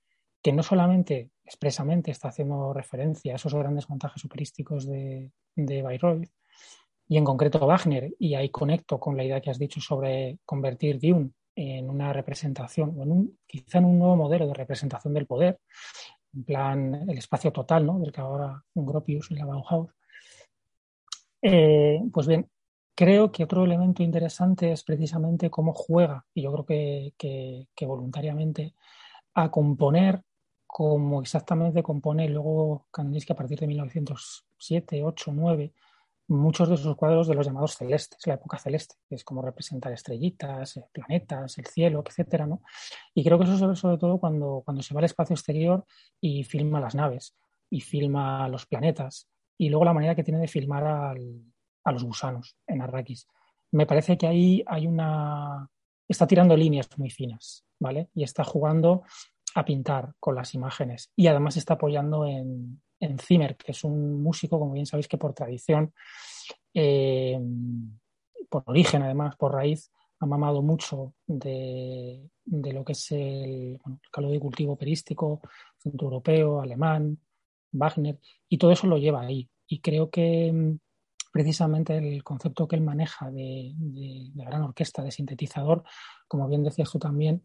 que 0.42 0.52
no 0.52 0.62
solamente 0.62 1.30
expresamente 1.44 2.10
está 2.10 2.28
haciendo 2.28 2.72
referencia 2.72 3.32
a 3.32 3.36
esos 3.36 3.54
grandes 3.54 3.88
montajes 3.88 4.24
operísticos 4.24 4.86
de, 4.86 5.30
de 5.54 5.82
Bayreuth 5.82 6.28
y 7.08 7.16
en 7.16 7.24
concreto 7.24 7.66
Wagner, 7.66 8.14
y 8.18 8.34
ahí 8.34 8.48
conecto 8.48 8.98
con 8.98 9.16
la 9.16 9.24
idea 9.24 9.40
que 9.40 9.50
has 9.50 9.58
dicho 9.58 9.80
sobre 9.80 10.38
convertir 10.44 10.98
Dune 10.98 11.30
en 11.54 11.90
una 11.90 12.12
representación, 12.12 12.94
o 12.96 13.02
en 13.02 13.12
un, 13.12 13.38
quizá 13.46 13.78
en 13.78 13.84
un 13.84 13.98
nuevo 13.98 14.16
modelo 14.16 14.46
de 14.46 14.54
representación 14.54 15.12
del 15.12 15.26
poder, 15.26 15.60
en 16.32 16.44
plan 16.44 16.94
el 17.08 17.18
espacio 17.18 17.52
total, 17.52 17.84
¿no? 17.84 17.98
del 17.98 18.12
que 18.12 18.20
ahora 18.20 18.64
Gropius 18.74 19.30
en 19.30 19.38
la 19.38 19.44
Bauhaus. 19.44 19.90
Pues 21.42 22.26
bien, 22.26 22.48
Creo 22.94 23.32
que 23.32 23.44
otro 23.44 23.64
elemento 23.64 24.02
interesante 24.02 24.70
es 24.70 24.84
precisamente 24.84 25.48
cómo 25.48 25.72
juega, 25.72 26.26
y 26.34 26.42
yo 26.42 26.52
creo 26.52 26.66
que, 27.16 27.86
voluntariamente, 27.86 28.74
a 29.34 29.50
componer 29.50 30.22
como 30.66 31.22
exactamente 31.22 31.82
compone 31.82 32.28
luego 32.28 32.86
Kandinsky 32.90 33.32
a 33.32 33.36
partir 33.36 33.58
de 33.60 33.66
1907, 33.66 35.02
8, 35.02 35.32
9, 35.34 35.72
muchos 36.28 36.68
de 36.68 36.76
sus 36.76 36.94
cuadros 36.96 37.28
de 37.28 37.34
los 37.34 37.46
llamados 37.46 37.76
celestes, 37.76 38.26
la 38.26 38.34
época 38.34 38.58
celeste, 38.58 38.96
que 39.08 39.14
es 39.14 39.24
como 39.24 39.42
representar 39.42 39.92
estrellitas, 39.92 40.76
eh, 40.76 40.84
planetas, 40.92 41.58
el 41.58 41.66
cielo, 41.66 42.02
etcétera, 42.06 42.46
¿no? 42.46 42.62
Y 43.14 43.24
creo 43.24 43.38
que 43.38 43.44
eso 43.44 43.56
se 43.56 43.66
ve 43.66 43.76
sobre 43.76 43.98
todo 43.98 44.18
cuando, 44.18 44.62
cuando 44.64 44.82
se 44.82 44.94
va 44.94 45.00
al 45.00 45.06
espacio 45.06 45.34
exterior 45.34 45.84
y 46.20 46.44
filma 46.44 46.80
las 46.80 46.94
naves 46.94 47.36
y 47.70 47.80
filma 47.80 48.48
los 48.48 48.66
planetas 48.66 49.28
y 49.58 49.68
luego 49.70 49.84
la 49.84 49.94
manera 49.94 50.14
que 50.14 50.24
tiene 50.24 50.40
de 50.40 50.48
filmar 50.48 50.86
al, 50.86 51.51
a 51.84 51.92
los 51.92 52.04
gusanos 52.04 52.56
en 52.66 52.82
Arrakis. 52.82 53.26
Me 53.72 53.86
parece 53.86 54.16
que 54.16 54.26
ahí 54.26 54.62
hay 54.66 54.86
una... 54.86 55.68
está 56.08 56.26
tirando 56.26 56.56
líneas 56.56 56.88
muy 56.96 57.10
finas, 57.10 57.64
¿vale? 57.78 58.08
Y 58.14 58.22
está 58.22 58.44
jugando 58.44 59.02
a 59.54 59.64
pintar 59.64 60.14
con 60.18 60.34
las 60.34 60.54
imágenes. 60.54 61.10
Y 61.16 61.26
además 61.26 61.56
está 61.56 61.74
apoyando 61.74 62.26
en, 62.26 62.80
en 63.00 63.18
Zimmer, 63.18 63.56
que 63.56 63.72
es 63.72 63.84
un 63.84 64.22
músico, 64.22 64.58
como 64.58 64.72
bien 64.72 64.86
sabéis, 64.86 65.08
que 65.08 65.18
por 65.18 65.34
tradición, 65.34 65.92
eh, 66.74 67.38
por 68.48 68.62
origen 68.66 69.02
además, 69.02 69.36
por 69.36 69.52
raíz, 69.52 69.90
ha 70.20 70.26
mamado 70.26 70.62
mucho 70.62 71.14
de, 71.26 72.30
lo 72.44 72.84
que 72.84 72.92
es 72.92 73.10
el, 73.10 73.78
bueno, 73.82 73.98
el 74.02 74.10
calor 74.10 74.30
de 74.30 74.40
cultivo 74.40 74.74
operístico, 74.74 75.40
europeo, 75.84 76.60
alemán, 76.60 77.18
Wagner, 77.72 78.20
y 78.48 78.56
todo 78.56 78.70
eso 78.70 78.86
lo 78.86 78.98
lleva 78.98 79.22
ahí. 79.22 79.48
Y 79.66 79.80
creo 79.80 80.10
que 80.10 80.76
precisamente 81.32 81.96
el 81.96 82.22
concepto 82.22 82.68
que 82.68 82.76
él 82.76 82.82
maneja 82.82 83.30
de, 83.30 83.72
gran 84.34 84.62
orquesta, 84.62 85.02
de 85.02 85.10
sintetizador, 85.10 85.82
como 86.28 86.46
bien 86.46 86.62
decías 86.62 86.90
tú 86.90 86.98
también, 86.98 87.42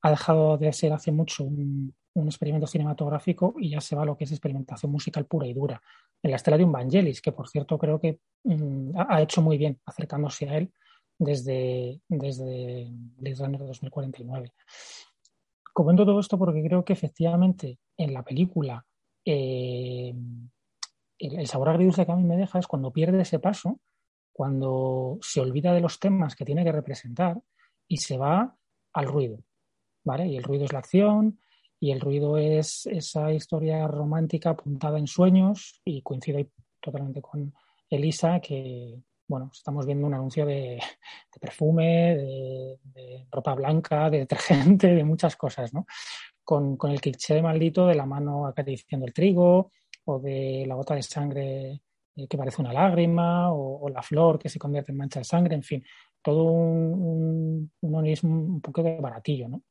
ha 0.00 0.10
dejado 0.10 0.56
de 0.56 0.72
ser 0.72 0.92
hace 0.92 1.12
mucho 1.12 1.44
un, 1.44 1.94
experimento 2.26 2.66
cinematográfico 2.66 3.54
y 3.60 3.70
ya 3.70 3.80
se 3.80 3.94
va 3.94 4.02
a 4.02 4.04
lo 4.04 4.16
que 4.16 4.24
es 4.24 4.32
experimentación 4.32 4.90
musical 4.90 5.26
pura 5.26 5.46
y 5.46 5.54
dura. 5.54 5.80
En 6.20 6.32
la 6.32 6.36
estela 6.36 6.58
de 6.58 6.64
un 6.64 6.72
Vangelis, 6.72 7.22
que 7.22 7.30
por 7.30 7.48
cierto 7.48 7.78
creo 7.78 8.00
que 8.00 8.18
mm, 8.42 8.90
ha 8.96 9.22
hecho 9.22 9.40
muy 9.40 9.56
bien 9.56 9.78
acercándose 9.86 10.48
a 10.48 10.56
él 10.56 10.72
desde, 11.16 12.00
desde 12.08 12.88
Blade 12.90 13.36
Runner 13.36 13.60
2049. 13.60 14.52
Comento 15.72 16.04
todo 16.04 16.18
esto 16.18 16.36
porque 16.36 16.60
creo 16.60 16.84
que 16.84 16.92
efectivamente 16.92 17.78
en 17.96 18.12
la 18.12 18.24
película 18.24 18.84
eh, 19.24 20.12
el, 21.18 21.46
sabor 21.46 21.70
agridulce 21.70 22.06
que 22.06 22.12
a 22.12 22.16
mí 22.16 22.24
me 22.24 22.36
deja 22.36 22.58
es 22.58 22.66
cuando 22.66 22.92
pierde 22.92 23.20
ese 23.22 23.38
paso, 23.38 23.80
cuando 24.32 25.18
se 25.20 25.40
olvida 25.40 25.72
de 25.72 25.80
los 25.80 25.98
temas 25.98 26.36
que 26.36 26.44
tiene 26.44 26.64
que 26.64 26.72
representar 26.72 27.40
y 27.88 27.98
se 27.98 28.16
va 28.16 28.56
al 28.92 29.06
ruido, 29.06 29.42
¿vale? 30.04 30.26
Y 30.26 30.36
el 30.36 30.44
ruido 30.44 30.64
es 30.64 30.72
la 30.72 30.78
acción 30.78 31.40
y 31.80 31.90
el 31.90 32.00
ruido 32.00 32.38
es 32.38 32.86
esa 32.86 33.32
historia 33.32 33.86
romántica 33.88 34.50
apuntada 34.50 34.98
en 34.98 35.06
sueños 35.06 35.80
y 35.84 36.02
coincido 36.02 36.40
totalmente 36.80 37.20
con 37.20 37.52
Elisa 37.90 38.40
que, 38.40 39.00
bueno, 39.26 39.50
estamos 39.52 39.86
viendo 39.86 40.06
un 40.06 40.14
anuncio 40.14 40.46
de, 40.46 40.80
perfume, 41.40 42.16
de, 42.94 43.26
ropa 43.30 43.54
blanca, 43.54 44.10
de 44.10 44.18
detergente, 44.18 44.94
de 44.94 45.04
muchas 45.04 45.36
cosas, 45.36 45.72
¿no? 45.72 45.86
Con, 46.44 46.76
con 46.76 46.90
el 46.90 47.00
cliché 47.00 47.42
maldito 47.42 47.86
de 47.86 47.94
la 47.94 48.06
mano 48.06 48.46
acariciando 48.46 49.06
el 49.06 49.12
trigo, 49.12 49.70
o 50.08 50.18
de 50.18 50.64
la 50.66 50.74
gota 50.74 50.94
de 50.94 51.02
sangre 51.02 51.82
eh, 52.16 52.26
que 52.28 52.38
parece 52.38 52.62
una 52.62 52.72
lágrima, 52.72 53.52
o, 53.52 53.88
la 53.90 54.02
flor 54.02 54.38
que 54.38 54.48
se 54.48 54.58
convierte 54.58 54.92
en 54.92 54.98
mancha 54.98 55.20
de 55.20 55.24
sangre, 55.24 55.54
en 55.54 55.62
fin, 55.62 55.84
todo 56.22 56.44
un, 56.44 57.70
un, 57.80 58.18
un 58.22 58.60
poco 58.60 58.82
de 58.82 58.98
baratillo, 59.00 59.48
¿no? 59.48 59.62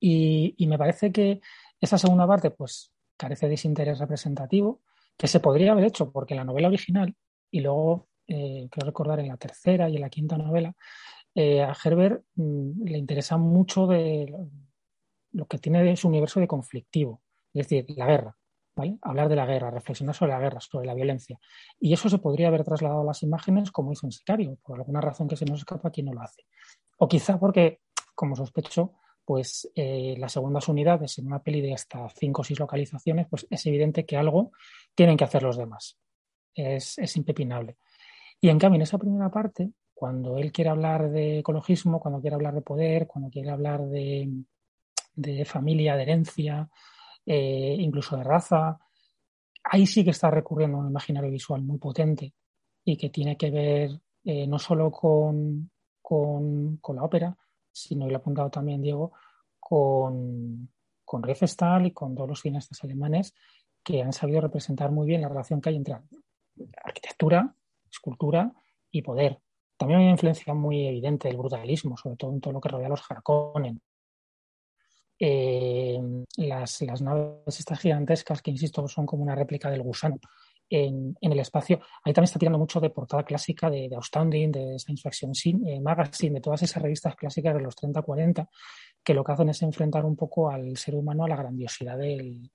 Y, 0.00 0.66
me 0.66 0.78
parece 0.78 1.12
que 1.12 1.40
esa 1.80 1.98
segunda 1.98 2.26
parte, 2.26 2.50
pues, 2.50 2.92
carece 3.16 3.48
de 3.48 3.54
ese 3.54 3.68
interés 3.68 3.98
representativo, 3.98 4.80
que 5.16 5.28
se 5.28 5.40
podría 5.40 5.72
haber 5.72 5.84
hecho, 5.84 6.10
porque 6.10 6.34
la 6.34 6.44
novela 6.44 6.68
original, 6.68 7.14
y 7.50 7.60
luego, 7.60 8.08
eh, 8.26 8.68
quiero 8.70 8.86
recordar, 8.86 9.20
en 9.20 9.28
la 9.28 9.36
tercera 9.36 9.90
y 9.90 9.96
en 9.96 10.02
la 10.02 10.10
quinta 10.10 10.38
novela, 10.38 10.74
eh, 11.34 11.62
a 11.62 11.76
Herbert 11.84 12.24
mm, 12.36 12.84
le 12.84 12.98
interesa 12.98 13.36
mucho 13.36 13.86
de 13.86 14.26
lo, 14.30 14.48
lo 15.32 15.46
que 15.46 15.58
tiene 15.58 15.84
de 15.84 15.96
su 15.96 16.08
universo 16.08 16.40
de 16.40 16.48
conflictivo, 16.48 17.22
es 17.52 17.68
decir, 17.68 17.86
la 17.96 18.06
guerra 18.06 18.39
Hablar 19.02 19.28
de 19.28 19.36
la 19.36 19.46
guerra, 19.46 19.70
reflexionar 19.70 20.14
sobre 20.14 20.32
la 20.32 20.40
guerra, 20.40 20.60
sobre 20.60 20.86
la 20.86 20.94
violencia. 20.94 21.38
Y 21.78 21.92
eso 21.92 22.08
se 22.08 22.18
podría 22.18 22.48
haber 22.48 22.64
trasladado 22.64 23.02
a 23.02 23.04
las 23.04 23.22
imágenes 23.22 23.70
como 23.70 23.92
hizo 23.92 24.06
en 24.06 24.12
Sicario, 24.12 24.58
por 24.62 24.78
alguna 24.78 25.00
razón 25.00 25.28
que 25.28 25.36
se 25.36 25.44
nos 25.44 25.60
escapa, 25.60 25.88
aquí 25.88 26.02
no 26.02 26.12
lo 26.12 26.22
hace. 26.22 26.44
O 26.98 27.08
quizá 27.08 27.38
porque, 27.38 27.80
como 28.14 28.36
sospecho, 28.36 28.94
pues 29.24 29.70
eh, 29.74 30.14
las 30.18 30.32
segundas 30.32 30.68
unidades 30.68 31.18
en 31.18 31.26
una 31.26 31.42
peli 31.42 31.60
de 31.60 31.74
hasta 31.74 32.08
cinco 32.10 32.42
o 32.42 32.44
seis 32.44 32.58
localizaciones, 32.58 33.26
pues 33.28 33.46
es 33.48 33.66
evidente 33.66 34.04
que 34.04 34.16
algo 34.16 34.52
tienen 34.94 35.16
que 35.16 35.24
hacer 35.24 35.42
los 35.42 35.56
demás. 35.56 35.98
Es, 36.54 36.98
es 36.98 37.16
impepinable. 37.16 37.76
Y 38.40 38.48
en 38.48 38.58
cambio, 38.58 38.76
en 38.76 38.82
esa 38.82 38.98
primera 38.98 39.30
parte, 39.30 39.70
cuando 40.00 40.38
él 40.38 40.50
quiere 40.50 40.70
hablar 40.70 41.10
de 41.10 41.40
ecologismo, 41.40 42.00
cuando 42.00 42.22
quiere 42.22 42.34
hablar 42.34 42.54
de 42.54 42.62
poder, 42.62 43.06
cuando 43.06 43.28
quiere 43.28 43.50
hablar 43.50 43.86
de, 43.86 44.32
familia, 45.44 45.94
de 45.94 46.02
herencia, 46.02 46.70
eh, 47.26 47.76
incluso 47.78 48.16
de 48.16 48.24
raza, 48.24 48.78
ahí 49.64 49.86
sí 49.86 50.04
que 50.04 50.10
está 50.10 50.30
recurriendo 50.30 50.78
a 50.78 50.80
un 50.80 50.88
imaginario 50.88 51.30
visual 51.30 51.62
muy 51.62 51.78
potente 51.78 52.34
y 52.84 52.96
que 52.96 53.10
tiene 53.10 53.36
que 53.36 53.50
ver 53.50 54.00
eh, 54.24 54.46
no 54.46 54.58
solo 54.58 54.90
con, 54.90 55.70
con, 56.00 56.80
la 56.94 57.04
ópera, 57.04 57.36
sino, 57.70 58.06
y 58.06 58.10
lo 58.10 58.16
ha 58.16 58.18
apuntado 58.20 58.50
también 58.50 58.82
Diego, 58.82 59.12
con, 59.58 60.68
con 61.04 61.22
Riefenstahl 61.22 61.86
y 61.86 61.92
con 61.92 62.14
todos 62.14 62.28
los 62.28 62.40
cineastas 62.40 62.82
alemanes 62.84 63.34
que 63.82 64.02
han 64.02 64.12
sabido 64.12 64.40
representar 64.40 64.90
muy 64.90 65.06
bien 65.06 65.22
la 65.22 65.28
relación 65.28 65.60
que 65.60 65.70
hay 65.70 65.76
entre 65.76 65.96
arquitectura, 66.84 67.54
escultura 67.90 68.52
y 68.90 69.02
poder. 69.02 69.40
También 69.76 70.00
hay 70.00 70.06
una 70.06 70.12
influencia 70.12 70.52
muy 70.52 70.86
evidente 70.86 71.28
del 71.28 71.38
brutalismo, 71.38 71.96
sobre 71.96 72.16
todo 72.16 72.32
en 72.32 72.40
todo 72.40 72.52
lo 72.52 72.60
que 72.60 72.68
rodea 72.68 72.86
a 72.86 72.90
los 72.90 73.02
Harkonnen. 73.08 73.80
Eh, 75.22 76.00
las, 76.38 76.80
naves 77.02 77.60
estas 77.60 77.78
gigantescas, 77.78 78.40
que 78.40 78.50
insisto, 78.50 78.88
son 78.88 79.04
como 79.04 79.22
una 79.22 79.34
réplica 79.34 79.70
del 79.70 79.82
gusano 79.82 80.18
en, 80.70 81.14
el 81.20 81.38
espacio, 81.38 81.80
ahí 82.04 82.14
también 82.14 82.24
está 82.24 82.38
tirando 82.38 82.58
mucho 82.58 82.80
de 82.80 82.88
portada 82.90 83.24
clásica 83.24 83.68
de, 83.68 83.90
Outstanding, 83.94 84.50
de 84.50 84.78
Science 84.78 85.02
Fiction 85.02 85.32
eh, 85.66 85.80
Magazine, 85.80 86.34
de 86.34 86.40
todas 86.40 86.62
esas 86.62 86.82
revistas 86.82 87.16
clásicas 87.16 87.54
de 87.54 87.60
los 87.60 87.76
30-40, 87.76 88.48
que 89.04 89.12
lo 89.12 89.22
que 89.22 89.32
hacen 89.32 89.50
es 89.50 89.60
enfrentar 89.62 90.06
un 90.06 90.16
poco 90.16 90.48
al 90.48 90.76
ser 90.78 90.94
humano 90.94 91.24
a 91.24 91.28
la 91.28 91.36
grandiosidad 91.36 91.98
del, 91.98 92.50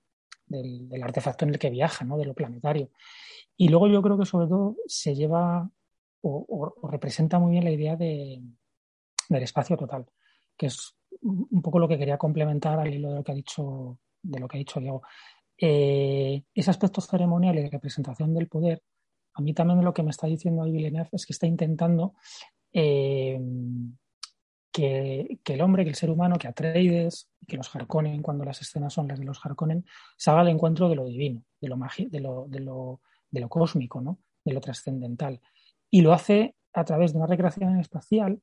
artefacto 1.02 1.44
en 1.44 1.52
el 1.52 1.58
que 1.58 1.70
viaja, 1.70 2.04
¿no? 2.04 2.16
de 2.16 2.24
lo 2.24 2.34
planetario. 2.34 2.90
Y 3.56 3.68
luego 3.68 3.86
yo 3.86 4.02
creo 4.02 4.18
que 4.18 4.26
sobre 4.26 4.48
todo 4.48 4.76
se 4.86 5.14
lleva 5.14 5.70
o, 6.22 6.74
representa 6.90 7.38
muy 7.38 7.52
bien 7.52 7.64
la 7.64 7.70
idea 7.70 7.96
de, 7.96 8.42
del 9.28 9.42
espacio 9.42 9.76
total, 9.76 10.06
que 10.56 10.66
es 10.66 10.96
un 11.22 11.62
poco 11.62 11.78
lo 11.78 11.88
que 11.88 11.98
quería 11.98 12.18
complementar 12.18 12.78
al 12.78 12.92
hilo 12.92 13.10
de 13.10 13.16
lo 13.16 13.24
que 13.24 13.32
ha 13.32 13.34
dicho, 13.34 13.98
de 14.22 14.40
lo 14.40 14.48
que 14.48 14.56
ha 14.56 14.58
dicho 14.58 14.80
Diego. 14.80 15.02
Eh, 15.58 16.42
ese 16.54 16.70
aspecto 16.70 17.00
ceremonial 17.00 17.58
y 17.58 17.62
de 17.62 17.70
representación 17.70 18.34
del 18.34 18.48
poder, 18.48 18.82
a 19.34 19.42
mí 19.42 19.54
también 19.54 19.84
lo 19.84 19.94
que 19.94 20.02
me 20.02 20.10
está 20.10 20.26
diciendo 20.26 20.62
ahí 20.62 20.72
Villeneuve 20.72 21.08
es 21.12 21.26
que 21.26 21.32
está 21.32 21.46
intentando 21.46 22.14
eh, 22.72 23.40
que, 24.72 25.38
el 25.44 25.60
hombre, 25.62 25.84
que 25.84 25.90
el 25.90 25.96
ser 25.96 26.10
humano, 26.10 26.38
que 26.38 26.48
Atreides, 26.48 27.30
que 27.46 27.56
los 27.56 27.74
Harkonnen, 27.74 28.22
cuando 28.22 28.44
las 28.44 28.60
escenas 28.60 28.92
son 28.92 29.08
las 29.08 29.18
de 29.18 29.24
los 29.24 29.44
Harkonnen, 29.44 29.84
salga 30.16 30.42
al 30.42 30.48
encuentro 30.48 30.88
de 30.88 30.96
lo 30.96 31.06
divino, 31.06 31.44
de 31.60 31.68
lo, 31.68 31.76
de 31.76 32.20
lo, 32.20 32.46
de 32.48 32.60
lo, 32.60 33.00
de 33.30 33.40
lo 33.40 33.48
cósmico, 33.48 34.00
¿no? 34.00 34.18
de 34.44 34.52
lo 34.52 34.60
trascendental 34.60 35.40
y 35.90 36.02
lo 36.02 36.12
hace 36.12 36.54
a 36.72 36.84
través 36.84 37.12
de 37.12 37.18
una 37.18 37.26
recreación 37.26 37.78
espacial 37.78 38.40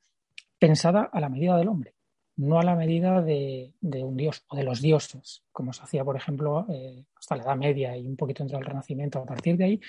pensada 0.60 1.10
a 1.12 1.20
la 1.20 1.30
medida 1.30 1.58
del 1.58 1.68
hombre, 1.68 1.94
no 2.36 2.60
a 2.60 2.64
la 2.64 2.76
medida 2.76 3.22
de, 3.22 3.74
un 3.82 4.18
dios 4.18 4.44
o 4.48 4.56
de 4.56 4.64
los 4.64 4.82
dioses, 4.82 5.44
como 5.52 5.72
se 5.74 5.84
hacía, 5.84 6.04
por 6.04 6.16
ejemplo, 6.16 6.66
eh, 6.70 7.06
hasta 7.16 7.36
la 7.36 7.44
Edad 7.44 7.56
Media 7.56 7.96
y 7.96 8.08
un 8.08 8.16
poquito 8.16 8.44
entre 8.44 8.58
el 8.58 8.66
Renacimiento. 8.66 9.20
A 9.20 9.26
partir 9.26 9.58
de 9.58 9.66
ahí, 9.66 9.82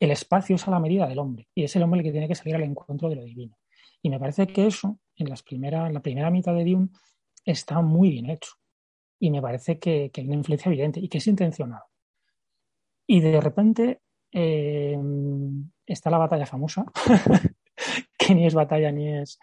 el 0.00 0.10
espacio 0.10 0.56
es 0.56 0.66
a 0.66 0.70
la 0.70 0.80
medida 0.80 1.06
del 1.06 1.18
hombre 1.18 1.48
y 1.54 1.64
es 1.64 1.76
el 1.76 1.82
hombre 1.82 2.00
el 2.00 2.04
que 2.04 2.12
tiene 2.12 2.28
que 2.28 2.34
salir 2.34 2.56
al 2.56 2.64
encuentro 2.64 3.08
de 3.08 3.16
lo 3.16 3.24
divino. 3.24 3.56
Y 4.02 4.10
me 4.10 4.18
parece 4.18 4.46
que 4.48 4.66
eso, 4.66 4.98
en, 5.16 5.28
las 5.28 5.42
primera, 5.42 5.88
la 5.90 6.00
primera 6.00 6.30
mitad 6.30 6.54
de 6.54 6.64
Dune, 6.64 6.88
está 7.44 7.80
muy 7.80 8.10
bien 8.10 8.30
hecho. 8.30 8.52
Y 9.20 9.30
me 9.30 9.40
parece 9.40 9.78
que, 9.78 10.10
que 10.12 10.20
hay 10.20 10.26
una 10.26 10.36
influencia 10.36 10.68
evidente 10.68 10.98
y 10.98 11.08
que 11.08 11.18
es 11.18 11.26
intencionado. 11.28 11.84
Y 13.06 13.20
de 13.20 13.40
repente 13.40 14.00
eh, 14.32 14.98
está 15.86 16.10
la 16.10 16.18
batalla 16.18 16.46
famosa, 16.46 16.84
que 18.18 18.34
ni 18.34 18.46
es 18.46 18.54
batalla 18.54 18.90
ni 18.90 19.18
es, 19.18 19.38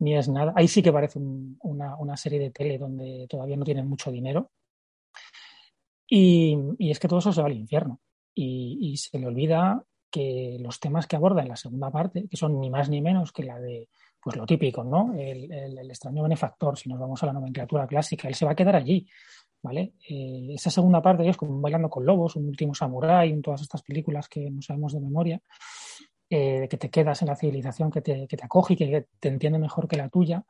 ni 0.00 0.16
es 0.16 0.28
nada. 0.28 0.52
Ahí 0.56 0.68
sí 0.68 0.82
que 0.82 0.92
parece 0.92 1.18
una, 1.18 2.16
serie 2.16 2.38
de 2.38 2.50
tele 2.50 2.78
donde 2.78 3.26
todavía 3.28 3.56
no 3.56 3.64
tienen 3.64 3.88
mucho 3.88 4.10
dinero. 4.10 4.50
Y, 6.08 6.58
es 6.78 6.98
que 6.98 7.08
todo 7.08 7.20
eso 7.20 7.32
se 7.32 7.40
va 7.40 7.46
al 7.46 7.56
infierno. 7.56 8.00
Y, 8.34 8.96
se 8.96 9.18
le 9.18 9.26
olvida 9.26 9.82
que 10.10 10.58
los 10.60 10.80
temas 10.80 11.06
que 11.06 11.16
aborda 11.16 11.42
en 11.42 11.48
la 11.48 11.56
segunda 11.56 11.90
parte, 11.90 12.26
que 12.28 12.36
son 12.36 12.58
ni 12.58 12.68
más 12.68 12.88
ni 12.88 13.00
menos 13.00 13.32
que 13.32 13.44
la 13.44 13.60
de 13.60 13.88
pues 14.22 14.36
lo 14.36 14.44
típico, 14.44 14.84
¿no? 14.84 15.14
El, 15.14 15.50
el, 15.50 15.90
extraño 15.90 16.22
benefactor, 16.22 16.76
si 16.76 16.90
nos 16.90 16.98
vamos 16.98 17.22
a 17.22 17.26
la 17.26 17.32
nomenclatura 17.32 17.86
clásica, 17.86 18.28
él 18.28 18.34
se 18.34 18.44
va 18.44 18.52
a 18.52 18.56
quedar 18.56 18.76
allí. 18.76 19.06
¿vale? 19.62 19.94
Eh, 20.08 20.52
esa 20.54 20.70
segunda 20.70 21.02
parte 21.02 21.28
es 21.28 21.36
como 21.36 21.60
Bailando 21.60 21.90
con 21.90 22.04
Lobos, 22.04 22.36
un 22.36 22.48
último 22.48 22.74
samurái, 22.74 23.30
en 23.30 23.42
todas 23.42 23.62
estas 23.62 23.82
películas 23.82 24.28
que 24.28 24.50
no 24.50 24.62
sabemos 24.62 24.92
de 24.92 25.00
memoria, 25.00 25.40
eh, 26.32 26.68
que 26.70 26.76
te 26.76 26.90
quedas 26.90 27.20
en 27.22 27.28
la 27.28 27.34
civilización 27.34 27.90
que 27.90 28.00
te, 28.00 28.28
que 28.28 28.36
te, 28.36 28.44
acoge 28.44 28.74
y 28.74 28.76
que 28.76 29.06
te 29.18 29.28
entiende 29.28 29.58
mejor 29.58 29.88
que 29.88 29.96
la 29.96 30.08
tuya. 30.08 30.44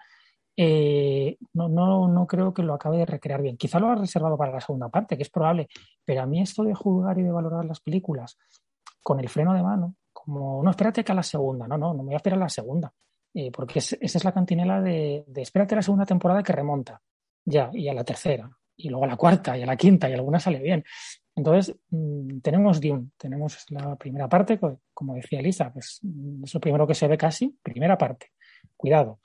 Eh, 0.54 1.38
no, 1.54 1.70
no, 1.70 2.06
no 2.06 2.26
creo 2.26 2.52
que 2.52 2.62
lo 2.62 2.74
acabe 2.74 2.98
de 2.98 3.06
recrear 3.06 3.40
bien. 3.40 3.56
Quizá 3.56 3.78
lo 3.78 3.88
ha 3.88 3.94
reservado 3.94 4.36
para 4.36 4.52
la 4.52 4.60
segunda 4.60 4.90
parte, 4.90 5.16
que 5.16 5.22
es 5.22 5.30
probable, 5.30 5.68
pero 6.04 6.20
a 6.20 6.26
mí 6.26 6.42
esto 6.42 6.64
de 6.64 6.74
juzgar 6.74 7.18
y 7.18 7.22
de 7.22 7.32
valorar 7.32 7.64
las 7.64 7.80
películas 7.80 8.36
con 9.02 9.20
el 9.20 9.30
freno 9.30 9.54
de 9.54 9.62
mano, 9.62 9.94
como, 10.12 10.62
no, 10.62 10.70
espérate 10.70 11.02
que 11.02 11.12
a 11.12 11.14
la 11.14 11.22
segunda, 11.22 11.66
no, 11.66 11.78
no, 11.78 11.94
no 11.94 12.02
me 12.02 12.08
voy 12.08 12.14
a 12.14 12.16
esperar 12.18 12.38
a 12.38 12.42
la 12.42 12.48
segunda, 12.50 12.92
porque 13.50 13.78
esa 13.78 13.96
es 13.98 14.24
la 14.24 14.32
cantinela 14.32 14.82
de, 14.82 15.24
de 15.26 15.40
espérate 15.40 15.74
a 15.74 15.76
la 15.76 15.82
segunda 15.82 16.04
temporada 16.04 16.42
que 16.42 16.52
remonta, 16.52 17.00
ya, 17.42 17.70
y 17.72 17.88
a 17.88 17.94
la 17.94 18.04
tercera, 18.04 18.50
y 18.76 18.90
luego 18.90 19.04
a 19.04 19.08
la 19.08 19.16
cuarta 19.16 19.56
y 19.56 19.62
a 19.62 19.66
la 19.66 19.76
quinta 19.76 20.10
y 20.10 20.12
alguna 20.12 20.38
sale 20.38 20.58
bien. 20.58 20.84
Entonces, 21.40 21.74
mm, 21.88 22.40
tenemos 22.40 22.82
Dune, 22.82 23.12
tenemos 23.16 23.64
la 23.70 23.96
primera 23.96 24.28
parte, 24.28 24.60
como 24.92 25.14
decía 25.14 25.40
Elisa, 25.40 25.72
pues 25.72 26.00
mm, 26.02 26.44
es 26.44 26.52
lo 26.52 26.60
primero 26.60 26.86
que 26.86 26.94
se 26.94 27.08
ve 27.08 27.16
casi, 27.16 27.58
primera 27.62 27.96
parte, 27.96 28.32
cuidado. 28.76 29.20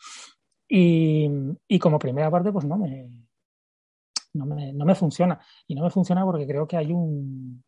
Y, 0.67 1.29
como 1.79 1.99
primera 1.99 2.31
parte, 2.31 2.53
pues 2.53 2.63
no 2.63 2.77
me, 2.77 3.09
no 4.33 4.45
me, 4.45 4.71
no 4.71 4.85
me, 4.85 4.95
funciona. 4.95 5.37
Y 5.67 5.75
no 5.75 5.83
me 5.83 5.89
funciona 5.89 6.23
porque 6.23 6.47
creo 6.47 6.65
que 6.65 6.77
hay 6.77 6.93
un, 6.93 7.61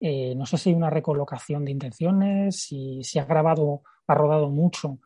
eh, 0.00 0.34
no 0.34 0.46
sé 0.46 0.56
si 0.56 0.70
hay 0.70 0.74
una 0.74 0.88
recolocación 0.88 1.62
de 1.66 1.72
intenciones, 1.72 2.62
si 2.62 3.04
se 3.04 3.20
ha 3.20 3.26
grabado, 3.26 3.82
ha 4.06 4.14
rodado 4.14 4.48
mucho 4.48 5.00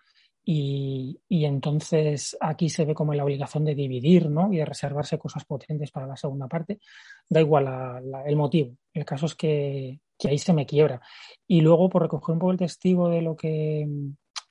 y, 0.49 1.19
entonces 1.29 2.37
aquí 2.41 2.71
se 2.71 2.85
ve 2.85 2.95
como 2.95 3.13
la 3.13 3.25
obligación 3.25 3.65
de 3.65 3.75
dividir 3.75 4.31
¿no? 4.31 4.53
y 4.53 4.59
de 4.59 4.65
reservarse 4.65 5.19
cosas 5.19 5.45
potentes 5.45 5.91
para 5.91 6.07
la 6.07 6.17
segunda 6.17 6.47
parte. 6.47 6.79
Da 7.29 7.41
igual 7.41 7.67
el 8.25 8.37
motivo. 8.37 8.77
El 8.95 9.05
caso 9.05 9.27
es 9.27 9.35
que, 9.35 9.99
ahí 10.23 10.39
se 10.39 10.53
me 10.53 10.65
quiebra. 10.65 11.01
Y 11.49 11.63
luego, 11.63 11.89
por 11.89 12.03
recoger 12.03 12.35
un 12.35 12.39
poco 12.39 12.53
el 12.53 12.59
testigo 12.59 13.09
de 13.09 13.23
lo 13.23 13.35
que, 13.35 13.89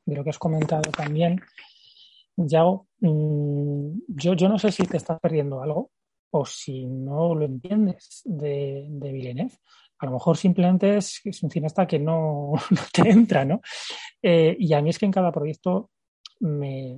de 0.06 0.16
lo 0.16 0.22
que 0.22 0.32
has 0.32 0.38
comentado 0.38 0.92
también, 0.92 1.40
Yago, 2.36 2.88
mm, 3.00 4.00
yo, 4.10 4.34
yo 4.34 4.50
no 4.50 4.60
sé 4.60 4.74
si 4.74 4.84
te 4.84 4.98
estás 4.98 5.18
perdiendo 5.22 5.62
algo 5.62 5.92
o 6.32 6.46
si 6.46 6.86
no 6.88 7.34
lo 7.34 7.46
entiendes 7.46 8.22
de, 8.26 8.86
de 8.90 9.12
Villeneuve 9.14 9.58
a 9.98 10.06
lo 10.06 10.12
mejor 10.12 10.38
simplemente 10.38 10.98
es, 10.98 11.22
un 11.42 11.50
cineasta 11.50 11.88
que 11.88 12.00
no, 12.00 12.54
te 12.92 13.10
entra, 13.10 13.46
¿no? 13.46 13.62
Eh, 14.22 14.56
y 14.60 14.74
a 14.74 14.82
mí 14.82 14.90
es 14.90 15.00
que 15.00 15.06
en 15.06 15.12
cada 15.12 15.32
proyecto 15.32 15.92
me, 16.40 16.98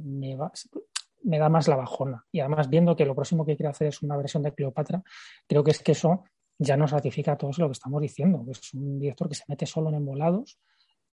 da 1.23 1.49
más 1.49 1.67
la 1.67 1.75
bajona. 1.75 2.25
Y 2.31 2.39
además, 2.39 2.69
viendo 2.69 2.95
que 2.95 3.05
lo 3.05 3.15
próximo 3.15 3.45
que 3.45 3.55
quiere 3.55 3.69
hacer 3.69 3.87
es 3.87 4.01
una 4.01 4.17
versión 4.17 4.43
de 4.43 4.53
Cleopatra, 4.53 5.03
creo 5.47 5.63
que 5.63 5.71
es 5.71 5.81
que 5.81 5.91
eso 5.91 6.23
ya 6.57 6.75
nos 6.75 6.91
ratifica 6.91 7.33
a 7.33 7.37
todos 7.37 7.59
lo 7.59 7.67
que 7.67 7.73
estamos 7.73 8.01
diciendo. 8.01 8.43
Es 8.49 8.73
un 8.73 8.99
director 8.99 9.29
que 9.29 9.35
se 9.35 9.43
mete 9.47 9.65
solo 9.65 9.89
en 9.89 9.95
embolados, 9.95 10.59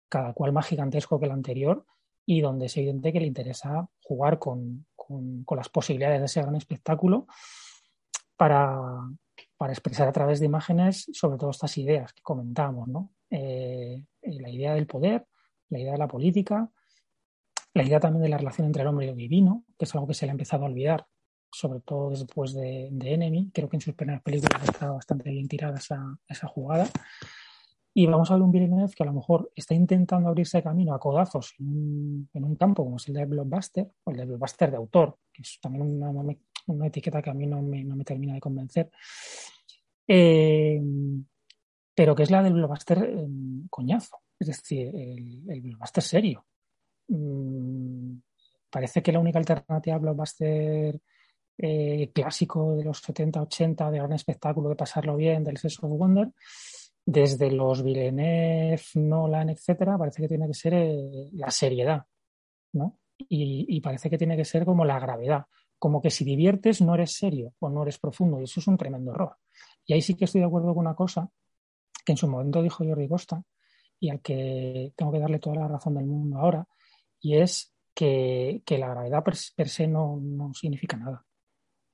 cada 0.09 0.33
cual 0.33 0.53
más 0.53 0.67
gigantesco 0.67 1.19
que 1.19 1.27
el 1.27 1.33
anterior, 1.33 1.85
y 2.27 2.41
donde 2.41 2.67
es 2.67 2.77
evidente 2.79 3.13
que 3.13 3.21
le 3.21 3.27
interesa 3.27 3.87
jugar 4.01 4.39
con, 4.39 4.87
con 4.97 5.45
las 5.51 5.69
posibilidades 5.69 6.21
de 6.21 6.27
ese 6.27 6.41
gran 6.41 6.57
espectáculo 6.57 7.27
para, 8.37 9.03
para 9.57 9.73
expresar 9.73 10.09
a 10.09 10.13
través 10.13 10.41
de 10.41 10.47
imágenes 10.47 11.07
sobre 11.13 11.39
todo 11.39 11.51
estas 11.51 11.77
ideas 11.79 12.13
que 12.13 12.23
comentamos, 12.23 12.89
¿no? 12.89 13.13
Eh, 13.31 14.05
eh, 14.23 14.41
la 14.41 14.51
idea 14.51 14.75
del 14.75 14.87
poder, 14.87 15.27
la 15.69 15.79
idea 15.79 15.93
de 15.93 15.99
la 15.99 16.09
política, 16.09 16.71
la 17.73 17.83
idea 17.83 18.01
también 18.01 18.23
de 18.23 18.29
la 18.29 18.39
relación 18.39 18.67
entre 18.67 18.83
el 18.83 18.89
hombre 18.89 19.07
y 19.07 19.11
lo 19.11 19.17
divino, 19.17 19.65
que 19.79 19.85
es 19.85 19.95
algo 19.95 20.07
que 20.07 20.15
se 20.15 20.27
le 20.27 20.31
ha 20.31 20.33
empezado 20.33 20.65
a 20.65 20.69
olvidar, 20.69 21.07
sobre 21.51 21.81
todo 21.81 22.11
después 22.11 22.55
de, 22.55 22.89
Enemy. 22.89 23.51
Creo 23.53 23.69
que 23.69 23.77
en 23.77 23.81
sus 23.81 23.95
primeras 23.95 24.23
películas 24.23 24.63
está 24.63 24.91
bastante 24.93 25.31
bien 25.31 25.49
tirada 25.49 25.79
esa, 25.79 26.19
esa 26.29 26.47
jugada. 26.47 26.89
Y 27.97 28.07
vamos 28.07 28.29
a 28.31 28.35
ver 28.35 28.43
un 28.43 28.51
Villeneuve 28.51 28.93
que 28.93 29.05
a 29.05 29.07
lo 29.07 29.13
mejor 29.13 29.53
está 29.55 29.73
intentando 29.73 30.29
abrirse 30.29 30.61
camino 30.65 30.95
a 30.95 30.99
codazos 30.99 31.55
en 31.61 32.29
un, 32.33 32.57
campo 32.57 32.83
como 32.83 32.97
es 32.97 33.07
el 33.07 33.15
de 33.15 33.25
blockbuster, 33.25 33.89
o 34.03 34.11
el 34.11 34.17
de 34.17 34.25
blockbuster 34.25 34.71
de 34.73 34.77
autor, 34.77 35.17
que 35.33 35.43
es 35.43 35.61
también 35.61 36.03
una, 36.03 36.37
una 36.67 36.87
etiqueta 36.87 37.23
que 37.23 37.31
a 37.31 37.35
mí 37.35 37.47
no 37.47 37.63
me, 37.63 37.85
no 37.85 37.97
me 37.97 38.05
termina 38.05 38.35
de 38.35 38.41
convencer. 38.41 38.91
Eh, 40.07 40.81
pero 41.95 42.15
que 42.15 42.25
es 42.25 42.31
la 42.31 42.43
del 42.43 42.55
blockbuster 42.55 42.99
eh, 43.03 43.27
coñazo, 43.71 44.19
es 44.39 44.49
decir, 44.49 44.89
el, 44.89 45.43
el 45.49 45.61
blockbuster 45.61 46.03
serio. 46.03 46.45
Mm, 47.09 48.17
parece 48.71 49.03
que 49.03 49.13
la 49.13 49.21
única 49.21 49.39
alternativa 49.39 49.97
al 49.97 50.03
blockbuster 50.03 51.01
eh, 51.57 52.11
clásico 52.13 52.75
de 52.75 52.85
los 52.85 52.99
70, 52.99 53.41
80, 53.43 53.91
de 53.91 53.99
gran 53.99 54.13
espectáculo, 54.13 54.69
de 54.69 54.77
pasarlo 54.77 55.17
bien, 55.17 55.45
del 55.45 55.57
Sex 55.57 55.79
of 55.83 55.91
Wonder, 55.97 56.33
desde 57.07 57.51
los 57.51 57.83
Villeneuve, 57.83 58.83
Nolan, 58.95 59.51
etcétera, 59.51 59.97
parece 59.97 60.23
que 60.23 60.29
tiene 60.29 60.47
que 60.49 60.55
ser 60.55 60.75
eh, 60.75 61.29
la 61.33 61.51
seriedad, 61.51 62.05
¿no? 62.73 62.99
Y, 63.17 63.81
parece 63.81 64.11
que 64.11 64.19
tiene 64.19 64.37
que 64.37 64.45
ser 64.45 64.65
como 64.65 64.85
la 64.85 64.99
gravedad, 64.99 65.45
como 65.85 66.01
que 66.01 66.09
si 66.09 66.25
diviertes 66.25 66.81
no 66.81 66.95
eres 66.95 67.13
serio 67.13 67.53
o 67.59 67.69
no 67.69 67.83
eres 67.83 67.99
profundo, 67.99 68.41
y 68.41 68.45
eso 68.45 68.59
es 68.59 68.67
un 68.69 68.79
tremendo 68.79 69.13
error. 69.13 69.37
Y 69.85 69.93
ahí 69.93 70.01
sí 70.01 70.15
que 70.15 70.25
estoy 70.25 70.41
de 70.41 70.47
acuerdo 70.47 70.69
con 70.69 70.79
una 70.79 70.95
cosa 70.95 71.29
que 72.07 72.13
en 72.13 72.17
su 72.17 72.27
momento 72.27 72.63
dijo 72.63 72.87
Jordi 72.87 73.07
Costa 73.07 73.43
y 74.01 74.09
al 74.09 74.23
que 74.23 74.95
tengo 74.97 75.13
que 75.13 75.19
darle 75.19 75.41
toda 75.41 75.57
la 75.57 75.69
razón 75.69 75.97
del 75.97 76.07
mundo 76.07 76.39
ahora, 76.39 76.67
y 77.21 77.37
es 77.37 77.75
que, 77.93 78.63
la 78.67 78.89
gravedad 78.89 79.23
per, 79.23 79.69
se 79.69 79.87
no, 79.87 80.19
no 80.23 80.55
significa 80.55 80.97
nada. 80.97 81.23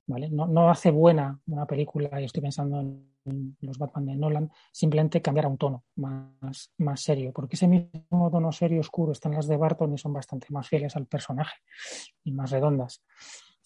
No, 0.07 0.69
hace 0.69 0.89
buena 0.89 1.37
una 1.47 1.65
película, 1.65 2.21
y 2.21 2.23
estoy 2.23 2.43
pensando 2.43 2.79
en 2.79 3.57
los 3.59 3.77
Batman 3.77 4.05
de 4.05 4.15
Nolan, 4.15 4.51
simplemente 4.71 5.21
cambiar 5.21 5.47
a 5.47 5.49
un 5.49 5.57
tono 5.57 5.83
más, 5.95 6.71
más 6.77 7.01
serio, 7.01 7.33
porque 7.33 7.57
ese 7.57 7.67
mismo 7.67 8.31
tono 8.31 8.53
serio 8.53 8.79
oscuro 8.79 9.11
está 9.11 9.27
en 9.27 9.35
las 9.35 9.47
de 9.49 9.57
Barton 9.57 9.93
y 9.93 9.97
son 9.97 10.13
bastante 10.13 10.47
más 10.49 10.69
fieles 10.69 10.95
al 10.95 11.07
personaje 11.07 11.57
y 12.23 12.31
más 12.31 12.51
redondas. 12.51 13.03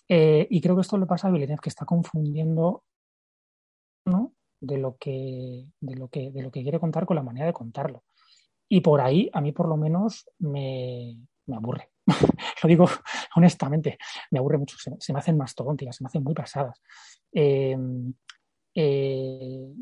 Eh, 0.08 0.48
y 0.50 0.62
creo 0.62 0.76
que 0.76 0.82
esto 0.82 0.98
le 0.98 1.06
pasa 1.06 1.28
a 1.28 1.32
Villeneuve, 1.32 1.62
que 1.62 1.70
está 1.70 1.86
confundiendo 1.86 2.84
de, 4.60 4.78
lo 4.78 4.98
que, 4.98 5.68
de, 5.80 5.96
lo 5.96 6.08
que, 6.10 6.32
de 6.32 6.42
lo 6.42 6.52
que 6.52 6.62
quiere 6.62 6.80
contar 6.80 7.06
con 7.06 7.16
la 7.16 7.24
manera 7.24 7.48
de 7.48 7.54
contarlo. 7.54 8.04
Y 8.70 8.82
por 8.82 9.02
ahí, 9.02 9.30
a 9.34 9.42
mí 9.42 9.52
por 9.52 9.68
lo 9.68 9.78
menos, 9.78 10.30
me, 10.40 11.18
me 11.48 11.56
aburre. 11.56 11.92
Lo 12.64 12.70
digo 12.70 12.86
honestamente, 13.36 13.98
me 14.32 14.40
aburre 14.40 14.58
mucho, 14.58 14.78
se, 14.78 15.14
me 15.14 15.20
hacen 15.20 15.38
mastodónticas, 15.38 15.96
se 15.96 16.04
me 16.04 16.08
hacen 16.08 16.24
muy 16.24 16.34
pasadas. 16.34 16.82
Eh, 17.32 17.78
eh, 18.76 19.74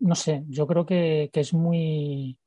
no 0.00 0.14
sé, 0.14 0.44
yo 0.48 0.66
creo 0.66 0.84
que, 0.84 1.30
es 1.32 1.54
muy, 1.54 2.38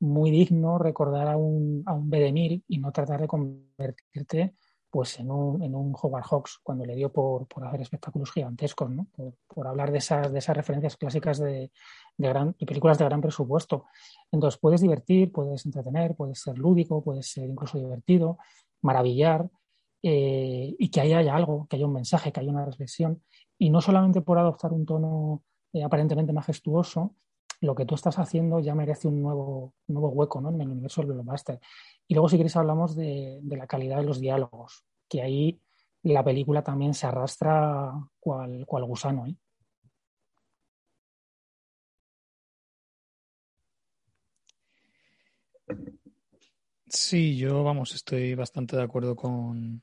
muy 0.00 0.30
digno 0.30 0.78
recordar 0.78 1.28
a 1.28 1.36
un, 1.36 1.82
a 1.86 1.94
un 1.94 2.08
Bedemir 2.08 2.62
y 2.68 2.78
no 2.78 2.92
tratar 2.92 3.20
de 3.20 3.28
convertirte 3.28 4.54
pues 4.92 5.18
en 5.18 5.30
un, 5.30 5.62
en 5.62 5.74
un 5.74 5.94
Howard 5.98 6.24
Hawks 6.24 6.60
cuando 6.62 6.84
le 6.84 6.94
dio 6.94 7.10
por, 7.10 7.46
por 7.46 7.66
hacer 7.66 7.80
espectáculos 7.80 8.30
gigantescos, 8.30 8.90
¿no? 8.90 9.06
por, 9.46 9.66
hablar 9.66 9.90
de 9.90 9.96
esas, 9.96 10.30
de 10.30 10.38
esas 10.38 10.54
referencias 10.54 10.98
clásicas 10.98 11.38
de, 11.38 11.72
de, 12.18 12.28
gran, 12.28 12.54
de 12.58 12.66
películas 12.66 12.98
de 12.98 13.06
gran 13.06 13.22
presupuesto. 13.22 13.86
Entonces 14.30 14.60
puedes 14.60 14.82
divertir, 14.82 15.32
puedes 15.32 15.64
entretener, 15.64 16.14
puedes 16.14 16.40
ser 16.40 16.58
lúdico, 16.58 17.02
puedes 17.02 17.26
ser 17.26 17.48
incluso 17.48 17.78
divertido, 17.78 18.36
maravillar 18.82 19.48
eh, 20.02 20.76
y 20.78 20.90
que 20.90 21.00
ahí 21.00 21.14
haya 21.14 21.34
algo, 21.34 21.66
que 21.70 21.76
haya 21.76 21.86
un 21.86 21.94
mensaje, 21.94 22.30
que 22.30 22.40
haya 22.40 22.50
una 22.50 22.66
reflexión 22.66 23.22
y 23.56 23.70
no 23.70 23.80
solamente 23.80 24.20
por 24.20 24.38
adoptar 24.38 24.74
un 24.74 24.84
tono 24.84 25.42
eh, 25.72 25.82
aparentemente 25.82 26.34
majestuoso, 26.34 27.14
lo 27.62 27.76
que 27.76 27.86
tú 27.86 27.94
estás 27.94 28.18
haciendo 28.18 28.58
ya 28.58 28.74
merece 28.74 29.06
un 29.06 29.22
nuevo, 29.22 29.72
nuevo 29.86 30.08
hueco 30.08 30.40
¿no? 30.40 30.50
en 30.50 30.60
el 30.60 30.68
universo 30.68 31.00
del 31.00 31.12
blockbuster. 31.12 31.60
Y 32.08 32.14
luego, 32.14 32.28
si 32.28 32.36
quieres, 32.36 32.56
hablamos 32.56 32.96
de, 32.96 33.40
la 33.44 33.68
calidad 33.68 33.98
de 33.98 34.02
los 34.02 34.20
diálogos, 34.20 34.84
que 35.08 35.22
ahí 35.22 35.60
la 36.02 36.24
película 36.24 36.64
también 36.64 36.92
se 36.92 37.06
arrastra 37.06 37.92
cual, 38.18 38.66
cual 38.66 38.84
gusano. 38.84 39.26
¿eh? 39.26 39.36
Sí, 46.88 47.36
yo, 47.36 47.62
vamos, 47.62 47.94
estoy 47.94 48.34
bastante 48.34 48.76
de 48.76 48.82
acuerdo 48.82 49.14
con, 49.14 49.82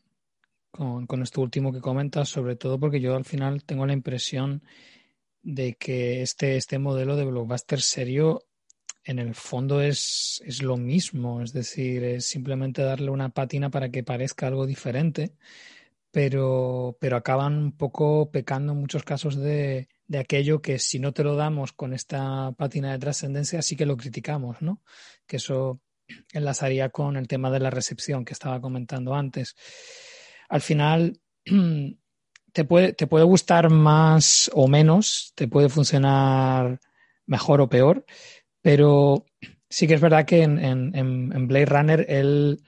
con, 0.70 1.08
con, 1.08 1.22
esto 1.22 1.40
último 1.40 1.72
que 1.72 1.80
comentas, 1.80 2.28
sobre 2.28 2.58
todo 2.58 2.78
porque 2.78 3.00
yo 3.00 3.16
al 3.16 3.24
final 3.24 3.64
tengo 3.64 3.86
la 3.86 3.94
impresión 3.94 4.64
de 5.54 5.74
que 5.76 6.22
este, 6.22 6.58
este 6.58 6.78
modelo 6.78 7.16
de 7.16 7.26
blockbuster 7.26 7.82
serio 7.82 8.45
en 9.04 9.18
el 9.18 9.34
fondo 9.34 9.82
es, 9.82 10.41
es 10.45 10.62
lo 10.62 10.78
mismo, 10.78 11.41
es 11.41 11.54
decir, 11.54 12.04
es 12.04 12.26
simplemente 12.26 12.84
darle 12.84 13.10
una 13.10 13.30
pátina 13.30 13.72
para 13.72 13.89
que 13.89 14.04
parezca 14.04 14.47
algo 14.47 14.68
diferente, 14.68 15.34
pero, 16.12 16.97
pero 17.00 17.18
acaban 17.18 17.58
un 17.58 17.72
poco 17.72 18.30
pecando 18.30 18.74
en 18.74 18.80
muchos 18.80 19.04
casos 19.04 19.38
de, 19.38 19.88
de 20.08 20.18
aquello 20.20 20.62
que 20.62 20.78
si 20.78 21.00
no 21.00 21.14
te 21.14 21.24
lo 21.24 21.36
damos 21.36 21.74
con 21.74 21.93
esta 21.93 22.52
pátina 22.52 22.91
de 22.91 23.00
trascendencia, 23.00 23.64
sí 23.64 23.76
que 23.76 23.88
lo 23.88 23.97
criticamos, 23.97 24.62
¿no? 24.62 24.84
Que 25.26 25.38
eso 25.38 25.82
enlazaría 26.32 26.89
con 26.89 27.18
el 27.18 27.28
tema 27.28 27.50
de 27.50 27.60
la 27.60 27.72
recepción 27.72 28.26
que 28.26 28.34
estaba 28.34 28.62
comentando 28.62 29.16
antes. 29.16 29.56
Al 30.47 30.62
final, 30.62 31.20
te 32.54 32.66
puede, 32.66 32.93
te 32.93 33.08
puede 33.08 33.26
gustar 33.26 33.70
más 33.70 34.50
o 34.54 34.68
menos, 34.68 35.34
te 35.36 35.47
puede 35.47 35.70
funcionar 35.70 36.80
mejor 37.26 37.62
o 37.62 37.70
peor, 37.70 38.06
pero 38.62 39.26
sí 39.70 39.88
que 39.88 39.95
es 39.95 40.02
verdad 40.02 40.26
que 40.26 40.43
en, 40.43 40.60
en, 40.60 41.47
Blade 41.47 41.66
Runner 41.66 42.06
él, 42.10 42.62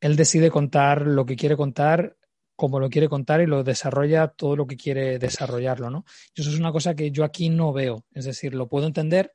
él 0.00 0.16
decide 0.16 0.50
contar 0.50 1.02
lo 1.06 1.24
que 1.26 1.36
quiere 1.36 1.56
contar 1.56 2.16
como 2.56 2.78
lo 2.78 2.88
quiere 2.88 3.08
contar 3.08 3.40
y 3.40 3.46
lo 3.46 3.64
desarrolla 3.64 4.28
todo 4.28 4.54
lo 4.56 4.66
que 4.66 4.76
quiere 4.76 5.18
desarrollarlo, 5.18 5.90
¿no? 5.90 6.04
Y 6.34 6.40
eso 6.40 6.50
es 6.50 6.58
una 6.58 6.70
cosa 6.70 6.94
que 6.94 7.10
yo 7.10 7.24
aquí 7.24 7.48
no 7.48 7.72
veo. 7.72 8.04
Es 8.12 8.26
decir, 8.26 8.54
lo 8.54 8.68
puedo 8.68 8.86
entender, 8.86 9.34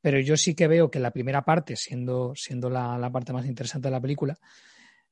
pero 0.00 0.18
yo 0.18 0.36
sí 0.36 0.54
que 0.54 0.66
veo 0.66 0.90
que 0.90 0.98
la 0.98 1.12
primera 1.12 1.42
parte, 1.42 1.76
siendo, 1.76 2.34
siendo 2.34 2.70
la, 2.70 2.98
la 2.98 3.10
parte 3.10 3.32
más 3.32 3.46
interesante 3.46 3.88
de 3.88 3.92
la 3.92 4.00
película, 4.00 4.36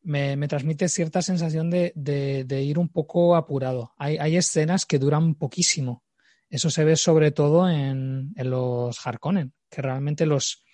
me, 0.06 0.48
transmite 0.48 0.88
cierta 0.88 1.20
sensación 1.20 1.68
de, 1.68 2.62
ir 2.62 2.78
un 2.78 2.88
poco 2.88 3.34
apurado. 3.34 3.92
Hay, 3.98 4.36
escenas 4.36 4.86
que 4.86 4.98
duran 4.98 5.34
poquísimo. 5.34 6.04
Eso 6.48 6.70
se 6.70 6.84
ve 6.84 6.96
sobre 6.96 7.32
todo 7.32 7.68
en, 7.68 8.32
los 8.36 9.04
Harkonnen, 9.04 9.52
que 9.68 9.82
realmente 9.82 10.24
los, 10.24 10.64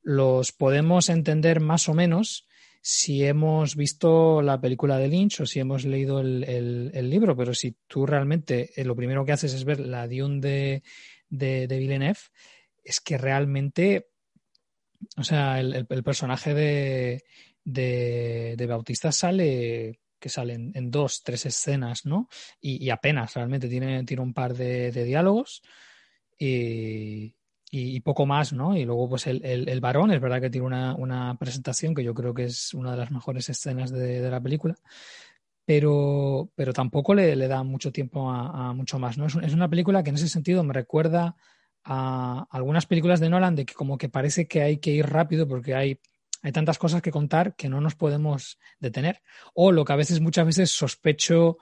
los 0.00 0.52
podemos 0.52 1.10
entender 1.10 1.60
más 1.60 1.88
o 1.90 1.94
menos 1.94 2.48
si 2.80 3.22
hemos 3.24 3.76
visto 3.76 4.42
la 4.42 4.60
película 4.60 4.98
de 4.98 5.08
Lynch 5.08 5.42
o 5.42 5.46
si 5.46 5.60
hemos 5.60 5.84
leído 5.84 6.20
el, 6.20 7.10
libro, 7.10 7.36
pero 7.36 7.54
si 7.54 7.76
tú 7.86 8.06
realmente 8.06 8.70
eh, 8.74 8.84
lo 8.84 8.96
primero 8.96 9.24
que 9.24 9.32
haces 9.32 9.52
es 9.52 9.64
ver 9.64 9.78
la 9.78 10.08
Dune 10.08 10.40
de, 10.40 10.82
de, 11.28 11.68
de 11.68 11.78
Villeneuve, 11.78 12.18
es 12.82 12.98
que 13.00 13.18
realmente, 13.18 14.08
o 15.16 15.22
sea, 15.22 15.60
el 15.60 16.02
personaje 16.02 16.54
de, 16.54 17.24
de, 17.64 18.66
Bautista 18.68 19.12
sale 19.12 20.00
que 20.18 20.28
salen 20.28 20.70
en 20.74 20.90
dos, 20.90 21.22
tres 21.24 21.46
escenas, 21.46 22.06
¿no? 22.06 22.28
Y, 22.60 22.90
apenas, 22.90 23.34
realmente 23.34 23.68
tiene, 23.68 24.04
tiene 24.04 24.22
un 24.22 24.32
par 24.32 24.54
de, 24.54 24.92
diálogos 24.92 25.62
y, 26.38 27.34
poco 28.00 28.26
más, 28.26 28.52
¿no? 28.52 28.76
Y 28.76 28.84
luego, 28.84 29.08
pues 29.08 29.26
el, 29.26 29.44
el, 29.44 29.80
varón, 29.80 30.12
es 30.12 30.20
verdad 30.20 30.40
que 30.40 30.50
tiene 30.50 30.66
una, 30.66 31.36
presentación 31.38 31.94
que 31.94 32.04
yo 32.04 32.14
creo 32.14 32.34
que 32.34 32.44
es 32.44 32.72
una 32.74 32.92
de 32.92 32.98
las 32.98 33.10
mejores 33.10 33.48
escenas 33.48 33.90
de, 33.90 34.30
la 34.30 34.40
película, 34.40 34.76
pero, 35.64 36.50
pero 36.54 36.72
tampoco 36.72 37.14
le, 37.14 37.34
le 37.34 37.48
da 37.48 37.62
mucho 37.64 37.90
tiempo 37.92 38.30
a, 38.30 38.72
mucho 38.74 38.98
más, 38.98 39.18
¿no? 39.18 39.26
Es, 39.26 39.36
es, 39.42 39.54
una 39.54 39.68
película 39.68 40.02
que 40.02 40.10
en 40.10 40.16
ese 40.16 40.28
sentido 40.28 40.62
me 40.62 40.74
recuerda 40.74 41.36
a 41.84 42.46
algunas 42.50 42.86
películas 42.86 43.18
de 43.18 43.28
Nolan 43.28 43.56
de 43.56 43.66
que 43.66 43.74
como 43.74 43.98
que 43.98 44.08
parece 44.08 44.46
que 44.46 44.62
hay 44.62 44.78
que 44.78 44.92
ir 44.92 45.06
rápido 45.06 45.48
porque 45.48 45.74
hay 45.74 45.98
hay 46.42 46.52
tantas 46.52 46.78
cosas 46.78 47.02
que 47.02 47.12
contar 47.12 47.54
que 47.54 47.68
no 47.68 47.80
nos 47.80 47.94
podemos 47.94 48.58
detener. 48.80 49.22
O 49.54 49.70
lo 49.70 49.84
que 49.84 49.92
a 49.92 49.96
veces, 49.96 50.20
muchas 50.20 50.44
veces 50.44 50.70
sospecho 50.70 51.58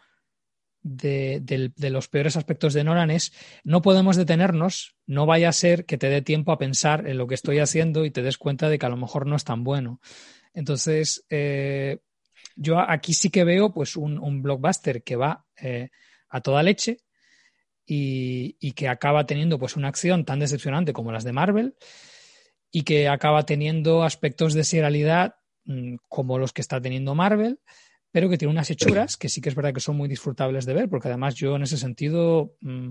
de, 0.82 1.72
los 1.76 2.08
peores 2.08 2.36
aspectos 2.36 2.72
de 2.72 2.84
Nolan 2.84 3.10
es 3.10 3.32
no 3.62 3.82
podemos 3.82 4.16
detenernos, 4.16 4.96
no 5.06 5.26
vaya 5.26 5.50
a 5.50 5.52
ser 5.52 5.84
que 5.84 5.98
te 5.98 6.08
dé 6.08 6.22
tiempo 6.22 6.52
a 6.52 6.58
pensar 6.58 7.06
en 7.06 7.18
lo 7.18 7.26
que 7.26 7.34
estoy 7.34 7.58
haciendo 7.58 8.06
y 8.06 8.10
te 8.10 8.22
des 8.22 8.38
cuenta 8.38 8.70
de 8.70 8.78
que 8.78 8.86
a 8.86 8.90
lo 8.90 8.96
mejor 8.96 9.26
no 9.26 9.36
es 9.36 9.44
tan 9.44 9.62
bueno. 9.62 10.00
Entonces, 10.54 11.26
eh, 11.28 11.98
yo 12.56 12.78
aquí 12.78 13.12
sí 13.12 13.28
que 13.28 13.44
veo 13.44 13.74
pues 13.74 13.96
un, 13.96 14.42
blockbuster 14.42 15.02
que 15.02 15.16
va 15.16 15.44
eh, 15.60 15.90
a 16.30 16.40
toda 16.40 16.62
leche 16.62 16.98
y, 17.84 18.56
y, 18.58 18.72
que 18.72 18.88
acaba 18.88 19.26
teniendo 19.26 19.58
pues 19.58 19.76
una 19.76 19.88
acción 19.88 20.24
tan 20.24 20.38
decepcionante 20.38 20.92
como 20.92 21.12
las 21.12 21.24
de 21.24 21.32
Marvel 21.32 21.76
y 22.70 22.82
que 22.82 23.08
acaba 23.08 23.44
teniendo 23.44 24.02
aspectos 24.02 24.54
de 24.54 24.64
serialidad 24.64 25.34
mm, 25.64 25.96
como 26.08 26.38
los 26.38 26.52
que 26.52 26.60
está 26.60 26.80
teniendo 26.80 27.14
Marvel, 27.14 27.60
pero 28.12 28.28
que 28.28 28.38
tiene 28.38 28.52
unas 28.52 28.70
hechuras 28.70 29.16
que 29.16 29.28
sí 29.28 29.40
que 29.40 29.48
es 29.48 29.54
verdad 29.54 29.72
que 29.72 29.80
son 29.80 29.96
muy 29.96 30.08
disfrutables 30.08 30.66
de 30.66 30.74
ver, 30.74 30.88
porque 30.88 31.08
además 31.08 31.34
yo 31.34 31.56
en 31.56 31.62
ese 31.62 31.76
sentido 31.76 32.54
mm, 32.60 32.90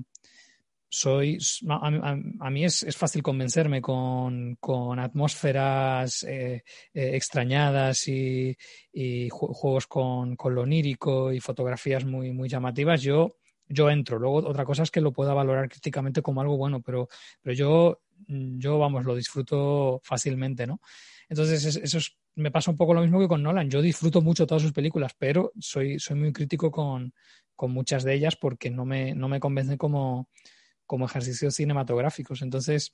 soy 0.91 1.37
a, 1.69 2.49
mí 2.49 2.65
es, 2.65 2.85
fácil 2.97 3.21
convencerme 3.21 3.81
con, 3.81 4.57
atmósferas 4.99 6.23
eh, 6.23 6.63
eh, 6.93 7.11
extrañadas 7.13 8.07
y, 8.07 8.57
juegos 9.29 9.85
con, 9.87 10.35
con, 10.35 10.55
lo 10.55 10.61
onírico 10.61 11.31
y 11.31 11.39
fotografías 11.39 12.05
muy, 12.05 12.31
muy 12.31 12.49
llamativas. 12.49 13.01
Yo 13.01 13.35
yo 13.69 13.89
entro. 13.89 14.17
Luego 14.19 14.37
otra 14.37 14.65
cosa 14.65 14.83
es 14.83 14.91
que 14.91 14.99
lo 14.99 15.13
pueda 15.13 15.33
valorar 15.33 15.69
críticamente 15.69 16.21
como 16.21 16.41
algo 16.41 16.57
bueno, 16.57 16.81
pero, 16.81 17.07
pero 17.41 17.53
yo, 17.53 18.01
yo, 18.27 18.77
vamos, 18.79 19.05
lo 19.05 19.15
disfruto 19.15 19.99
fácilmente, 20.03 20.67
¿no? 20.67 20.81
Entonces, 21.29 21.75
eso 21.75 21.99
me 22.35 22.51
pasa 22.51 22.71
un 22.71 22.77
poco 22.77 22.93
lo 22.93 23.01
mismo 23.01 23.19
que 23.19 23.27
con 23.27 23.43
Nolan. 23.43 23.69
Yo 23.69 23.81
disfruto 23.81 24.21
mucho 24.21 24.47
todas 24.47 24.63
sus 24.63 24.73
películas, 24.73 25.13
pero 25.17 25.51
soy, 25.59 25.99
soy 25.99 26.17
muy 26.17 26.33
crítico 26.33 26.71
con, 26.71 27.13
con 27.55 27.71
muchas 27.71 28.03
de 28.03 28.15
ellas 28.15 28.35
porque 28.35 28.69
no 28.69 28.85
me, 28.85 29.13
no 29.13 29.27
me 29.27 29.39
convencen 29.39 29.77
como, 29.77 30.29
como 30.85 31.05
ejercicios 31.05 31.55
cinematográficos. 31.55 32.41
Entonces, 32.41 32.93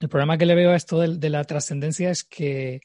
el 0.00 0.08
problema 0.08 0.36
que 0.36 0.46
le 0.46 0.54
veo 0.54 0.72
a 0.72 0.76
esto 0.76 0.98
de, 1.00 1.30
la 1.30 1.44
trascendencia 1.44 2.10
es 2.10 2.24
que, 2.24 2.80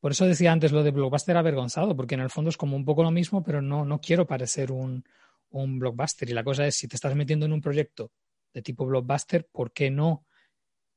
por 0.00 0.12
eso 0.12 0.26
decía 0.26 0.52
antes 0.52 0.72
lo 0.72 0.82
de 0.82 0.90
blockbuster 0.90 1.36
avergonzado, 1.36 1.96
porque 1.96 2.16
en 2.16 2.22
el 2.22 2.30
fondo 2.30 2.50
es 2.50 2.56
como 2.56 2.76
un 2.76 2.84
poco 2.84 3.02
lo 3.02 3.10
mismo, 3.10 3.42
pero 3.42 3.62
no, 3.62 3.84
no 3.84 4.00
quiero 4.00 4.26
parecer 4.26 4.72
un, 4.72 5.04
un 5.50 5.78
blockbuster. 5.78 6.28
Y 6.28 6.32
la 6.32 6.44
cosa 6.44 6.66
es, 6.66 6.76
si 6.76 6.88
te 6.88 6.96
estás 6.96 7.14
metiendo 7.14 7.46
en 7.46 7.52
un 7.52 7.60
proyecto 7.60 8.10
de 8.52 8.62
tipo 8.62 8.84
blockbuster, 8.84 9.46
¿por 9.52 9.72
qué 9.72 9.90
no 9.90 10.26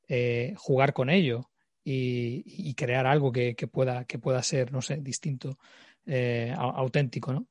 eh, 0.08 0.54
jugar 0.56 0.92
con 0.92 1.10
ello 1.10 1.50
y, 1.84 2.74
crear 2.74 3.06
algo 3.06 3.30
que, 3.30 3.54
pueda, 3.70 4.04
que 4.04 4.18
pueda 4.18 4.42
ser, 4.42 4.72
no 4.72 4.80
sé, 4.82 4.96
distinto, 4.96 5.58
eh, 6.06 6.54
auténtico, 6.56 7.32
¿no? 7.32 7.46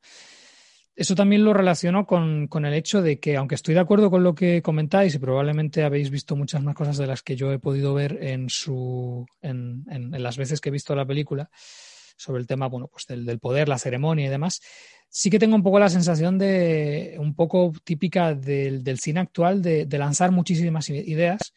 Eso 0.95 1.15
también 1.15 1.43
lo 1.43 1.53
relaciono 1.53 2.05
con, 2.05 2.47
el 2.65 2.73
hecho 2.73 3.01
de 3.01 3.19
que, 3.19 3.35
aunque 3.35 3.55
estoy 3.55 3.73
de 3.73 3.79
acuerdo 3.79 4.11
con 4.11 4.23
lo 4.23 4.35
que 4.35 4.61
comentáis 4.61 5.15
y 5.15 5.19
probablemente 5.19 5.83
habéis 5.83 6.11
visto 6.11 6.35
muchas 6.35 6.61
más 6.61 6.75
cosas 6.75 6.97
de 6.97 7.07
las 7.07 7.23
que 7.23 7.35
yo 7.35 7.51
he 7.51 7.57
podido 7.57 7.95
ver 7.95 8.19
en, 8.21 8.47
su, 8.49 9.25
en, 9.41 9.83
las 10.11 10.37
veces 10.37 10.61
que 10.61 10.69
he 10.69 10.71
visto 10.71 10.95
la 10.95 11.05
película 11.05 11.49
sobre 12.15 12.41
el 12.41 12.47
tema 12.47 12.67
bueno, 12.67 12.89
pues 12.89 13.07
del, 13.07 13.39
poder, 13.39 13.69
la 13.69 13.79
ceremonia 13.79 14.27
y 14.27 14.29
demás, 14.29 14.61
sí 15.09 15.31
que 15.31 15.39
tengo 15.39 15.55
un 15.55 15.63
poco 15.63 15.79
la 15.79 15.89
sensación 15.89 16.37
de, 16.37 17.15
un 17.17 17.33
poco 17.33 17.73
típica 17.83 18.35
del, 18.35 18.99
cine 18.99 19.21
actual, 19.21 19.63
de 19.63 19.97
lanzar 19.97 20.31
muchísimas 20.31 20.91
ideas 20.91 21.53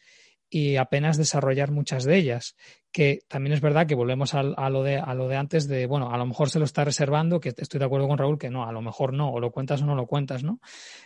y 0.49 0.77
apenas 0.77 1.17
desarrollar 1.17 1.71
muchas 1.71 2.03
de 2.03 2.17
ellas. 2.17 2.55
Que 2.91 3.19
también 3.27 3.53
es 3.53 3.61
verdad 3.61 3.85
que 3.85 3.95
volvemos 3.95 4.33
a, 4.33 4.43
lo 4.43 4.83
de, 4.83 4.97
a 4.97 5.13
lo 5.13 5.27
de 5.27 5.35
antes 5.35 5.67
de, 5.67 5.85
bueno, 5.85 6.11
a 6.11 6.17
lo 6.17 6.25
mejor 6.25 6.49
se 6.49 6.59
lo 6.59 6.65
está 6.65 6.83
reservando, 6.83 7.39
que 7.39 7.53
estoy 7.55 7.79
de 7.79 7.85
acuerdo 7.85 8.07
con 8.07 8.17
Raúl, 8.17 8.39
que 8.39 8.49
no, 8.49 8.65
a 8.65 8.71
lo 8.71 8.81
mejor 8.81 9.13
no, 9.13 9.31
o 9.31 9.39
lo 9.39 9.51
cuentas 9.51 9.81
o 9.81 9.85
no 9.85 9.95
lo 9.95 10.07
cuentas, 10.07 10.43
¿no? 10.43 10.59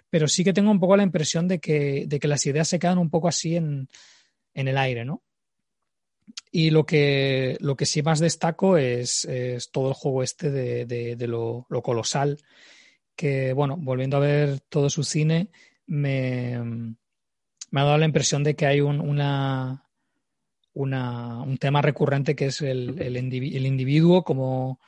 Pero 0.09 0.27
sí 0.27 0.43
que 0.43 0.53
tengo 0.53 0.71
un 0.71 0.79
poco 0.79 0.95
la 0.95 1.03
impresión 1.03 1.47
de 1.47 1.59
que, 1.59 2.05
de 2.07 2.19
que 2.19 2.27
las 2.27 2.45
ideas 2.45 2.67
se 2.67 2.79
quedan 2.79 2.97
un 2.97 3.09
poco 3.09 3.27
así 3.27 3.55
en, 3.55 3.89
en 4.53 4.67
el 4.67 4.77
aire, 4.77 5.05
¿no? 5.05 5.23
Y 6.51 6.69
lo 6.69 6.85
que, 6.85 7.57
lo 7.59 7.75
que 7.75 7.85
sí 7.85 8.03
más 8.03 8.19
destaco 8.19 8.77
es, 8.77 9.25
es 9.25 9.71
todo 9.71 9.89
el 9.89 9.93
juego 9.93 10.23
este 10.23 10.51
de, 10.51 10.85
de, 10.85 11.15
de 11.15 11.27
lo, 11.27 11.65
lo, 11.69 11.81
colosal, 11.81 12.37
que, 13.15 13.53
bueno, 13.53 13.77
volviendo 13.77 14.17
a 14.17 14.21
ver 14.21 14.59
todo 14.61 14.89
su 14.89 15.03
cine, 15.03 15.49
me, 15.87 16.95
me 17.71 17.81
ha 17.81 17.85
dado 17.85 17.97
la 17.97 18.05
impresión 18.05 18.43
de 18.43 18.55
que 18.55 18.65
hay 18.65 18.81
un, 18.81 18.99
tema 21.59 21.81
recurrente 21.81 22.35
que 22.35 22.47
es 22.47 22.61
el, 22.61 23.17
individuo 23.65 24.23
como, 24.23 24.79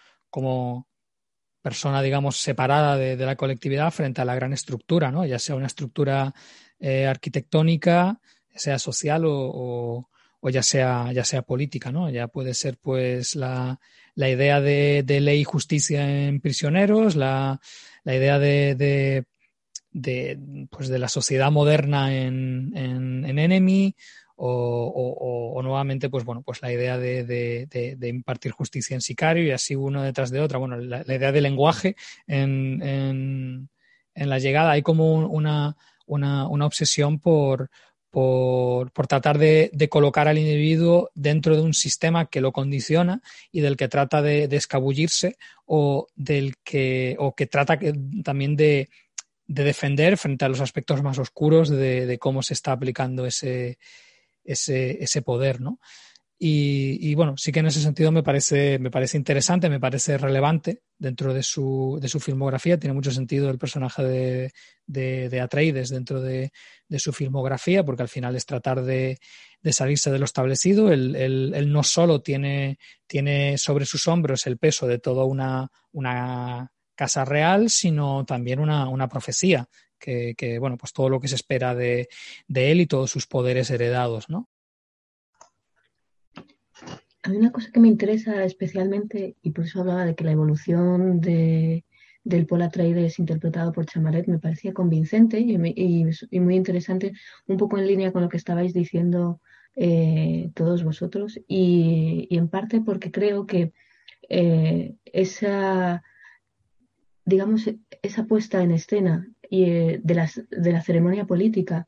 persona, 1.62 2.02
digamos, 2.02 2.38
separada 2.38 2.98
de, 2.98 3.16
la 3.16 3.38
colectividad 3.38 3.92
frente 3.92 4.22
a 4.22 4.26
la 4.26 4.36
gran 4.36 4.52
estructura, 4.54 5.12
¿no? 5.12 5.26
ya 5.26 5.40
sea 5.40 5.56
una 5.56 5.68
estructura 5.68 6.34
eh, 6.80 7.08
arquitectónica, 7.08 8.20
sea 8.54 8.78
social 8.78 9.24
o, 9.26 10.10
ya, 10.52 10.62
sea, 10.62 11.42
política. 11.48 11.92
¿no? 11.92 12.10
Ya 12.10 12.28
puede 12.28 12.54
ser 12.54 12.78
pues 12.78 13.36
la, 13.36 13.80
la 14.14 14.30
idea 14.30 14.60
de, 14.60 15.06
ley 15.08 15.40
y 15.40 15.46
justicia 15.46 16.28
en 16.28 16.42
prisioneros, 16.42 17.16
la, 17.16 17.62
la 18.04 18.16
idea 18.16 18.40
de, 18.40 18.76
de 18.76 19.24
de, 19.94 20.68
pues 20.70 20.90
de 20.90 21.00
la 21.00 21.08
sociedad 21.08 21.52
moderna 21.52 22.14
en, 22.16 22.72
en, 22.76 23.40
Enemy 23.40 23.96
o, 24.36 25.62
nuevamente 25.64 26.10
pues 26.10 26.26
bueno 26.26 26.42
pues 26.42 26.62
la 26.62 26.74
idea 26.74 26.98
de, 26.98 27.24
de, 27.24 28.08
impartir 28.08 28.52
justicia 28.52 28.96
en 28.96 29.02
Sicario 29.02 29.44
y 29.44 29.52
así 29.52 29.76
uno 29.76 30.02
detrás 30.02 30.32
de 30.32 30.42
otra. 30.42 30.58
Bueno 30.58 30.78
la, 30.78 31.04
idea 31.04 31.32
del 31.32 31.44
lenguaje 31.44 31.96
en, 32.28 32.82
en, 32.82 33.70
en, 34.16 34.30
la 34.30 34.40
llegada. 34.40 34.72
Hay 34.72 34.82
como 34.82 35.14
una, 35.14 35.78
una, 36.08 36.48
una 36.48 36.66
obsesión 36.66 37.20
por, 37.20 37.70
por, 38.10 38.92
por, 38.92 39.08
tratar 39.08 39.38
de, 39.38 39.72
colocar 39.90 40.28
al 40.28 40.40
individuo 40.40 41.12
dentro 41.14 41.56
de 41.56 41.62
un 41.62 41.74
sistema 41.74 42.26
que 42.26 42.42
lo 42.42 42.52
condiciona 42.52 43.22
y 43.52 43.62
del 43.62 43.78
que 43.78 43.88
trata 43.88 44.22
de, 44.22 44.48
de 44.48 44.58
escabullirse 44.58 45.38
o 45.66 46.08
del 46.16 46.56
que 46.64 47.16
o 47.20 47.36
que 47.36 47.48
trata 47.48 47.80
también 48.24 48.56
de, 48.56 48.90
de 49.46 49.64
defender 49.64 50.18
frente 50.18 50.46
a 50.46 50.50
los 50.50 50.62
aspectos 50.62 51.04
más 51.04 51.20
oscuros 51.20 51.70
de, 51.70 52.06
de 52.06 52.18
cómo 52.18 52.42
se 52.44 52.54
está 52.54 52.72
aplicando 52.72 53.26
ese, 53.26 53.78
ese, 54.44 55.04
ese 55.04 55.22
poder, 55.22 55.62
¿no? 55.62 55.80
Y, 56.46 56.98
y, 57.00 57.16
bueno, 57.16 57.36
sí 57.38 57.54
que 57.54 57.62
en 57.62 57.68
ese 57.68 57.80
sentido 57.80 58.12
me 58.12 58.22
parece, 58.22 58.78
me 58.78 58.92
parece 58.92 59.16
interesante, 59.16 59.70
me 59.70 59.80
parece 59.80 60.18
relevante 60.18 60.82
dentro 60.98 61.34
de 61.34 61.42
su, 61.42 61.98
de 62.02 62.10
su 62.10 62.20
filmografía. 62.20 62.78
Tiene 62.78 62.94
mucho 62.94 63.12
sentido 63.12 63.50
el 63.50 63.58
personaje 63.58 64.04
de, 64.04 64.52
de, 64.86 65.30
de 65.30 65.40
Atreides 65.40 65.88
dentro 65.88 66.20
de, 66.20 66.52
de, 66.90 67.00
su 67.00 67.14
filmografía, 67.14 67.86
porque 67.86 68.02
al 68.02 68.10
final 68.10 68.36
es 68.36 68.46
tratar 68.46 68.82
de, 68.82 69.20
salirse 69.72 70.12
de 70.12 70.20
lo 70.20 70.26
establecido. 70.26 70.92
Él, 70.92 71.16
él, 71.16 71.54
él, 71.56 71.72
no 71.72 71.82
solo 71.82 72.22
tiene, 72.22 72.78
tiene 73.08 73.58
sobre 73.58 73.86
sus 73.86 74.06
hombros 74.10 74.46
el 74.46 74.58
peso 74.58 74.86
de 74.86 75.00
toda 75.00 75.24
una, 75.24 75.72
una 75.94 76.73
casa 76.96 77.26
real, 77.26 77.70
sino 77.70 78.26
también 78.26 78.60
una, 78.60 78.90
una 78.90 79.08
profecía, 79.08 79.68
que, 80.00 80.58
bueno, 80.60 80.78
pues 80.78 80.92
todo 80.92 81.10
lo 81.10 81.20
que 81.20 81.28
se 81.28 81.36
espera 81.36 81.74
de, 81.76 82.10
de, 82.48 82.72
él 82.72 82.82
y 82.82 82.88
todos 82.88 83.10
sus 83.10 83.26
poderes 83.26 83.70
heredados, 83.70 84.30
¿no? 84.30 84.50
Mí 87.26 87.38
una 87.38 87.54
cosa 87.54 87.72
que 87.72 87.80
me 87.80 87.88
interesa 87.88 88.44
especialmente, 88.44 89.38
y 89.42 89.52
por 89.52 89.64
eso 89.64 89.80
hablaba 89.80 90.06
de 90.06 90.14
que 90.14 90.26
la 90.26 90.34
evolución 90.34 91.22
de, 91.22 91.86
del 92.26 92.46
Paul 92.46 92.64
Atreides 92.64 93.18
interpretado 93.18 93.72
por 93.72 93.86
Chamaret 93.86 94.28
me 94.28 94.40
parecía 94.40 94.74
convincente 94.74 95.40
y, 95.40 95.58
muy 95.58 96.56
interesante, 96.56 97.14
un 97.48 97.56
poco 97.56 97.78
en 97.78 97.88
línea 97.88 98.12
con 98.12 98.24
lo 98.24 98.30
que 98.30 98.38
estabais 98.38 98.74
diciendo 98.74 99.40
eh, 99.76 100.52
todos 100.54 100.84
vosotros, 100.84 101.40
y, 101.48 102.28
y, 102.30 102.38
en 102.38 102.50
parte 102.50 102.82
porque 102.82 103.10
creo 103.10 103.46
que 103.46 103.72
eh, 104.28 104.96
esa 105.06 106.04
digamos, 107.26 107.70
esa 108.02 108.26
puesta 108.26 108.62
en 108.62 108.72
escena 108.72 109.28
y, 109.50 109.64
eh, 109.66 110.02
de, 110.04 110.16
las, 110.16 110.42
de 110.50 110.72
la 110.72 110.82
ceremonia 110.82 111.26
política 111.26 111.88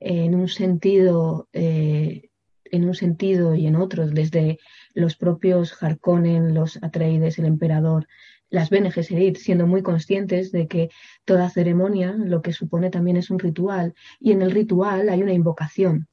en 0.00 0.34
un 0.34 0.48
sentido 0.48 1.48
eh, 1.52 2.30
en 2.74 2.84
un 2.84 2.94
sentido 2.94 3.54
y 3.54 3.66
en 3.66 3.76
otros, 3.76 4.12
desde 4.12 4.58
los 4.94 5.16
propios 5.16 5.80
Harkonnen, 5.80 6.54
los 6.54 6.82
Atreides, 6.82 7.38
el 7.38 7.44
emperador, 7.44 8.08
las 8.50 8.68
Bene 8.68 8.90
Gesserit, 8.90 9.36
siendo 9.36 9.66
muy 9.66 9.82
conscientes 9.82 10.50
de 10.50 10.66
que 10.66 10.90
toda 11.24 11.50
ceremonia 11.50 12.12
lo 12.12 12.42
que 12.42 12.52
supone 12.52 12.90
también 12.90 13.16
es 13.16 13.30
un 13.30 13.38
ritual, 13.38 13.94
y 14.18 14.32
en 14.32 14.42
el 14.42 14.50
ritual 14.50 15.08
hay 15.08 15.22
una 15.22 15.32
invocación. 15.32 16.08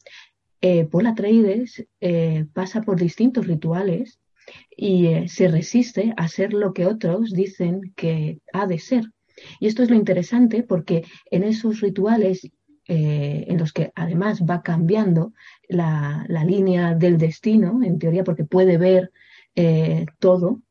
Eh, 0.62 0.86
Paul 0.86 1.07
Atreides 1.07 1.88
eh, 1.99 2.45
pasa 2.53 2.84
por 2.84 2.99
distintos 2.99 3.47
rituales 3.47 4.20
y 4.76 5.08
eh, 5.08 5.28
se 5.28 5.47
resiste 5.47 6.14
a 6.18 6.28
ser 6.28 6.54
lo 6.54 6.74
que 6.74 6.86
otros 6.86 7.32
dicen 7.32 7.93
que 7.95 8.39
ha 8.54 8.68
de 8.68 8.80
ser. 8.80 9.06
Y 9.60 9.68
esto 9.68 9.84
es 9.84 9.89
lo 9.89 9.95
interesante 9.95 10.64
porque 10.64 11.04
en 11.30 11.43
esos 11.43 11.82
rituales 11.82 12.49
eh, 12.88 13.45
en 13.47 13.58
los 13.58 13.74
que 13.74 13.91
además 13.95 14.41
va 14.41 14.64
cambiando 14.64 15.34
la, 15.70 16.26
la, 16.28 16.43
línea 16.43 16.95
del 16.95 17.18
destino, 17.18 17.82
en 17.84 17.99
teoría, 17.99 18.24
porque 18.24 18.43
puede 18.43 18.78
ver 18.78 19.12
eh, 19.56 20.08
todo, 20.20 20.62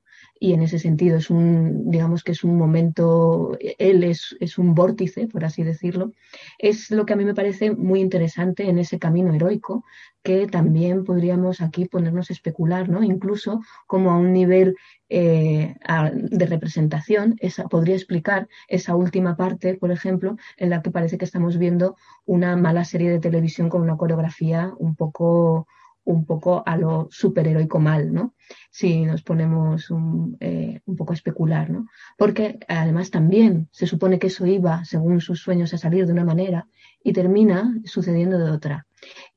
y 0.43 0.55
en 0.55 0.63
ese 0.63 0.79
sentido 0.79 1.19
es 1.19 1.29
un, 1.29 1.91
digamos 1.91 2.25
que 2.25 2.33
es 2.33 2.43
un 2.45 2.57
momento, 2.57 3.57
él 3.79 4.03
es, 4.03 4.35
es, 4.41 4.57
un 4.57 4.75
vórtice, 4.75 5.29
por 5.29 5.45
así 5.45 5.63
decirlo, 5.63 6.13
es 6.59 6.91
lo 6.91 7.05
que 7.05 7.13
a 7.13 7.17
mí 7.17 7.27
me 7.27 7.35
parece 7.35 7.73
muy 7.73 8.01
interesante 8.01 8.67
en 8.67 8.79
ese 8.79 8.99
camino 8.99 9.35
heroico, 9.35 9.85
que 10.23 10.47
también 10.47 11.05
podríamos 11.05 11.61
aquí 11.61 11.85
ponernos 11.85 12.31
a 12.31 12.33
especular, 12.33 12.89
¿no? 12.89 13.03
Incluso 13.03 13.61
como 13.87 14.13
a 14.13 14.17
un 14.17 14.33
nivel 14.33 14.77
eh, 15.11 15.75
de 16.15 16.47
representación, 16.47 17.37
esa, 17.41 17.69
podría 17.69 17.95
explicar 17.95 18.49
esa 18.67 18.97
última 18.97 19.37
parte, 19.37 19.75
por 19.75 19.91
ejemplo, 19.91 20.37
en 20.57 20.71
la 20.71 20.81
que 20.81 20.91
parece 20.91 21.19
que 21.19 21.27
estamos 21.27 21.59
viendo 21.59 21.97
una 22.25 22.57
mala 22.57 22.87
serie 22.87 23.11
de 23.11 23.21
televisión 23.21 23.69
con 23.69 23.83
una 23.83 23.99
coreografía 23.99 24.73
un 24.79 24.97
poco 24.97 25.67
un 26.05 26.25
poco 26.25 26.63
a 26.67 26.77
lo 26.77 27.09
superheroico 27.11 27.79
mal, 27.79 28.13
¿no? 28.13 28.35
Si 28.71 29.05
nos 29.05 29.23
ponemos 29.23 29.91
un, 29.91 30.37
eh, 30.41 30.81
un, 30.85 30.97
poco 30.97 31.13
a 31.13 31.15
especular, 31.15 31.71
¿no? 31.71 31.87
Porque 32.17 32.59
además 32.69 33.11
también 33.11 33.69
se 33.71 33.87
supone 33.87 34.19
que 34.19 34.29
eso 34.29 34.47
iba, 34.47 34.85
según 34.85 35.21
sus 35.21 35.41
sueños, 35.41 35.73
a 35.75 35.79
salir 35.79 36.07
de 36.07 36.13
una 36.13 36.25
manera 36.25 36.69
y 37.03 37.13
termina 37.13 37.75
sucediendo 37.85 38.39
de 38.39 38.51
otra. 38.51 38.87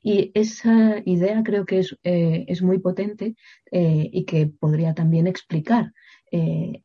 Y 0.02 0.32
esa 0.34 1.02
idea 1.06 1.42
creo 1.44 1.66
que 1.66 1.80
es, 1.80 1.98
eh, 2.04 2.46
es 2.48 2.62
muy 2.62 2.80
potente 2.80 3.36
eh, 3.72 4.10
y 4.12 4.26
que 4.26 4.48
podría 4.48 4.94
también 4.94 5.28
explicar 5.28 5.94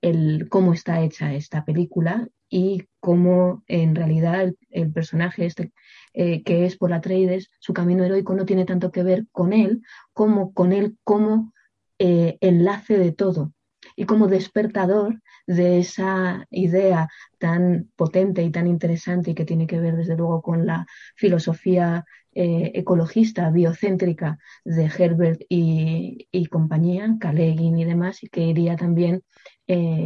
el 0.02 0.46
cómo 0.50 0.74
está 0.74 1.00
hecha 1.00 1.32
esta 1.32 1.64
película 1.64 2.28
y 2.48 2.84
cómo 3.00 3.62
en 3.66 3.94
realidad 3.94 4.52
el, 4.70 4.92
personaje 4.92 5.46
este 5.46 5.72
eh, 6.14 6.42
que 6.42 6.64
es 6.64 6.76
por 6.76 6.92
Atreides, 6.92 7.50
su 7.60 7.72
camino 7.72 8.04
heroico 8.04 8.34
no 8.34 8.44
tiene 8.44 8.64
tanto 8.64 8.90
que 8.90 9.02
ver 9.02 9.26
con 9.32 9.52
él 9.52 9.82
como 10.12 10.52
con 10.52 10.72
él 10.72 10.96
como 11.04 11.52
eh, 11.98 12.38
enlace 12.40 12.98
de 12.98 13.12
todo 13.12 13.52
y 13.96 14.04
como 14.04 14.28
despertador 14.28 15.20
de 15.46 15.78
esa 15.78 16.46
idea 16.50 17.08
tan 17.38 17.90
potente 17.96 18.42
y 18.42 18.50
tan 18.50 18.66
interesante 18.66 19.30
y 19.30 19.34
que 19.34 19.44
tiene 19.44 19.66
que 19.66 19.80
ver 19.80 19.96
desde 19.96 20.16
luego 20.16 20.42
con 20.42 20.66
la 20.66 20.86
filosofía 21.16 22.04
eh, 22.32 22.72
ecologista, 22.74 23.50
biocéntrica 23.50 24.38
de 24.64 24.84
Herbert 24.86 25.40
y, 25.48 26.46
compañía, 26.50 27.16
Kalegin 27.18 27.78
y 27.78 27.84
demás, 27.84 28.22
y 28.22 28.28
que 28.28 28.42
iría 28.42 28.76
también 28.76 29.22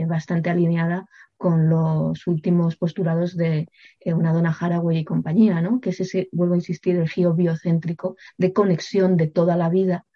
bastante 0.09 0.51
alineada 0.51 1.07
con 1.43 1.69
los 1.69 2.27
últimos 2.29 2.77
postulados 2.77 3.37
de 3.37 3.69
eh, 3.99 4.15
una 4.15 4.33
dona 4.33 4.57
Haraway 4.59 4.99
y 4.99 5.05
compañía, 5.05 5.61
¿no? 5.61 5.81
que 5.81 5.91
es 5.91 6.01
ese, 6.01 6.29
vuelvo 6.31 6.55
a 6.55 6.59
insistir, 6.59 6.95
el 6.97 7.09
giro 7.09 7.35
biocéntrico 7.35 8.17
de 8.39 8.53
conexión 8.53 9.17
de 9.17 9.27
toda 9.27 9.57
la 9.57 9.69
vida 9.69 10.07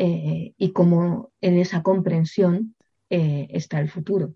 y 0.00 0.72
como 0.72 1.32
en 1.40 1.58
esa 1.58 1.82
comprensión 1.82 2.76
está 3.08 3.80
el 3.80 3.88
futuro. 3.88 4.34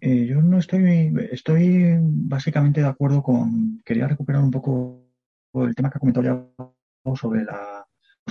Eh, 0.00 0.24
yo 0.24 0.40
no 0.40 0.58
estoy, 0.58 1.12
estoy 1.32 1.96
básicamente 2.00 2.80
de 2.80 2.86
acuerdo 2.86 3.24
con, 3.24 3.82
quería 3.84 4.06
recuperar 4.06 4.40
un 4.40 4.52
poco 4.52 5.02
el 5.54 5.74
tema 5.74 5.90
que 5.90 5.96
ha 5.96 5.98
comentado 5.98 6.24
ya 6.24 7.16
sobre 7.16 7.42
la, 7.44 7.75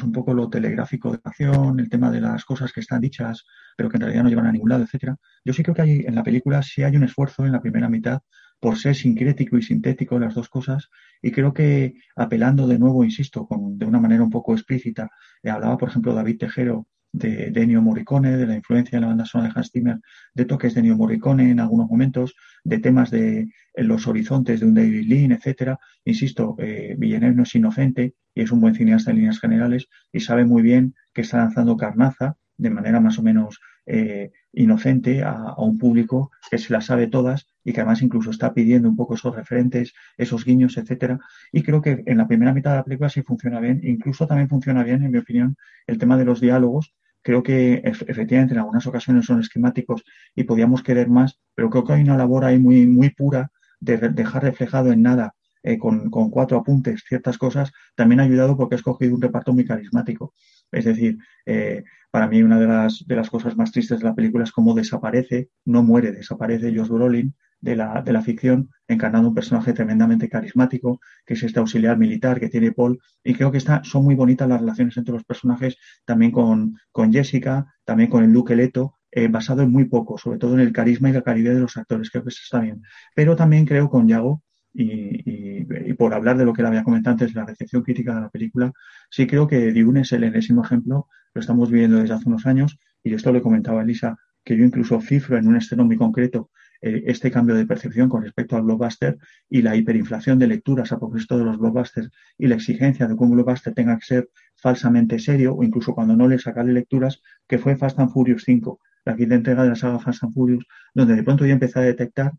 un 0.03 0.11
poco 0.11 0.33
lo 0.33 0.49
telegráfico 0.49 1.11
de 1.11 1.19
la 1.23 1.29
acción, 1.29 1.79
el 1.79 1.89
tema 1.89 2.11
de 2.11 2.21
las 2.21 2.43
cosas 2.45 2.73
que 2.73 2.81
están 2.81 3.01
dichas, 3.01 3.45
pero 3.77 3.89
que 3.89 3.97
en 3.97 4.01
realidad 4.01 4.23
no 4.23 4.29
llevan 4.29 4.47
a 4.47 4.51
ningún 4.51 4.69
lado, 4.69 4.83
etcétera. 4.83 5.17
Yo 5.43 5.53
sí 5.53 5.63
creo 5.63 5.75
que 5.75 5.81
hay, 5.81 5.91
en 6.05 6.15
la 6.15 6.23
película 6.23 6.61
sí 6.63 6.83
hay 6.83 6.95
un 6.95 7.03
esfuerzo 7.03 7.45
en 7.45 7.51
la 7.51 7.61
primera 7.61 7.89
mitad 7.89 8.21
por 8.59 8.77
ser 8.77 8.95
sincrético 8.95 9.57
y 9.57 9.61
sintético 9.61 10.17
las 10.17 10.33
dos 10.33 10.49
cosas, 10.49 10.89
y 11.21 11.31
creo 11.31 11.53
que 11.53 11.95
apelando 12.15 12.67
de 12.67 12.79
nuevo, 12.79 13.03
insisto, 13.03 13.45
con, 13.45 13.77
de 13.77 13.85
una 13.85 13.99
manera 13.99 14.23
un 14.23 14.29
poco 14.29 14.53
explícita, 14.53 15.09
eh, 15.43 15.49
hablaba, 15.49 15.77
por 15.77 15.89
ejemplo, 15.89 16.13
David 16.13 16.37
Tejero 16.39 16.87
de, 17.17 17.51
Ennio 17.55 17.81
Morricone, 17.81 18.37
de 18.37 18.45
la 18.45 18.55
influencia 18.55 18.97
de 18.97 19.01
la 19.01 19.07
banda 19.07 19.25
sonora 19.25 19.51
de 19.53 19.59
Hans 19.59 19.71
Zimmer, 19.71 19.99
de 20.33 20.45
toques 20.45 20.73
de 20.73 20.81
Ennio 20.81 20.97
Morricone 20.97 21.49
en 21.51 21.59
algunos 21.59 21.89
momentos, 21.89 22.35
de 22.63 22.79
temas 22.79 23.11
de 23.11 23.47
los 23.75 24.07
horizontes 24.07 24.59
de 24.59 24.65
un 24.65 24.73
David 24.73 25.07
Lean, 25.07 25.31
etcétera. 25.31 25.79
Insisto, 26.03 26.55
eh, 26.59 26.95
Villeneuve 26.97 27.35
no 27.35 27.43
es 27.43 27.55
inocente 27.55 28.15
y 28.33 28.41
es 28.41 28.51
un 28.51 28.61
buen 28.61 28.75
cineasta 28.75 29.11
en 29.11 29.17
líneas 29.17 29.39
generales 29.39 29.87
y 30.11 30.19
sabe 30.19 30.45
muy 30.45 30.61
bien 30.61 30.95
que 31.13 31.21
está 31.21 31.37
lanzando 31.37 31.77
carnaza 31.77 32.37
de 32.57 32.69
manera 32.69 32.99
más 32.99 33.19
o 33.19 33.23
menos 33.23 33.59
eh, 33.87 34.31
inocente 34.51 35.21
a, 35.23 35.53
un 35.57 35.77
público 35.77 36.31
que 36.49 36.57
se 36.57 36.73
las 36.73 36.85
sabe 36.85 37.07
todas 37.07 37.47
y 37.63 37.71
que 37.71 37.81
además 37.81 38.01
incluso 38.01 38.31
está 38.31 38.53
pidiendo 38.53 38.89
un 38.89 38.95
poco 38.95 39.13
esos 39.13 39.35
referentes, 39.35 39.93
esos 40.17 40.43
guiños, 40.43 40.77
etcétera. 40.77 41.19
Y 41.51 41.61
creo 41.61 41.81
que 41.81 42.03
en 42.05 42.17
la 42.17 42.27
primera 42.27 42.53
mitad 42.53 42.71
de 42.71 42.77
la 42.77 42.83
película 42.83 43.09
sí 43.09 43.21
funciona 43.21 43.59
bien, 43.59 43.81
incluso 43.83 44.27
también 44.27 44.49
funciona 44.49 44.83
bien, 44.83 45.03
en 45.03 45.11
mi 45.11 45.19
opinión, 45.19 45.55
el 45.87 45.97
tema 45.97 46.17
de 46.17 46.25
los 46.25 46.41
diálogos. 46.41 46.95
Creo 47.25 47.41
que 47.41 47.81
efectivamente 47.83 48.53
en 48.53 48.59
algunas 48.59 48.85
ocasiones 48.85 49.25
son 49.25 49.39
esquemáticos 49.39 50.03
y 50.35 50.43
podíamos 50.43 50.83
querer 50.83 51.09
más, 51.09 51.39
pero 51.55 51.71
creo 51.71 51.83
que 51.83 51.93
hay 51.93 52.03
una 52.03 52.17
labor 52.17 52.45
ahí 52.45 52.59
muy, 52.59 52.85
muy 52.85 53.09
pura 53.09 53.51
de 53.79 53.97
dejar 53.97 54.43
reflejado 54.43 54.91
en 54.91 55.01
nada 55.01 55.33
eh, 55.63 55.79
con, 55.79 56.11
cuatro 56.11 56.59
apuntes 56.59 57.03
ciertas 57.07 57.39
cosas, 57.39 57.71
también 57.95 58.19
ha 58.19 58.25
ayudado 58.25 58.55
porque 58.55 58.75
ha 58.75 58.77
escogido 58.77 59.15
un 59.15 59.23
reparto 59.23 59.53
muy 59.53 59.65
carismático. 59.65 60.35
Es 60.71 60.85
decir, 60.85 61.17
eh, 61.47 61.83
para 62.11 62.27
mí 62.27 62.43
una 62.43 62.59
de 62.59 62.67
las, 62.67 63.03
de 63.07 63.15
las 63.15 63.31
cosas 63.31 63.57
más 63.57 63.71
tristes 63.71 63.97
de 63.97 64.05
la 64.05 64.13
película 64.13 64.43
es 64.43 64.51
cómo 64.51 64.75
desaparece, 64.75 65.49
no 65.65 65.81
muere, 65.81 66.11
desaparece 66.11 66.77
Josh 66.77 66.89
Brolin 66.89 67.33
de 67.65 67.75
la, 67.75 68.01
de 68.03 68.13
la 68.13 68.21
ficción, 68.21 68.69
encarnando 68.87 69.29
un 69.29 69.35
personaje 69.35 69.73
tremendamente 69.73 70.29
carismático, 70.29 70.99
que 71.25 71.33
es 71.33 71.43
este 71.43 71.59
auxiliar 71.59 71.97
militar 71.97 72.39
que 72.39 72.47
tiene 72.47 72.71
Paul. 72.71 72.99
Y 73.23 73.33
creo 73.33 73.51
que 73.51 73.57
está, 73.57 73.83
son 73.83 74.03
muy 74.05 74.15
bonitas 74.15 74.47
las 74.47 74.61
relaciones 74.61 74.95
entre 74.97 75.13
los 75.13 75.23
personajes, 75.23 75.75
también 76.05 76.31
con, 76.31 76.77
con 76.91 77.11
Jessica, 77.11 77.65
también 77.83 78.09
con 78.09 78.23
el 78.23 78.31
Luke 78.31 78.55
Leto, 78.55 78.93
eh, 79.11 79.27
basado 79.27 79.63
en 79.63 79.71
muy 79.71 79.85
poco, 79.85 80.17
sobre 80.17 80.37
todo 80.37 80.53
en 80.53 80.59
el 80.59 80.71
carisma 80.71 81.09
y 81.09 81.13
la 81.13 81.23
calidad 81.23 81.53
de 81.55 81.61
los 81.61 81.75
actores. 81.75 82.11
Que 82.11 82.19
eso 82.19 82.27
está 82.27 82.59
bien. 82.59 82.83
Pero 83.15 83.35
también 83.35 83.65
creo 83.65 83.89
con 83.89 84.07
Yago, 84.07 84.43
y, 84.77 85.93
por 85.95 86.13
hablar 86.13 86.37
de 86.37 86.45
lo 86.45 86.53
que 86.53 86.61
le 86.61 86.67
había 86.67 86.83
comentado 86.83 87.13
antes, 87.13 87.33
la 87.33 87.45
recepción 87.45 87.81
crítica 87.81 88.13
de 88.13 88.21
la 88.21 88.29
película, 88.29 88.71
sí 89.09 89.25
creo 89.25 89.47
que 89.47 89.71
Dune 89.71 90.01
es 90.01 90.11
el 90.11 90.23
enésimo 90.23 90.63
ejemplo, 90.63 91.07
lo 91.33 91.41
estamos 91.41 91.71
viviendo 91.71 91.97
desde 91.97 92.13
hace 92.13 92.27
unos 92.29 92.45
años, 92.45 92.77
y 93.01 93.13
esto 93.13 93.31
le 93.31 93.41
comentaba 93.41 93.79
a 93.79 93.83
Elisa, 93.83 94.17
que 94.43 94.55
yo 94.55 94.63
incluso 94.63 95.01
cifro 95.01 95.37
en 95.37 95.47
un 95.47 95.55
estreno 95.55 95.85
muy 95.85 95.97
concreto 95.97 96.51
eh, 96.81 97.03
este 97.07 97.31
cambio 97.31 97.55
de 97.55 97.65
percepción 97.65 98.09
con 98.09 98.23
respecto 98.23 98.55
al 98.55 98.63
blockbuster 98.63 99.17
y 99.49 99.61
la 99.61 99.75
hiperinflación 99.75 100.39
de 100.39 100.47
lecturas 100.47 100.91
a 100.91 100.99
propósito 100.99 101.37
de 101.37 101.45
los 101.45 101.57
blockbusters 101.57 102.09
y 102.37 102.47
la 102.47 102.55
exigencia 102.55 103.07
de 103.07 103.15
que 103.15 103.23
un 103.23 103.31
blockbuster 103.31 103.73
tenga 103.73 103.97
que 103.97 104.05
ser 104.05 104.29
falsamente 104.55 105.19
serio 105.19 105.55
o 105.55 105.63
incluso 105.63 105.93
cuando 105.93 106.15
no 106.15 106.27
le 106.27 106.39
sacarle 106.39 106.73
lecturas, 106.73 107.21
que 107.47 107.57
fue 107.57 107.77
Fast 107.77 107.99
and 107.99 108.11
Furious 108.11 108.43
5, 108.45 108.79
la 109.05 109.15
quinta 109.15 109.35
entrega 109.35 109.63
de 109.63 109.69
la 109.69 109.75
saga 109.75 109.99
Fast 109.99 110.23
and 110.23 110.33
Furious, 110.33 110.65
donde 110.93 111.15
de 111.15 111.23
pronto 111.23 111.45
yo 111.45 111.53
empecé 111.53 111.79
a 111.79 111.83
detectar 111.83 112.33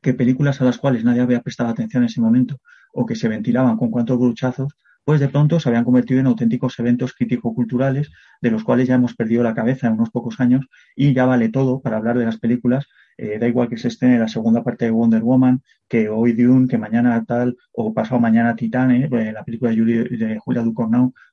que 0.00 0.14
películas 0.14 0.60
a 0.60 0.64
las 0.64 0.78
cuales 0.78 1.04
nadie 1.04 1.20
había 1.20 1.42
prestado 1.42 1.70
atención 1.70 2.02
en 2.02 2.08
ese 2.08 2.20
momento 2.20 2.60
o 2.92 3.06
que 3.06 3.16
se 3.16 3.28
ventilaban 3.28 3.76
con 3.76 3.90
cuantos 3.90 4.18
bruchazos, 4.18 4.76
pues 5.04 5.20
de 5.20 5.28
pronto 5.28 5.58
se 5.58 5.68
habían 5.68 5.84
convertido 5.84 6.20
en 6.20 6.26
auténticos 6.26 6.78
eventos 6.78 7.14
crítico-culturales 7.14 8.10
de 8.42 8.50
los 8.50 8.62
cuales 8.62 8.88
ya 8.88 8.96
hemos 8.96 9.14
perdido 9.14 9.42
la 9.42 9.54
cabeza 9.54 9.86
en 9.86 9.94
unos 9.94 10.10
pocos 10.10 10.38
años 10.38 10.66
y 10.94 11.14
ya 11.14 11.24
vale 11.24 11.48
todo 11.48 11.80
para 11.80 11.96
hablar 11.96 12.18
de 12.18 12.26
las 12.26 12.38
películas. 12.38 12.86
Eh, 13.20 13.38
da 13.40 13.48
igual 13.48 13.68
que 13.68 13.76
se 13.76 13.88
esté 13.88 14.06
en 14.06 14.20
la 14.20 14.28
segunda 14.28 14.62
parte 14.62 14.84
de 14.84 14.92
Wonder 14.92 15.22
Woman, 15.22 15.60
que 15.88 16.08
hoy 16.08 16.32
Dune, 16.34 16.68
que 16.68 16.78
mañana 16.78 17.24
tal, 17.24 17.56
o 17.72 17.92
pasado 17.92 18.20
mañana 18.20 18.54
Titane, 18.54 19.08
eh, 19.10 19.32
la 19.32 19.44
película 19.44 19.72
de, 19.72 20.04
de 20.04 20.38
Julia 20.38 20.64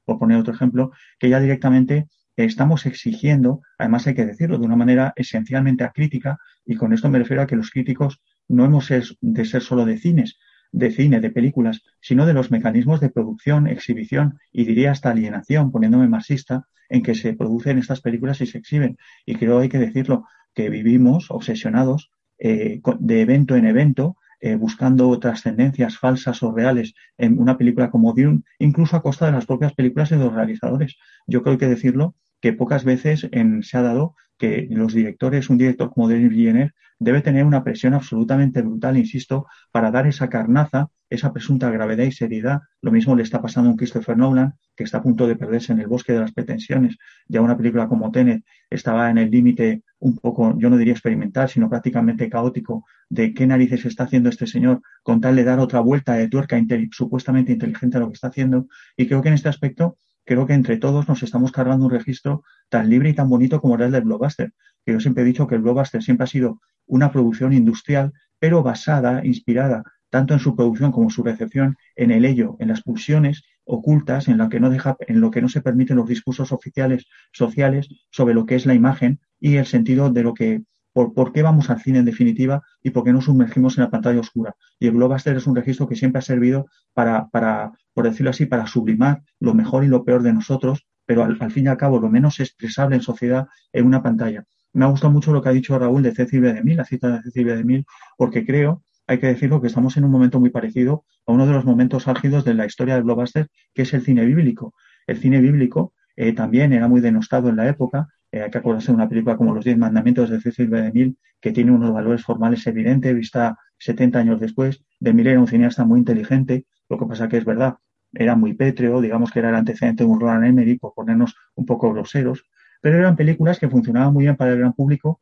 por 0.03 0.17
poner 0.17 0.37
otro 0.37 0.53
ejemplo, 0.53 0.91
que 1.19 1.29
ya 1.29 1.39
directamente 1.39 2.07
estamos 2.35 2.87
exigiendo, 2.87 3.61
además 3.77 4.07
hay 4.07 4.15
que 4.15 4.25
decirlo 4.25 4.57
de 4.57 4.65
una 4.65 4.75
manera 4.75 5.13
esencialmente 5.15 5.83
acrítica, 5.83 6.39
y 6.65 6.75
con 6.75 6.91
esto 6.91 7.09
me 7.09 7.19
refiero 7.19 7.43
a 7.43 7.47
que 7.47 7.55
los 7.55 7.69
críticos 7.69 8.19
no 8.47 8.65
hemos 8.65 8.89
de 8.89 9.45
ser 9.45 9.61
solo 9.61 9.85
de 9.85 9.97
cines, 9.97 10.39
de 10.71 10.91
cine, 10.91 11.21
de 11.21 11.29
películas, 11.29 11.83
sino 12.01 12.25
de 12.25 12.33
los 12.33 12.49
mecanismos 12.49 12.99
de 12.99 13.09
producción, 13.09 13.67
exhibición 13.67 14.39
y 14.51 14.65
diría 14.65 14.91
hasta 14.91 15.11
alienación, 15.11 15.71
poniéndome 15.71 16.07
marxista, 16.07 16.65
en 16.89 17.03
que 17.03 17.15
se 17.15 17.33
producen 17.33 17.77
estas 17.77 18.01
películas 18.01 18.41
y 18.41 18.47
se 18.47 18.57
exhiben. 18.57 18.97
Y 19.25 19.35
creo 19.35 19.59
hay 19.59 19.69
que 19.69 19.79
decirlo, 19.79 20.25
que 20.55 20.69
vivimos 20.69 21.29
obsesionados 21.29 22.11
eh, 22.39 22.81
de 22.99 23.21
evento 23.21 23.55
en 23.55 23.65
evento, 23.65 24.17
eh, 24.39 24.55
buscando 24.55 25.17
trascendencias 25.19 25.97
falsas 25.97 26.41
o 26.43 26.51
reales 26.51 26.93
en 27.17 27.39
una 27.39 27.57
película 27.57 27.91
como 27.91 28.13
Dune, 28.13 28.41
incluso 28.59 28.95
a 28.95 29.01
costa 29.01 29.27
de 29.27 29.31
las 29.33 29.45
propias 29.45 29.73
películas 29.73 30.09
de 30.09 30.17
los 30.17 30.33
realizadores. 30.33 30.97
Yo 31.27 31.43
creo 31.43 31.57
que 31.57 31.67
decirlo 31.67 32.15
que 32.41 32.53
pocas 32.53 32.83
veces 32.83 33.27
se 33.61 33.77
ha 33.77 33.81
dado 33.81 34.15
que 34.37 34.67
los 34.69 34.93
directores, 34.93 35.49
un 35.49 35.57
director 35.57 35.91
como 35.91 36.07
Denis 36.07 36.29
Villeneuve, 36.29 36.73
debe 36.99 37.21
tener 37.21 37.45
una 37.45 37.63
presión 37.63 37.93
absolutamente 37.93 38.61
brutal, 38.61 38.97
insisto, 38.97 39.47
para 39.71 39.91
dar 39.91 40.07
esa 40.07 40.29
carnaza, 40.29 40.89
esa 41.09 41.33
presunta 41.33 41.69
gravedad 41.69 42.05
y 42.05 42.11
seriedad. 42.11 42.61
Lo 42.81 42.91
mismo 42.91 43.15
le 43.15 43.23
está 43.23 43.41
pasando 43.41 43.69
a 43.69 43.71
un 43.71 43.77
Christopher 43.77 44.17
Nolan, 44.17 44.53
que 44.75 44.83
está 44.83 44.99
a 44.99 45.03
punto 45.03 45.27
de 45.27 45.35
perderse 45.35 45.73
en 45.73 45.79
el 45.79 45.87
bosque 45.87 46.13
de 46.13 46.19
las 46.19 46.33
pretensiones. 46.33 46.97
Ya 47.27 47.41
una 47.41 47.57
película 47.57 47.87
como 47.87 48.11
Tenet 48.11 48.43
estaba 48.69 49.09
en 49.09 49.17
el 49.17 49.29
límite 49.29 49.83
un 49.99 50.17
poco, 50.17 50.57
yo 50.57 50.69
no 50.69 50.77
diría 50.77 50.93
experimental, 50.93 51.49
sino 51.49 51.69
prácticamente 51.69 52.29
caótico, 52.29 52.85
de 53.09 53.33
qué 53.33 53.47
narices 53.47 53.85
está 53.85 54.03
haciendo 54.03 54.29
este 54.29 54.47
señor, 54.47 54.81
con 55.03 55.21
tal 55.21 55.35
de 55.35 55.43
dar 55.43 55.59
otra 55.59 55.79
vuelta 55.79 56.13
de 56.13 56.27
tuerca 56.27 56.59
supuestamente 56.91 57.51
inteligente 57.51 57.97
a 57.97 57.99
lo 58.01 58.07
que 58.07 58.13
está 58.13 58.27
haciendo. 58.27 58.67
Y 58.97 59.07
creo 59.07 59.21
que 59.21 59.29
en 59.29 59.35
este 59.35 59.49
aspecto 59.49 59.97
creo 60.25 60.45
que 60.45 60.53
entre 60.53 60.77
todos 60.77 61.07
nos 61.07 61.23
estamos 61.23 61.51
cargando 61.51 61.85
un 61.85 61.91
registro 61.91 62.43
tan 62.69 62.89
libre 62.89 63.09
y 63.09 63.13
tan 63.13 63.29
bonito 63.29 63.61
como 63.61 63.75
el 63.75 63.91
del 63.91 64.03
blockbuster. 64.03 64.53
Que 64.85 64.93
yo 64.93 64.99
siempre 64.99 65.23
he 65.23 65.25
dicho 65.25 65.47
que 65.47 65.55
el 65.55 65.61
blockbuster 65.61 66.03
siempre 66.03 66.25
ha 66.25 66.27
sido 66.27 66.61
una 66.87 67.11
producción 67.11 67.53
industrial, 67.53 68.13
pero 68.39 68.63
basada, 68.63 69.25
inspirada 69.25 69.83
tanto 70.15 70.33
en 70.33 70.39
su 70.39 70.55
producción 70.55 70.93
como 70.93 71.09
su 71.09 71.23
recepción, 71.23 71.75
en 71.97 72.09
el 72.09 72.23
ello, 72.23 72.55
en 72.59 72.69
las 72.69 72.81
pulsiones 72.81 73.43
ocultas, 73.65 74.29
en 74.29 74.37
lo 74.37 74.47
que 74.47 74.61
no 74.61 74.69
deja, 74.69 74.95
en 75.01 75.19
lo 75.19 75.29
que 75.29 75.41
no 75.41 75.49
se 75.49 75.61
permiten 75.61 75.97
los 75.97 76.07
discursos 76.07 76.53
oficiales 76.53 77.07
sociales 77.33 77.89
sobre 78.11 78.33
lo 78.33 78.45
que 78.45 78.55
es 78.55 78.65
la 78.65 78.75
imagen 78.75 79.19
y 79.45 79.57
el 79.57 79.67
sentido 79.67 80.09
de 80.09 80.23
lo 80.23 80.33
que 80.33 80.63
por, 80.91 81.31
qué 81.31 81.43
vamos 81.43 81.69
al 81.69 81.79
cine 81.79 81.99
en 81.99 82.05
definitiva 82.05 82.63
y 82.81 82.89
por 82.89 83.03
qué 83.03 83.13
nos 83.13 83.25
sumergimos 83.25 83.77
en 83.77 83.83
la 83.83 83.91
pantalla 83.91 84.19
oscura. 84.19 84.55
Y 84.79 84.87
el 84.87 84.93
blockbuster 84.93 85.37
es 85.37 85.45
un 85.45 85.55
registro 85.55 85.87
que 85.87 85.95
siempre 85.95 86.17
ha 86.17 86.23
servido 86.23 86.65
para, 86.95 87.27
para 87.27 87.73
por 87.93 88.05
decirlo 88.05 88.31
así, 88.31 88.47
para 88.47 88.65
sublimar 88.65 89.21
lo 89.39 89.53
mejor 89.53 89.83
y 89.83 89.87
lo 89.87 90.03
peor 90.03 90.23
de 90.23 90.33
nosotros, 90.33 90.87
pero 91.05 91.23
al, 91.23 91.51
fin 91.51 91.65
y 91.65 91.67
al 91.67 91.77
cabo 91.77 91.99
lo 91.99 92.09
menos 92.09 92.39
expresable 92.39 92.95
en 92.95 93.03
sociedad 93.03 93.45
en 93.71 93.85
una 93.85 94.01
pantalla. 94.01 94.45
Me 94.73 94.85
ha 94.85 94.87
gustado 94.87 95.13
mucho 95.13 95.31
lo 95.31 95.43
que 95.43 95.49
ha 95.49 95.51
dicho 95.51 95.77
Raúl 95.77 96.01
de 96.01 96.15
Cecilia 96.15 96.51
de 96.51 96.63
Mil, 96.63 96.77
la 96.77 96.85
cita 96.85 97.09
de 97.09 97.21
Cecilia 97.21 97.55
de 97.55 97.63
Mil, 97.63 97.85
porque 98.17 98.47
creo, 98.47 98.81
hay 99.05 99.19
que 99.19 99.27
decirlo, 99.27 99.61
que 99.61 99.67
estamos 99.67 99.95
en 99.97 100.05
un 100.05 100.11
momento 100.11 100.39
muy 100.39 100.49
parecido 100.49 101.05
a 101.27 101.33
uno 101.33 101.45
de 101.45 101.53
los 101.53 101.65
momentos 101.65 102.07
álgidos 102.07 102.45
de 102.45 102.55
la 102.55 102.65
historia 102.65 102.95
del 102.95 103.03
blockbuster, 103.03 103.49
que 103.75 103.83
es 103.83 103.93
el 103.93 104.01
cine 104.01 104.25
bíblico. 104.25 104.73
El 105.05 105.17
cine 105.17 105.39
bíblico 105.39 105.93
eh, 106.15 106.33
también 106.33 106.73
era 106.73 106.87
muy 106.87 107.01
denostado 107.01 107.49
en 107.49 107.57
la 107.57 107.67
época 107.69 108.07
hay 108.41 108.51
que 108.51 108.57
acordarse 108.57 108.87
de 108.87 108.95
una 108.95 109.09
película 109.09 109.37
como 109.37 109.53
Los 109.53 109.65
Diez 109.65 109.77
Mandamientos 109.77 110.29
de 110.29 110.41
Cecil 110.41 110.67
B. 110.67 110.81
DeMille, 110.81 111.15
que 111.39 111.51
tiene 111.51 111.71
unos 111.71 111.93
valores 111.93 112.23
formales 112.23 112.65
evidentes, 112.67 113.15
vista 113.15 113.57
70 113.77 114.19
años 114.19 114.39
después. 114.39 114.83
DeMille 114.99 115.31
era 115.31 115.39
un 115.39 115.47
cineasta 115.47 115.85
muy 115.85 115.99
inteligente, 115.99 116.65
lo 116.89 116.97
que 116.97 117.05
pasa 117.05 117.27
que 117.27 117.37
es 117.37 117.45
verdad, 117.45 117.75
era 118.13 118.35
muy 118.35 118.53
pétreo, 118.53 119.01
digamos 119.01 119.31
que 119.31 119.39
era 119.39 119.49
el 119.49 119.55
antecedente 119.55 120.03
de 120.03 120.09
un 120.09 120.19
Roland 120.19 120.45
Emmerich, 120.45 120.79
por 120.79 120.93
ponernos 120.93 121.35
un 121.55 121.65
poco 121.65 121.91
groseros, 121.91 122.45
pero 122.81 122.97
eran 122.97 123.15
películas 123.15 123.59
que 123.59 123.69
funcionaban 123.69 124.13
muy 124.13 124.23
bien 124.23 124.35
para 124.35 124.53
el 124.53 124.59
gran 124.59 124.73
público 124.73 125.21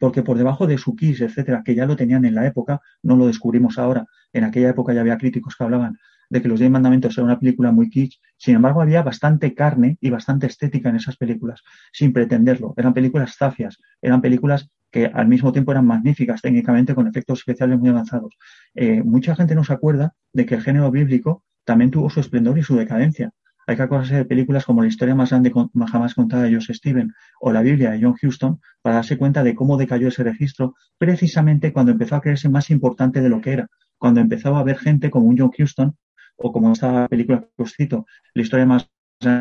porque 0.00 0.22
por 0.22 0.38
debajo 0.38 0.66
de 0.66 0.78
su 0.78 0.96
Kiss, 0.96 1.20
etcétera, 1.20 1.62
que 1.62 1.74
ya 1.74 1.84
lo 1.84 1.94
tenían 1.94 2.24
en 2.24 2.34
la 2.34 2.46
época, 2.46 2.80
no 3.02 3.16
lo 3.16 3.26
descubrimos 3.26 3.78
ahora, 3.78 4.06
en 4.32 4.44
aquella 4.44 4.70
época 4.70 4.94
ya 4.94 5.02
había 5.02 5.18
críticos 5.18 5.54
que 5.54 5.62
hablaban 5.62 5.98
de 6.30 6.40
que 6.40 6.48
Los 6.48 6.60
Diez 6.60 6.70
Mandamientos 6.70 7.18
era 7.18 7.24
una 7.24 7.38
película 7.38 7.72
muy 7.72 7.90
kitsch, 7.90 8.18
sin 8.38 8.54
embargo 8.54 8.80
había 8.80 9.02
bastante 9.02 9.52
carne 9.54 9.98
y 10.00 10.10
bastante 10.10 10.46
estética 10.46 10.88
en 10.88 10.96
esas 10.96 11.16
películas, 11.16 11.62
sin 11.92 12.12
pretenderlo. 12.12 12.72
Eran 12.76 12.94
películas 12.94 13.36
zafias, 13.36 13.78
eran 14.00 14.22
películas 14.22 14.70
que 14.90 15.06
al 15.06 15.28
mismo 15.28 15.52
tiempo 15.52 15.72
eran 15.72 15.86
magníficas 15.86 16.40
técnicamente 16.40 16.94
con 16.94 17.06
efectos 17.06 17.40
especiales 17.40 17.78
muy 17.78 17.90
avanzados. 17.90 18.36
Eh, 18.74 19.02
mucha 19.02 19.36
gente 19.36 19.54
no 19.54 19.64
se 19.64 19.72
acuerda 19.72 20.14
de 20.32 20.46
que 20.46 20.54
el 20.54 20.62
género 20.62 20.90
bíblico 20.90 21.44
también 21.64 21.90
tuvo 21.90 22.10
su 22.10 22.20
esplendor 22.20 22.58
y 22.58 22.62
su 22.62 22.76
decadencia. 22.76 23.30
Hay 23.66 23.76
que 23.76 23.82
acordarse 23.82 24.16
de 24.16 24.24
películas 24.24 24.64
como 24.64 24.82
La 24.82 24.88
historia 24.88 25.14
más 25.14 25.30
grande 25.30 25.52
jamás 25.86 26.14
contada 26.14 26.42
de 26.44 26.54
Joseph 26.54 26.76
Steven 26.76 27.12
o 27.40 27.52
La 27.52 27.62
Biblia 27.62 27.92
de 27.92 28.00
John 28.02 28.16
Huston 28.20 28.60
para 28.82 28.96
darse 28.96 29.16
cuenta 29.16 29.44
de 29.44 29.54
cómo 29.54 29.76
decayó 29.76 30.08
ese 30.08 30.24
registro 30.24 30.74
precisamente 30.98 31.72
cuando 31.72 31.92
empezó 31.92 32.16
a 32.16 32.20
creerse 32.20 32.48
más 32.48 32.70
importante 32.70 33.20
de 33.20 33.28
lo 33.28 33.40
que 33.40 33.52
era, 33.52 33.68
cuando 33.96 34.20
empezaba 34.20 34.58
a 34.58 34.60
haber 34.62 34.78
gente 34.78 35.10
como 35.10 35.26
un 35.26 35.38
John 35.38 35.52
Huston 35.56 35.96
o 36.42 36.52
como 36.52 36.72
esta 36.72 37.06
película 37.08 37.46
que 37.56 37.62
os 37.62 37.72
cito, 37.72 38.06
La 38.34 38.42
historia 38.42 38.66
más 38.66 38.90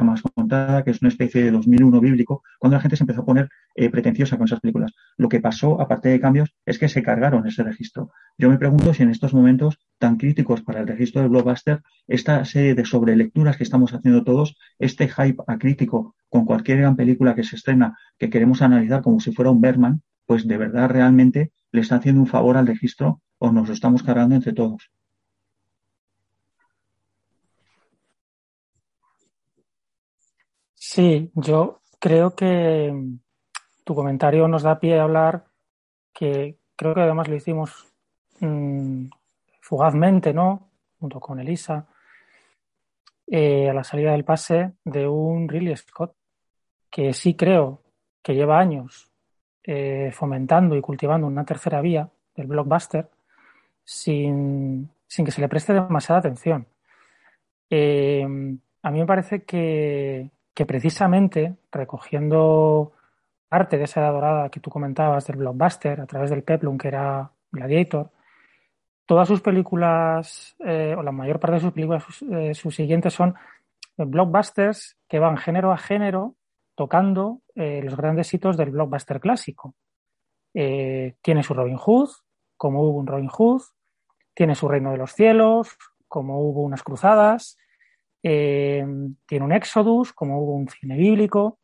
más 0.01 0.21
contada, 0.21 0.83
que 0.83 0.91
es 0.91 1.01
una 1.01 1.07
especie 1.09 1.41
de 1.41 1.51
2001 1.51 2.01
bíblico, 2.01 2.43
cuando 2.59 2.75
la 2.75 2.81
gente 2.81 2.97
se 2.97 3.03
empezó 3.03 3.21
a 3.21 3.25
poner 3.25 3.49
eh, 3.75 3.89
pretenciosa 3.89 4.37
con 4.37 4.45
esas 4.45 4.59
películas. 4.59 4.91
Lo 5.15 5.29
que 5.29 5.39
pasó, 5.39 5.79
aparte 5.79 6.09
de 6.09 6.19
cambios, 6.19 6.53
es 6.65 6.77
que 6.77 6.89
se 6.89 7.01
cargaron 7.01 7.47
ese 7.47 7.63
registro. 7.63 8.11
Yo 8.37 8.49
me 8.49 8.57
pregunto 8.57 8.93
si 8.93 9.03
en 9.03 9.09
estos 9.09 9.33
momentos 9.33 9.79
tan 9.97 10.17
críticos 10.17 10.61
para 10.63 10.81
el 10.81 10.87
registro 10.87 11.21
del 11.21 11.29
blockbuster, 11.29 11.81
esta 12.07 12.43
serie 12.43 12.75
de 12.75 12.83
sobrelecturas 12.83 13.55
que 13.55 13.63
estamos 13.63 13.93
haciendo 13.93 14.23
todos, 14.25 14.57
este 14.79 15.07
hype 15.07 15.41
acrítico 15.47 16.15
con 16.27 16.45
cualquier 16.45 16.79
gran 16.79 16.97
película 16.97 17.33
que 17.33 17.43
se 17.43 17.55
estrena, 17.55 17.97
que 18.17 18.29
queremos 18.29 18.61
analizar 18.61 19.01
como 19.01 19.21
si 19.21 19.31
fuera 19.31 19.51
un 19.51 19.61
Berman, 19.61 20.01
pues 20.25 20.45
de 20.45 20.57
verdad 20.57 20.89
realmente 20.89 21.53
le 21.71 21.81
está 21.81 21.95
haciendo 21.95 22.21
un 22.21 22.27
favor 22.27 22.57
al 22.57 22.67
registro 22.67 23.21
o 23.37 23.51
nos 23.51 23.67
lo 23.69 23.73
estamos 23.73 24.03
cargando 24.03 24.35
entre 24.35 24.53
todos. 24.53 24.91
Sí, 30.91 31.29
yo 31.35 31.81
creo 31.99 32.35
que 32.35 32.91
tu 33.83 33.93
comentario 33.93 34.47
nos 34.47 34.63
da 34.63 34.79
pie 34.79 34.97
a 34.97 35.03
hablar 35.03 35.45
que 36.11 36.57
creo 36.75 36.95
que 36.95 37.01
además 37.01 37.27
lo 37.27 37.35
hicimos 37.35 37.93
mm, 38.39 39.05
fugazmente, 39.61 40.33
¿no? 40.33 40.71
Junto 40.99 41.19
con 41.19 41.39
Elisa, 41.39 41.85
eh, 43.27 43.69
a 43.69 43.73
la 43.75 43.83
salida 43.83 44.13
del 44.13 44.25
pase 44.25 44.73
de 44.83 45.07
un 45.07 45.47
Ridley 45.47 45.77
Scott, 45.77 46.15
que 46.89 47.13
sí 47.13 47.35
creo 47.35 47.83
que 48.23 48.33
lleva 48.33 48.59
años 48.59 49.11
eh, 49.61 50.09
fomentando 50.11 50.75
y 50.75 50.81
cultivando 50.81 51.27
una 51.27 51.45
tercera 51.45 51.81
vía 51.81 52.09
del 52.35 52.47
blockbuster 52.47 53.07
sin, 53.83 54.89
sin 55.05 55.23
que 55.23 55.31
se 55.31 55.41
le 55.41 55.49
preste 55.49 55.71
demasiada 55.71 56.17
atención. 56.17 56.65
Eh, 57.69 58.25
a 58.81 58.89
mí 58.89 58.99
me 58.99 59.05
parece 59.05 59.43
que, 59.43 60.31
que 60.59 60.65
precisamente 60.65 61.55
recogiendo 61.71 62.91
parte 63.47 63.77
de 63.77 63.85
esa 63.85 64.01
edad 64.01 64.11
dorada 64.11 64.49
que 64.49 64.59
tú 64.59 64.69
comentabas 64.69 65.25
del 65.25 65.37
blockbuster 65.37 66.01
a 66.01 66.05
través 66.05 66.31
del 66.31 66.43
Peplum 66.43 66.77
que 66.77 66.89
era 66.89 67.31
Gladiator, 67.49 68.11
todas 69.05 69.29
sus 69.29 69.39
películas 69.39 70.57
eh, 70.59 70.93
o 70.97 71.01
la 71.01 71.13
mayor 71.13 71.39
parte 71.39 71.53
de 71.53 71.61
sus 71.61 71.71
películas 71.71 72.03
eh, 72.29 72.53
sus 72.53 72.75
siguientes 72.75 73.13
son 73.13 73.35
blockbusters 73.95 74.97
que 75.07 75.17
van 75.17 75.37
género 75.37 75.71
a 75.71 75.77
género 75.77 76.35
tocando 76.75 77.39
eh, 77.55 77.81
los 77.81 77.95
grandes 77.95 78.33
hitos 78.33 78.57
del 78.57 78.71
blockbuster 78.71 79.21
clásico. 79.21 79.75
tiene 80.51 81.41
su 81.41 81.53
Robin 81.53 81.77
Hood, 81.77 82.09
como 82.57 82.83
hubo 82.83 82.99
un 82.99 83.07
Robin 83.07 83.29
Hood, 83.29 83.61
tiene 84.33 84.55
su 84.55 84.67
Reino 84.67 84.91
de 84.91 84.97
los 84.97 85.13
Cielos, 85.13 85.77
como 86.09 86.41
hubo 86.41 86.63
unas 86.63 86.83
cruzadas, 86.83 87.57
eh, 88.23 88.85
tiene 89.25 89.45
un 89.45 89.51
Exodus, 89.51 90.13
como 90.13 90.41
hubo 90.41 90.53
un 90.53 90.67
cine 90.67 90.97
bíblico. 90.97 91.59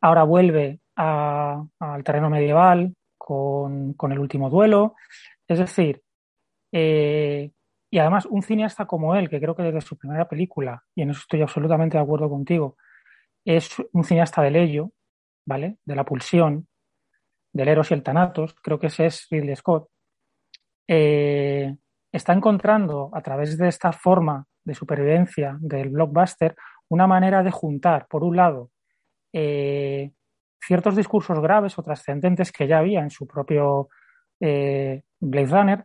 Ahora 0.00 0.24
vuelve 0.24 0.80
al 0.96 2.04
terreno 2.04 2.30
medieval 2.30 2.94
con, 3.16 3.94
el 4.10 4.18
último 4.18 4.50
duelo. 4.50 4.94
Es 5.46 5.58
decir, 5.58 6.02
eh, 6.72 7.50
y 7.90 7.98
además 7.98 8.26
un 8.26 8.42
cineasta 8.42 8.86
como 8.86 9.14
él, 9.14 9.28
que 9.28 9.40
creo 9.40 9.54
que 9.54 9.62
desde 9.62 9.80
su 9.80 9.96
primera 9.96 10.28
película, 10.28 10.82
y 10.94 11.02
en 11.02 11.10
eso 11.10 11.20
estoy 11.20 11.42
absolutamente 11.42 11.96
de 11.96 12.02
acuerdo 12.02 12.28
contigo, 12.28 12.76
es 13.44 13.70
un 13.92 14.04
cineasta 14.04 14.42
del 14.42 14.56
ello, 14.56 14.92
¿vale? 15.46 15.78
De 15.84 15.96
la 15.96 16.04
pulsión, 16.04 16.68
del 17.52 17.68
Eros 17.68 17.90
y 17.90 17.94
el 17.94 18.02
Thanatos, 18.02 18.54
creo 18.62 18.78
que 18.78 18.88
ese 18.88 19.06
es 19.06 19.26
Ridley 19.30 19.56
Scott. 19.56 19.88
Eh, 20.86 21.74
está 22.12 22.32
encontrando 22.32 23.10
a 23.12 23.20
través 23.22 23.56
de 23.56 23.68
esta 23.68 23.92
forma 23.92 24.46
de 24.68 24.74
supervivencia 24.74 25.56
del 25.60 25.88
blockbuster 25.88 26.54
una 26.88 27.06
manera 27.06 27.42
de 27.42 27.50
juntar, 27.50 28.06
por 28.06 28.22
un 28.22 28.36
lado, 28.36 28.70
eh, 29.32 30.12
ciertos 30.60 30.96
discursos 30.96 31.40
graves 31.40 31.78
o 31.78 31.82
trascendentes 31.82 32.52
que 32.52 32.66
ya 32.66 32.78
había 32.78 33.00
en 33.00 33.10
su 33.10 33.26
propio 33.26 33.88
eh, 34.40 35.02
Blade 35.20 35.46
Runner, 35.46 35.84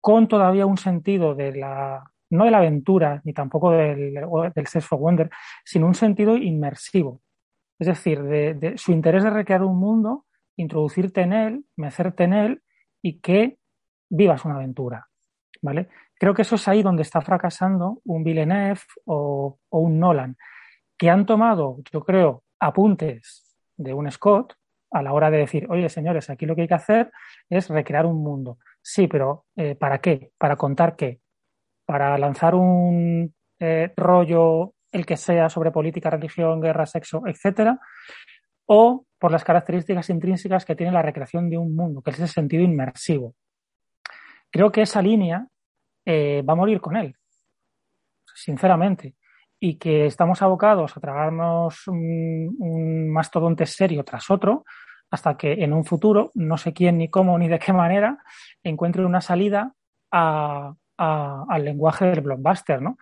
con 0.00 0.28
todavía 0.28 0.66
un 0.66 0.78
sentido 0.78 1.34
de 1.34 1.54
la, 1.56 2.02
no 2.30 2.44
de 2.44 2.50
la 2.50 2.58
aventura, 2.58 3.20
ni 3.24 3.32
tampoco 3.32 3.70
del, 3.70 4.14
del 4.14 4.66
for 4.66 4.98
Wonder, 4.98 5.30
sino 5.64 5.86
un 5.86 5.94
sentido 5.94 6.36
inmersivo. 6.36 7.20
Es 7.78 7.86
decir, 7.86 8.22
de, 8.22 8.74
su 8.76 8.92
interés 8.92 9.24
de 9.24 9.30
recrear 9.30 9.62
un 9.62 9.78
mundo, 9.78 10.26
introducirte 10.56 11.22
en 11.22 11.32
él, 11.32 11.64
mecerte 11.76 12.24
en 12.24 12.32
él 12.32 12.62
y 13.00 13.20
que 13.20 13.58
vivas 14.08 14.44
una 14.44 14.56
aventura. 14.56 15.08
¿Vale? 15.62 15.88
Creo 16.18 16.34
que 16.34 16.42
eso 16.42 16.56
es 16.56 16.68
ahí 16.68 16.82
donde 16.82 17.02
está 17.02 17.20
fracasando 17.20 18.00
un 18.04 18.24
Villeneuve 18.24 18.80
o, 19.06 19.58
un 19.70 19.98
Nolan, 19.98 20.36
que 20.98 21.08
han 21.08 21.24
tomado, 21.24 21.78
yo 21.92 22.02
creo, 22.02 22.42
apuntes 22.60 23.56
de 23.76 23.94
un 23.94 24.10
Scott 24.10 24.54
a 24.90 25.02
la 25.02 25.12
hora 25.12 25.30
de 25.30 25.38
decir, 25.38 25.66
oye, 25.70 25.88
señores, 25.88 26.28
aquí 26.30 26.44
lo 26.44 26.54
que 26.54 26.62
hay 26.62 26.68
que 26.68 26.74
hacer 26.74 27.10
es 27.48 27.68
recrear 27.70 28.06
un 28.06 28.22
mundo. 28.22 28.58
Sí, 28.82 29.06
pero 29.06 29.46
eh, 29.56 29.74
¿para 29.74 29.98
qué? 30.00 30.32
¿Para 30.36 30.56
contar 30.56 30.96
qué? 30.96 31.20
¿Para 31.86 32.18
lanzar 32.18 32.54
un 32.54 33.34
eh, 33.58 33.92
rollo, 33.96 34.74
el 34.90 35.06
que 35.06 35.16
sea, 35.16 35.48
sobre 35.48 35.70
política, 35.70 36.10
religión, 36.10 36.60
guerra, 36.60 36.86
sexo, 36.86 37.22
etcétera? 37.26 37.80
¿O 38.66 39.06
por 39.18 39.30
las 39.30 39.44
características 39.44 40.10
intrínsecas 40.10 40.64
que 40.64 40.76
tiene 40.76 40.92
la 40.92 41.02
recreación 41.02 41.48
de 41.48 41.58
un 41.58 41.74
mundo, 41.74 42.02
que 42.02 42.10
es 42.10 42.18
ese 42.18 42.32
sentido 42.32 42.62
inmersivo? 42.62 43.34
Creo 44.52 44.70
que 44.70 44.82
esa 44.82 45.00
línea 45.00 45.46
eh, 46.04 46.42
va 46.42 46.52
a 46.52 46.56
morir 46.56 46.80
con 46.80 46.96
él, 46.96 47.16
sinceramente. 48.34 49.14
Y 49.58 49.76
que 49.78 50.06
estamos 50.06 50.42
abocados 50.42 50.94
a 50.94 51.00
tragarnos 51.00 51.88
un, 51.88 53.10
mastodonte 53.10 53.64
serio 53.64 54.04
tras 54.04 54.30
otro 54.30 54.64
hasta 55.10 55.36
que 55.36 55.52
en 55.52 55.72
un 55.72 55.84
futuro, 55.84 56.30
no 56.34 56.56
sé 56.58 56.72
quién 56.72 56.98
ni 56.98 57.08
cómo 57.08 57.38
ni 57.38 57.48
de 57.48 57.58
qué 57.58 57.72
manera, 57.72 58.18
encuentre 58.62 59.04
una 59.04 59.20
salida 59.20 59.74
al 60.10 61.64
lenguaje 61.64 62.06
del 62.06 62.22
blockbuster, 62.22 62.80
¿no? 62.80 62.98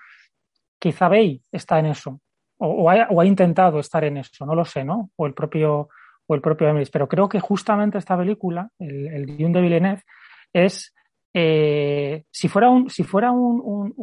Quizá 0.79 1.09
Bay 1.09 1.43
está 1.53 1.79
en 1.79 1.87
eso, 1.87 2.21
o, 2.59 2.91
ha, 2.91 3.25
intentado 3.25 3.79
estar 3.79 4.05
en 4.05 4.19
eso, 4.19 4.45
no 4.45 4.55
lo 4.55 4.65
sé, 4.65 4.85
¿no? 4.85 5.11
O 5.17 5.27
el 5.27 5.35
propio, 5.35 5.89
o 6.27 6.35
el 6.35 6.41
propio 6.41 6.69
Emmerich. 6.69 6.91
Pero 6.93 7.09
creo 7.09 7.29
que 7.29 7.39
justamente 7.39 7.99
esta 7.99 8.17
película, 8.17 8.69
el, 8.79 9.07
el 9.07 9.27
Dune 9.37 9.53
de 9.53 9.61
Villeneuve, 9.61 10.03
es 10.53 10.93
eh, 11.33 12.25
si 12.31 12.49
fuera, 12.49 12.71
un, 12.71 12.91
si 12.91 13.05
fuera 13.05 13.31
un, 13.33 13.95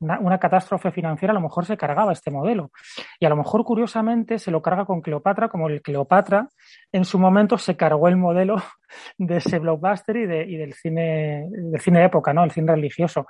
una, 0.00 0.38
catástrofe 0.38 0.90
financiera, 0.92 1.32
a 1.32 1.34
lo 1.34 1.40
mejor 1.40 1.66
se 1.66 1.76
cargaba 1.76 2.12
este 2.12 2.30
modelo. 2.30 2.70
Y 3.18 3.26
a 3.26 3.28
lo 3.28 3.36
mejor, 3.36 3.64
curiosamente, 3.64 4.38
se 4.38 4.50
lo 4.50 4.62
carga 4.62 4.84
con 4.84 5.00
Cleopatra, 5.00 5.48
como 5.48 5.68
el 5.68 5.82
Cleopatra 5.82 6.48
en 6.92 7.04
su 7.04 7.18
momento 7.18 7.58
se 7.58 7.76
cargó 7.76 8.08
el 8.08 8.16
modelo 8.16 8.56
de 9.18 9.36
ese 9.36 9.58
blockbuster 9.58 10.16
y, 10.16 10.26
de, 10.26 10.44
y 10.44 10.56
del 10.56 10.74
cine 10.74 11.46
del 11.50 11.80
cine 11.80 12.00
de 12.00 12.06
época, 12.06 12.32
¿no? 12.32 12.44
El 12.44 12.50
cine 12.50 12.74
religioso. 12.74 13.26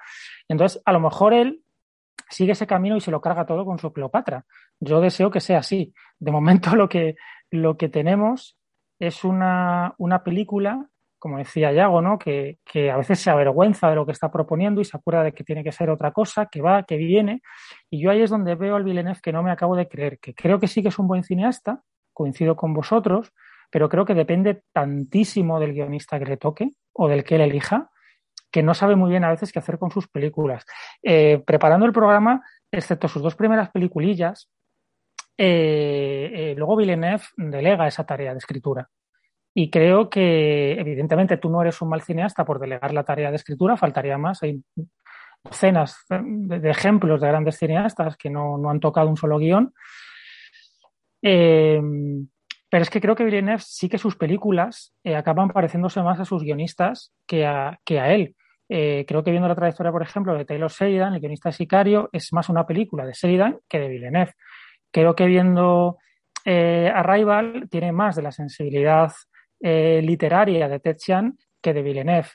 Entonces, 0.49 0.80
a 0.84 0.93
lo 0.93 1.01
mejor 1.01 1.34
él 1.34 1.62
sigue 2.30 2.53
ese 2.53 2.66
camino 2.66 2.97
y 2.97 3.01
se 3.01 3.11
lo 3.11 3.20
carga 3.20 3.47
todo 3.47 3.64
con 3.64 3.78
su 3.78 3.93
Cleopatra. 3.93 4.45
Yo 4.80 5.01
deseo 5.01 5.30
que 5.30 5.41
sea 5.41 5.59
así. 5.59 5.95
De 6.18 6.30
momento 6.30 6.70
lo 6.76 6.89
que, 6.89 7.16
lo 7.51 7.76
que 7.76 7.89
tenemos 7.89 8.59
es 8.99 9.24
una, 9.24 9.95
una 9.99 10.22
película 10.22 10.89
como 11.18 11.38
decía 11.38 11.72
Yago, 11.72 12.00
¿no? 12.00 12.18
Que, 12.18 12.58
que, 12.64 12.90
a 12.90 12.96
veces 12.96 13.18
se 13.18 13.30
avergüenza 13.30 13.88
de 13.88 13.96
lo 13.96 14.06
que 14.06 14.12
está 14.12 14.30
proponiendo 14.30 14.80
y 14.80 14.84
se 14.84 14.96
acuerda 14.96 15.24
de 15.24 15.32
que 15.32 15.44
tiene 15.44 15.64
que 15.64 15.72
ser 15.72 15.90
otra 15.90 16.12
cosa, 16.12 16.46
que 16.46 16.62
va, 16.62 16.82
que 16.84 16.96
viene. 16.96 17.42
Y 17.90 18.02
yo 18.02 18.10
ahí 18.10 18.22
es 18.22 18.30
donde 18.30 18.54
veo 18.54 18.76
al 18.76 18.84
Villeneuve 18.84 19.20
que 19.22 19.32
no 19.32 19.42
me 19.42 19.50
acabo 19.50 19.76
de 19.76 19.88
creer, 19.88 20.18
que 20.18 20.34
creo 20.34 20.58
que 20.58 20.68
sí 20.68 20.82
que 20.82 20.88
es 20.88 20.98
un 20.98 21.08
buen 21.08 21.24
cineasta, 21.24 21.82
coincido 22.12 22.56
con 22.56 22.74
vosotros, 22.74 23.32
pero 23.70 23.88
creo 23.88 24.04
que 24.04 24.14
depende 24.14 24.62
tantísimo 24.72 25.60
del 25.60 25.72
guionista 25.72 26.18
que 26.18 26.24
le 26.24 26.36
toque 26.36 26.70
o 26.92 27.08
del 27.08 27.24
que 27.24 27.36
él 27.36 27.42
elija, 27.42 27.90
que 28.50 28.62
no 28.62 28.74
sabe 28.74 28.96
muy 28.96 29.10
bien 29.10 29.24
a 29.24 29.30
veces 29.30 29.52
qué 29.52 29.58
hacer 29.58 29.78
con 29.78 29.90
sus 29.90 30.08
películas. 30.08 30.64
Eh, 31.02 31.42
preparando 31.46 31.86
el 31.86 31.92
programa, 31.92 32.42
excepto 32.70 33.08
sus 33.08 33.22
dos 33.22 33.36
primeras 33.36 33.70
peliculillas, 33.70 34.50
eh, 35.36 36.30
eh, 36.34 36.54
luego 36.56 36.76
Villeneuve 36.76 37.22
delega 37.36 37.86
esa 37.86 38.04
tarea 38.04 38.32
de 38.32 38.38
escritura. 38.38 38.88
Y 39.55 39.70
creo 39.70 40.09
que, 40.09 40.72
evidentemente, 40.72 41.36
tú 41.36 41.51
no 41.51 41.61
eres 41.62 41.80
un 41.82 41.88
mal 41.88 42.03
cineasta 42.03 42.44
por 42.44 42.61
delegar 42.61 42.92
la 42.92 43.05
tarea 43.05 43.30
de 43.30 43.36
escritura, 43.36 43.76
faltaría 43.76 44.18
más. 44.18 44.42
Hay 44.42 44.62
docenas 45.42 46.05
de, 46.09 46.70
ejemplos 46.70 47.20
de 47.20 47.28
grandes 47.28 47.59
cineastas 47.59 48.16
que 48.16 48.30
no, 48.30 48.59
no 48.59 48.70
han 48.70 48.80
tocado 48.80 49.09
un 49.09 49.16
solo 49.16 49.38
guion. 49.38 49.72
Eh, 51.22 51.80
pero 52.70 52.82
es 52.82 52.90
que 52.90 53.01
creo 53.01 53.16
que 53.16 53.24
Villeneuve 53.24 53.62
sí 53.64 53.88
que 53.88 53.99
sus 53.99 54.16
películas 54.16 54.94
eh, 55.03 55.16
acaban 55.16 55.49
pareciéndose 55.49 56.03
más 56.03 56.20
a 56.20 56.24
sus 56.24 56.42
guionistas 56.42 57.12
que 57.26 57.46
a, 57.46 57.80
que 57.84 57.99
a 57.99 58.12
él. 58.12 58.36
Eh, 58.68 59.07
creo 59.09 59.24
que 59.24 59.30
viendo 59.30 59.49
la 59.49 59.55
trayectoria, 59.55 59.90
por 59.90 60.03
ejemplo, 60.03 60.34
de 60.34 60.44
Taylor 60.44 60.70
Sheridan, 60.70 61.14
el 61.14 61.20
guionista 61.20 61.49
de 61.49 61.55
Sicario, 61.55 62.11
es 62.12 62.32
más 62.34 62.51
una 62.51 62.66
película 62.66 63.07
de 63.07 63.14
Sheridan 63.14 63.59
que 63.66 63.78
de 63.78 63.88
Villeneuve. 63.88 64.34
Creo 64.90 65.14
que 65.14 65.26
viendo 65.26 65.96
eh, 66.44 66.92
Arrival 66.94 67.68
tiene 67.70 67.92
más 67.92 68.16
de 68.16 68.22
la 68.22 68.32
sensibilidad 68.32 69.12
literaria 69.61 70.68
de 70.68 70.80
Ted 70.80 70.96
Chiang 70.96 71.36
que 71.61 71.74
de 71.74 71.82
Villeneuve. 71.82 72.28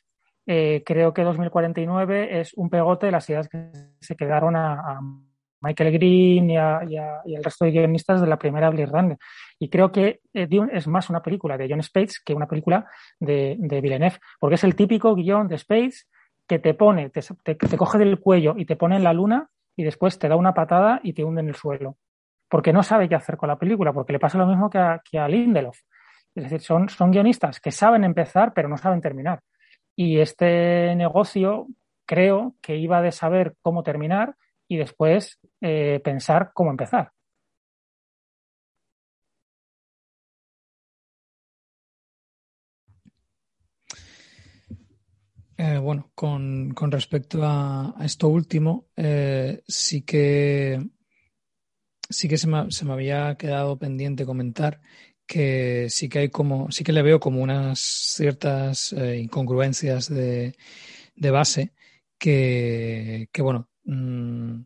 creo 0.45 1.13
que 1.13 1.23
2049 1.23 2.39
es 2.39 2.53
un 2.55 2.69
pegote 2.69 3.05
de 3.05 3.11
las 3.11 3.29
ideas 3.29 3.47
que 3.47 3.71
se 3.99 4.15
quedaron 4.15 4.55
a 4.55 4.99
Michael 5.63 5.93
Green 5.93 6.49
y, 6.49 6.57
a, 6.57 6.81
y, 7.25 7.33
el 7.33 7.43
resto 7.43 7.63
de 7.63 7.71
guionistas 7.71 8.19
de 8.19 8.27
la 8.27 8.37
primera 8.37 8.69
Blade 8.69 8.87
Runner. 8.87 9.17
Y 9.57 9.69
creo 9.69 9.91
que 9.91 10.19
eh, 10.33 10.45
Dune 10.45 10.69
es 10.73 10.87
más 10.87 11.09
una 11.09 11.21
película 11.21 11.57
de 11.57 11.67
John 11.69 11.81
Spates 11.81 12.19
que 12.19 12.33
una 12.33 12.47
película 12.47 12.85
de, 13.19 13.55
de 13.57 13.81
Villeneuve, 13.81 14.19
porque 14.39 14.55
es 14.55 14.63
el 14.65 14.75
típico 14.75 15.15
guion 15.15 15.47
de 15.47 15.57
Spates 15.57 16.09
que 16.45 16.59
te 16.59 16.73
pone, 16.73 17.09
te, 17.09 17.21
te, 17.21 17.77
coge 17.77 17.97
del 17.97 18.19
cuello 18.19 18.55
y 18.57 18.65
te 18.65 18.75
pone 18.75 18.97
en 18.97 19.05
la 19.05 19.13
luna 19.13 19.49
y 19.77 19.83
después 19.83 20.19
te 20.19 20.27
da 20.27 20.35
una 20.35 20.53
patada 20.53 20.99
y 21.01 21.13
te 21.13 21.23
hunde 21.23 21.39
en 21.39 21.47
el 21.47 21.55
suelo. 21.55 21.97
Porque 22.49 22.73
no 22.73 22.83
sabe 22.83 23.07
qué 23.07 23.15
hacer 23.15 23.37
con 23.37 23.47
la 23.47 23.57
película, 23.57 23.93
porque 23.93 24.11
le 24.11 24.19
pasa 24.19 24.37
lo 24.37 24.45
mismo 24.45 24.69
que 24.69 24.77
a, 24.77 25.01
que 25.09 25.17
a 25.17 25.29
Lindelof. 25.29 25.79
Es 26.35 26.43
decir, 26.43 26.61
son, 26.61 26.89
son 26.89 27.11
guionistas 27.11 27.59
que 27.59 27.71
saben 27.71 28.03
empezar 28.03 28.53
pero 28.53 28.69
no 28.69 28.77
saben 28.77 29.01
terminar. 29.01 29.41
Y 29.95 30.19
este 30.19 30.95
negocio 30.95 31.67
creo 32.05 32.55
que 32.61 32.77
iba 32.77 33.01
de 33.01 33.11
saber 33.11 33.55
cómo 33.61 33.83
terminar 33.83 34.35
y 34.67 34.77
después 34.77 35.39
eh, 35.61 36.01
pensar 36.03 36.51
cómo 36.53 36.71
empezar. 36.71 37.11
Eh, 45.57 45.77
bueno, 45.77 46.11
con, 46.15 46.71
con, 46.71 46.91
respecto 46.91 47.41
a, 47.43 47.95
esto 48.01 48.27
último, 48.27 48.87
eh, 48.97 49.61
sí 49.67 50.01
que 50.01 50.81
sí 52.09 52.27
que 52.27 52.37
se 52.37 52.47
me, 52.47 52.71
se 52.71 52.85
me, 52.85 52.93
había 52.93 53.35
quedado 53.35 53.77
pendiente 53.77 54.25
comentar 54.25 54.81
que 55.25 55.87
sí 55.89 56.09
que 56.09 56.19
hay 56.19 56.29
como, 56.29 56.71
sí 56.71 56.83
que 56.83 56.93
le 56.93 57.01
veo 57.01 57.19
como 57.19 57.41
unas 57.41 57.79
ciertas 57.79 58.93
incongruencias 58.93 60.09
de, 60.09 60.55
de 61.15 61.31
base 61.31 61.73
que, 62.17 63.29
que 63.31 63.41
bueno, 63.41 63.69
Mm, 63.85 64.63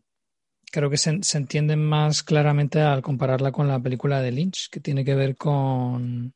creo 0.70 0.90
que 0.90 0.96
se, 0.96 1.22
se, 1.22 1.38
entienden 1.38 1.84
más 1.84 2.22
claramente 2.22 2.80
al 2.80 3.02
compararla 3.02 3.52
con 3.52 3.68
la 3.68 3.80
película 3.80 4.20
de 4.22 4.32
Lynch, 4.32 4.70
que 4.70 4.80
tiene 4.80 5.04
que 5.04 5.14
ver 5.14 5.36
con, 5.36 6.34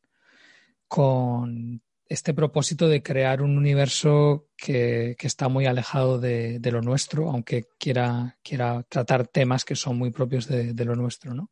con 0.89 1.83
este 2.09 2.35
propósito 2.35 2.89
de 2.89 3.03
crear 3.03 3.43
un 3.43 3.57
universo 3.57 4.49
que, 4.57 5.17
que 5.19 5.27
está 5.27 5.49
muy 5.49 5.67
alejado 5.67 6.19
de, 6.19 6.59
de, 6.59 6.73
lo 6.73 6.83
nuestro, 6.83 7.31
aunque 7.31 7.67
quiera, 7.79 8.39
quiera 8.43 8.83
tratar 8.85 9.27
temas 9.29 9.65
que 9.65 9.77
son 9.77 9.99
muy 9.99 10.11
propios 10.11 10.47
de, 10.49 10.75
de 10.75 10.85
lo 10.85 10.97
nuestro, 10.97 11.35
¿no? 11.35 11.51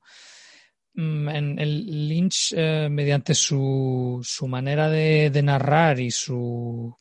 Mm, 0.95 1.28
en 1.28 1.59
el 1.59 2.09
Lynch, 2.09 2.53
eh, 2.57 2.88
mediante 2.91 3.34
su, 3.34 4.20
su 4.24 4.49
manera 4.49 4.88
de, 4.88 5.30
narrar 5.43 6.01
y 6.01 6.11
su, 6.11 6.97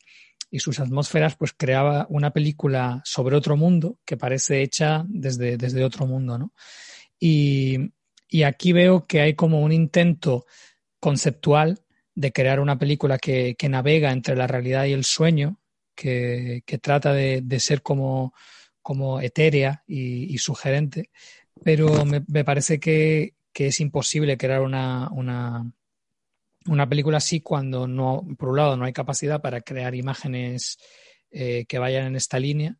y 0.50 0.58
sus 0.60 0.78
atmósferas, 0.80 1.36
pues 1.36 1.52
creaba 1.56 2.06
una 2.10 2.30
película 2.32 3.02
sobre 3.04 3.36
otro 3.36 3.56
mundo 3.56 3.98
que 4.04 4.16
parece 4.16 4.62
hecha 4.62 5.04
desde, 5.08 5.56
desde 5.56 5.84
otro 5.84 6.06
mundo, 6.06 6.38
¿no? 6.38 6.52
Y, 7.18 7.92
y 8.28 8.44
aquí 8.44 8.72
veo 8.72 9.06
que 9.06 9.20
hay 9.20 9.34
como 9.34 9.60
un 9.60 9.72
intento 9.72 10.46
conceptual 11.00 11.80
de 12.14 12.32
crear 12.32 12.60
una 12.60 12.78
película 12.78 13.18
que, 13.18 13.56
que 13.58 13.68
navega 13.68 14.12
entre 14.12 14.36
la 14.36 14.46
realidad 14.46 14.84
y 14.86 14.92
el 14.92 15.04
sueño, 15.04 15.60
que, 15.94 16.62
que 16.66 16.78
trata 16.78 17.12
de, 17.12 17.42
de, 17.42 17.60
ser 17.60 17.82
como, 17.82 18.34
como 18.82 19.20
etérea 19.20 19.82
y, 19.86 20.32
y 20.32 20.38
sugerente, 20.38 21.10
pero 21.62 22.04
me 22.04 22.44
parece 22.44 22.80
que, 22.80 23.34
que, 23.52 23.66
es 23.66 23.80
imposible 23.80 24.36
crear 24.36 24.62
una, 24.62 25.08
una, 25.12 25.70
una 26.66 26.88
película 26.88 27.18
así 27.18 27.40
cuando 27.40 27.86
no, 27.86 28.26
por 28.38 28.50
un 28.50 28.56
lado, 28.56 28.76
no 28.76 28.84
hay 28.84 28.92
capacidad 28.92 29.40
para 29.40 29.60
crear 29.60 29.94
imágenes 29.94 30.78
eh, 31.30 31.64
que 31.66 31.78
vayan 31.78 32.06
en 32.06 32.16
esta 32.16 32.38
línea 32.38 32.76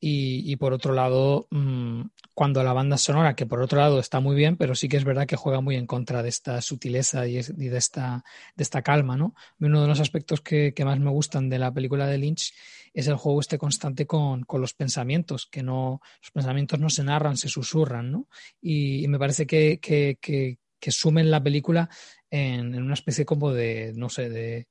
y, 0.00 0.54
por 0.56 0.72
otro 0.72 0.94
lado, 0.94 1.48
mmm, 1.50 2.02
cuando 2.32 2.62
la 2.62 2.72
banda 2.72 2.96
sonora, 2.96 3.34
que 3.34 3.46
por 3.46 3.60
otro 3.60 3.78
lado 3.78 3.98
está 3.98 4.20
muy 4.20 4.36
bien, 4.36 4.56
pero 4.56 4.76
sí 4.76 4.88
que 4.88 4.96
es 4.96 5.04
verdad 5.04 5.26
que 5.26 5.34
juega 5.34 5.60
muy 5.60 5.74
en 5.74 5.86
contra 5.86 6.22
de 6.22 6.28
esta 6.28 6.60
sutileza 6.62 7.26
y, 7.26 7.42
de, 7.42 7.76
esta, 7.76 8.24
de 8.54 8.62
esta 8.62 8.82
calma, 8.82 9.16
¿no? 9.16 9.34
Uno 9.58 9.82
de 9.82 9.88
los 9.88 9.98
aspectos 9.98 10.40
que, 10.40 10.72
más 10.84 11.00
me 11.00 11.10
gustan 11.10 11.48
de 11.48 11.58
la 11.58 11.72
película 11.72 12.06
de 12.06 12.18
Lynch 12.18 12.54
es 12.94 13.08
el 13.08 13.16
juego 13.16 13.40
este 13.40 13.58
constante 13.58 14.06
con, 14.06 14.44
con 14.44 14.60
los 14.60 14.72
pensamientos, 14.72 15.46
que 15.46 15.64
no, 15.64 16.00
los 16.22 16.30
pensamientos 16.30 16.78
no 16.78 16.90
se 16.90 17.02
narran, 17.02 17.36
se 17.36 17.48
susurran, 17.48 18.12
¿no? 18.12 18.28
Y, 18.60 19.08
me 19.08 19.18
parece 19.18 19.46
que, 19.46 19.80
que, 19.80 20.18
que, 20.20 20.58
que 20.78 20.90
sumen 20.92 21.30
la 21.30 21.42
película 21.42 21.90
en, 22.30 22.72
en 22.74 22.82
una 22.82 22.94
especie 22.94 23.24
como 23.24 23.52
de, 23.52 23.92
no 23.96 24.08
sé, 24.08 24.28
de, 24.28 24.68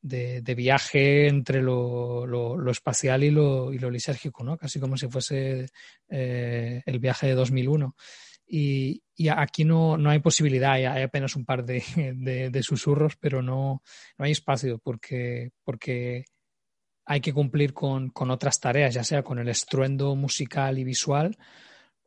de, 0.00 0.54
viaje 0.54 1.28
entre 1.28 1.62
lo, 1.62 2.26
lo, 2.26 2.70
espacial 2.70 3.24
y 3.24 3.30
lo, 3.30 3.72
y 3.72 3.78
lisérgico, 3.78 4.44
¿no? 4.44 4.56
Casi 4.56 4.78
como 4.80 4.96
si 4.96 5.08
fuese 5.08 5.66
eh, 6.08 6.82
el 6.86 6.98
viaje 6.98 7.28
de 7.28 7.34
2001. 7.34 7.96
Y, 8.46 9.02
y 9.14 9.28
aquí 9.28 9.64
no, 9.64 9.98
no, 9.98 10.10
hay 10.10 10.20
posibilidad, 10.20 10.72
hay, 10.72 10.86
hay 10.86 11.02
apenas 11.02 11.36
un 11.36 11.44
par 11.44 11.64
de, 11.64 11.82
de, 12.16 12.50
de, 12.50 12.62
susurros, 12.62 13.16
pero 13.16 13.42
no, 13.42 13.82
no 14.16 14.24
hay 14.24 14.32
espacio 14.32 14.78
porque, 14.78 15.50
porque 15.64 16.24
hay 17.04 17.20
que 17.20 17.32
cumplir 17.32 17.74
con, 17.74 18.10
con, 18.10 18.30
otras 18.30 18.60
tareas, 18.60 18.94
ya 18.94 19.04
sea 19.04 19.22
con 19.22 19.38
el 19.38 19.48
estruendo 19.48 20.14
musical 20.14 20.78
y 20.78 20.84
visual 20.84 21.36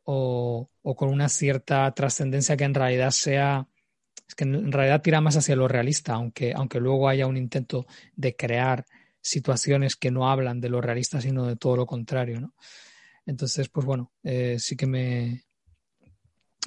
o, 0.04 0.68
o 0.82 0.96
con 0.96 1.10
una 1.10 1.28
cierta 1.28 1.92
trascendencia 1.94 2.56
que 2.56 2.64
en 2.64 2.74
realidad 2.74 3.10
sea 3.10 3.68
es 4.32 4.34
que 4.34 4.44
en 4.44 4.72
realidad 4.72 5.02
tira 5.02 5.20
más 5.20 5.36
hacia 5.36 5.56
lo 5.56 5.68
realista, 5.68 6.14
aunque, 6.14 6.54
aunque 6.54 6.80
luego 6.80 7.06
haya 7.06 7.26
un 7.26 7.36
intento 7.36 7.86
de 8.16 8.34
crear 8.34 8.86
situaciones 9.20 9.94
que 9.94 10.10
no 10.10 10.30
hablan 10.30 10.58
de 10.58 10.70
lo 10.70 10.80
realista, 10.80 11.20
sino 11.20 11.46
de 11.46 11.56
todo 11.56 11.76
lo 11.76 11.86
contrario, 11.86 12.40
¿no? 12.40 12.54
Entonces, 13.26 13.68
pues 13.68 13.84
bueno, 13.84 14.10
eh, 14.24 14.56
sí 14.58 14.74
que 14.74 14.86
me, 14.86 15.44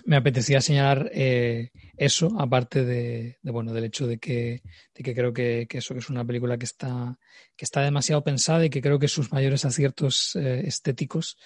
me 0.06 0.16
apetecía 0.16 0.62
señalar 0.62 1.10
eh, 1.12 1.72
eso, 1.98 2.40
aparte 2.40 2.86
de, 2.86 3.40
bueno, 3.42 3.74
del 3.74 3.86
hecho 3.86 4.06
de 4.06 4.20
que, 4.20 4.62
de 4.94 5.04
que 5.04 5.16
creo 5.16 5.34
que, 5.34 5.66
que, 5.68 5.80
eso 5.80 5.96
que 5.96 6.02
es 6.02 6.10
una 6.12 6.24
película 6.24 6.60
que 6.60 6.66
está, 6.66 7.18
que 7.58 7.66
está 7.66 7.82
demasiado 7.82 8.24
pensada 8.24 8.64
y 8.64 8.70
que 8.70 8.82
creo 8.82 9.00
que 9.00 9.08
sus 9.08 9.34
mayores 9.34 9.66
aciertos 9.66 10.36
eh, 10.36 10.62
estéticos 10.66 11.38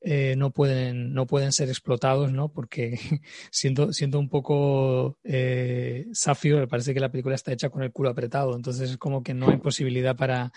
eh, 0.00 0.34
no, 0.36 0.50
pueden, 0.50 1.12
no 1.12 1.26
pueden 1.26 1.52
ser 1.52 1.68
explotados, 1.68 2.32
¿no? 2.32 2.52
Porque 2.52 2.98
siento, 3.50 3.92
siento 3.92 4.18
un 4.18 4.28
poco 4.28 5.18
eh, 5.24 6.06
safio, 6.12 6.58
me 6.58 6.68
parece 6.68 6.94
que 6.94 7.00
la 7.00 7.10
película 7.10 7.34
está 7.34 7.52
hecha 7.52 7.70
con 7.70 7.82
el 7.82 7.92
culo 7.92 8.10
apretado, 8.10 8.54
entonces 8.54 8.90
es 8.90 8.96
como 8.96 9.22
que 9.22 9.34
no 9.34 9.50
hay 9.50 9.56
posibilidad 9.58 10.16
para, 10.16 10.52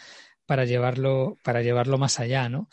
para, 0.45 0.65
llevarlo, 0.65 1.37
para 1.43 1.61
llevarlo 1.61 1.97
más 1.97 2.19
allá, 2.19 2.49
¿no? 2.49 2.69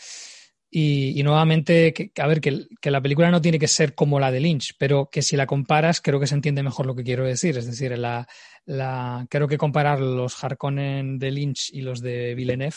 Y, 0.70 1.18
y 1.18 1.22
nuevamente, 1.22 1.94
que, 1.94 2.12
a 2.20 2.26
ver, 2.26 2.42
que, 2.42 2.66
que, 2.82 2.90
la 2.90 3.00
película 3.00 3.30
no 3.30 3.40
tiene 3.40 3.58
que 3.58 3.68
ser 3.68 3.94
como 3.94 4.20
la 4.20 4.30
de 4.30 4.40
Lynch, 4.40 4.74
pero 4.78 5.08
que 5.10 5.22
si 5.22 5.34
la 5.34 5.46
comparas, 5.46 6.02
creo 6.02 6.20
que 6.20 6.26
se 6.26 6.34
entiende 6.34 6.62
mejor 6.62 6.84
lo 6.84 6.94
que 6.94 7.04
quiero 7.04 7.24
decir. 7.24 7.56
Es 7.56 7.64
decir, 7.64 7.96
la, 7.96 8.28
la, 8.66 9.26
creo 9.30 9.48
que 9.48 9.56
comparar 9.56 9.98
los 10.00 10.44
Harkonnen 10.44 11.18
de 11.18 11.30
Lynch 11.30 11.70
y 11.72 11.80
los 11.80 12.02
de 12.02 12.34
Villeneuve 12.34 12.76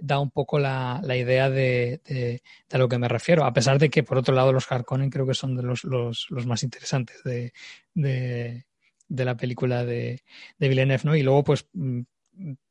da 0.00 0.18
un 0.18 0.30
poco 0.30 0.58
la, 0.58 1.00
la 1.04 1.16
idea 1.16 1.50
de, 1.50 2.00
de, 2.04 2.14
de, 2.14 2.42
a 2.70 2.78
lo 2.78 2.88
que 2.88 2.98
me 2.98 3.08
refiero, 3.08 3.44
a 3.44 3.52
pesar 3.52 3.78
de 3.78 3.90
que, 3.90 4.02
por 4.02 4.18
otro 4.18 4.34
lado, 4.34 4.52
los 4.52 4.70
Harkonnen 4.70 5.10
creo 5.10 5.26
que 5.26 5.34
son 5.34 5.56
de 5.56 5.62
los, 5.62 5.84
los, 5.84 6.26
los 6.30 6.46
más 6.46 6.62
interesantes 6.62 7.22
de, 7.22 7.52
de, 7.94 8.64
la 9.08 9.36
película 9.36 9.84
de, 9.84 10.22
Villeneuve, 10.58 11.02
¿no? 11.04 11.16
Y 11.16 11.22
luego, 11.22 11.44
pues, 11.44 11.66
mm, 11.72 12.00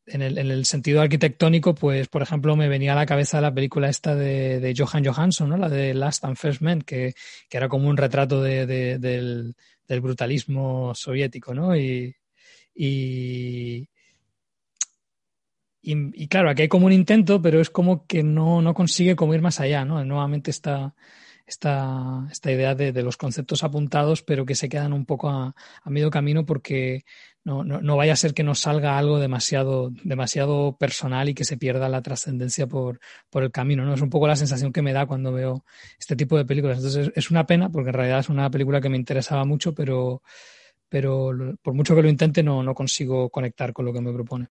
en 0.07 0.21
el, 0.21 0.37
en 0.39 0.49
el, 0.49 0.65
sentido 0.65 1.01
arquitectónico, 1.01 1.75
pues, 1.75 2.07
por 2.07 2.21
ejemplo, 2.21 2.55
me 2.55 2.67
venía 2.67 2.93
a 2.93 2.95
la 2.95 3.05
cabeza 3.05 3.41
la 3.41 3.53
película 3.53 3.89
esta 3.89 4.15
de, 4.15 4.73
Johan 4.75 5.05
Johansson, 5.05 5.49
¿no? 5.49 5.57
La 5.57 5.69
de 5.69 5.93
Last 5.93 6.25
and 6.25 6.35
First 6.35 6.61
Men, 6.61 6.81
que, 6.81 7.13
que 7.49 7.57
era 7.57 7.69
como 7.69 7.87
un 7.89 7.97
retrato 7.97 8.41
de, 8.41 8.65
de, 8.65 8.97
del, 8.97 9.55
del, 9.87 10.01
brutalismo 10.01 10.93
soviético, 10.95 11.53
¿no? 11.53 11.75
Y, 11.75 12.15
y, 15.81 16.27
claro, 16.27 16.49
aquí 16.49 16.63
hay 16.63 16.67
como 16.67 16.87
un 16.87 16.91
intento, 16.91 17.41
pero 17.41 17.61
es 17.61 17.69
como 17.69 18.05
que 18.05 18.23
no, 18.23 18.61
no 18.61 18.73
consigue 18.73 19.15
como 19.15 19.33
ir 19.33 19.41
más 19.41 19.59
allá, 19.59 19.85
¿no? 19.85 20.03
Nuevamente 20.03 20.51
está 20.51 20.93
esta, 21.49 22.27
esta 22.31 22.51
idea 22.51 22.75
de, 22.75 22.91
de, 22.91 23.03
los 23.03 23.17
conceptos 23.17 23.63
apuntados, 23.63 24.21
pero 24.21 24.45
que 24.45 24.55
se 24.55 24.69
quedan 24.69 24.93
un 24.93 25.05
poco 25.05 25.29
a, 25.29 25.55
a 25.83 25.89
medio 25.89 26.11
camino 26.11 26.45
porque 26.45 27.03
no, 27.43 27.63
no, 27.63 27.81
no, 27.81 27.97
vaya 27.97 28.13
a 28.13 28.15
ser 28.15 28.33
que 28.33 28.43
nos 28.43 28.59
salga 28.59 28.97
algo 28.97 29.19
demasiado, 29.19 29.91
demasiado 30.03 30.77
personal 30.77 31.29
y 31.29 31.33
que 31.33 31.45
se 31.45 31.57
pierda 31.57 31.89
la 31.89 32.01
trascendencia 32.01 32.67
por, 32.67 32.99
por 33.29 33.43
el 33.43 33.51
camino. 33.51 33.83
¿no? 33.83 33.93
Es 33.95 34.01
un 34.01 34.09
poco 34.09 34.27
la 34.27 34.35
sensación 34.35 34.71
que 34.71 34.81
me 34.81 34.93
da 34.93 35.07
cuando 35.07 35.31
veo 35.33 35.65
este 35.99 36.15
tipo 36.15 36.37
de 36.37 36.45
películas. 36.45 36.77
Entonces 36.77 37.11
es 37.15 37.31
una 37.31 37.45
pena 37.45 37.69
porque 37.69 37.89
en 37.89 37.95
realidad 37.95 38.19
es 38.19 38.29
una 38.29 38.49
película 38.51 38.81
que 38.81 38.89
me 38.89 38.97
interesaba 38.97 39.45
mucho, 39.45 39.73
pero, 39.73 40.21
pero 40.87 41.31
por 41.61 41.73
mucho 41.73 41.95
que 41.95 42.03
lo 42.03 42.09
intente 42.09 42.43
no, 42.43 42.61
no 42.61 42.75
consigo 42.75 43.29
conectar 43.29 43.73
con 43.73 43.85
lo 43.85 43.93
que 43.93 44.01
me 44.01 44.13
propone. 44.13 44.49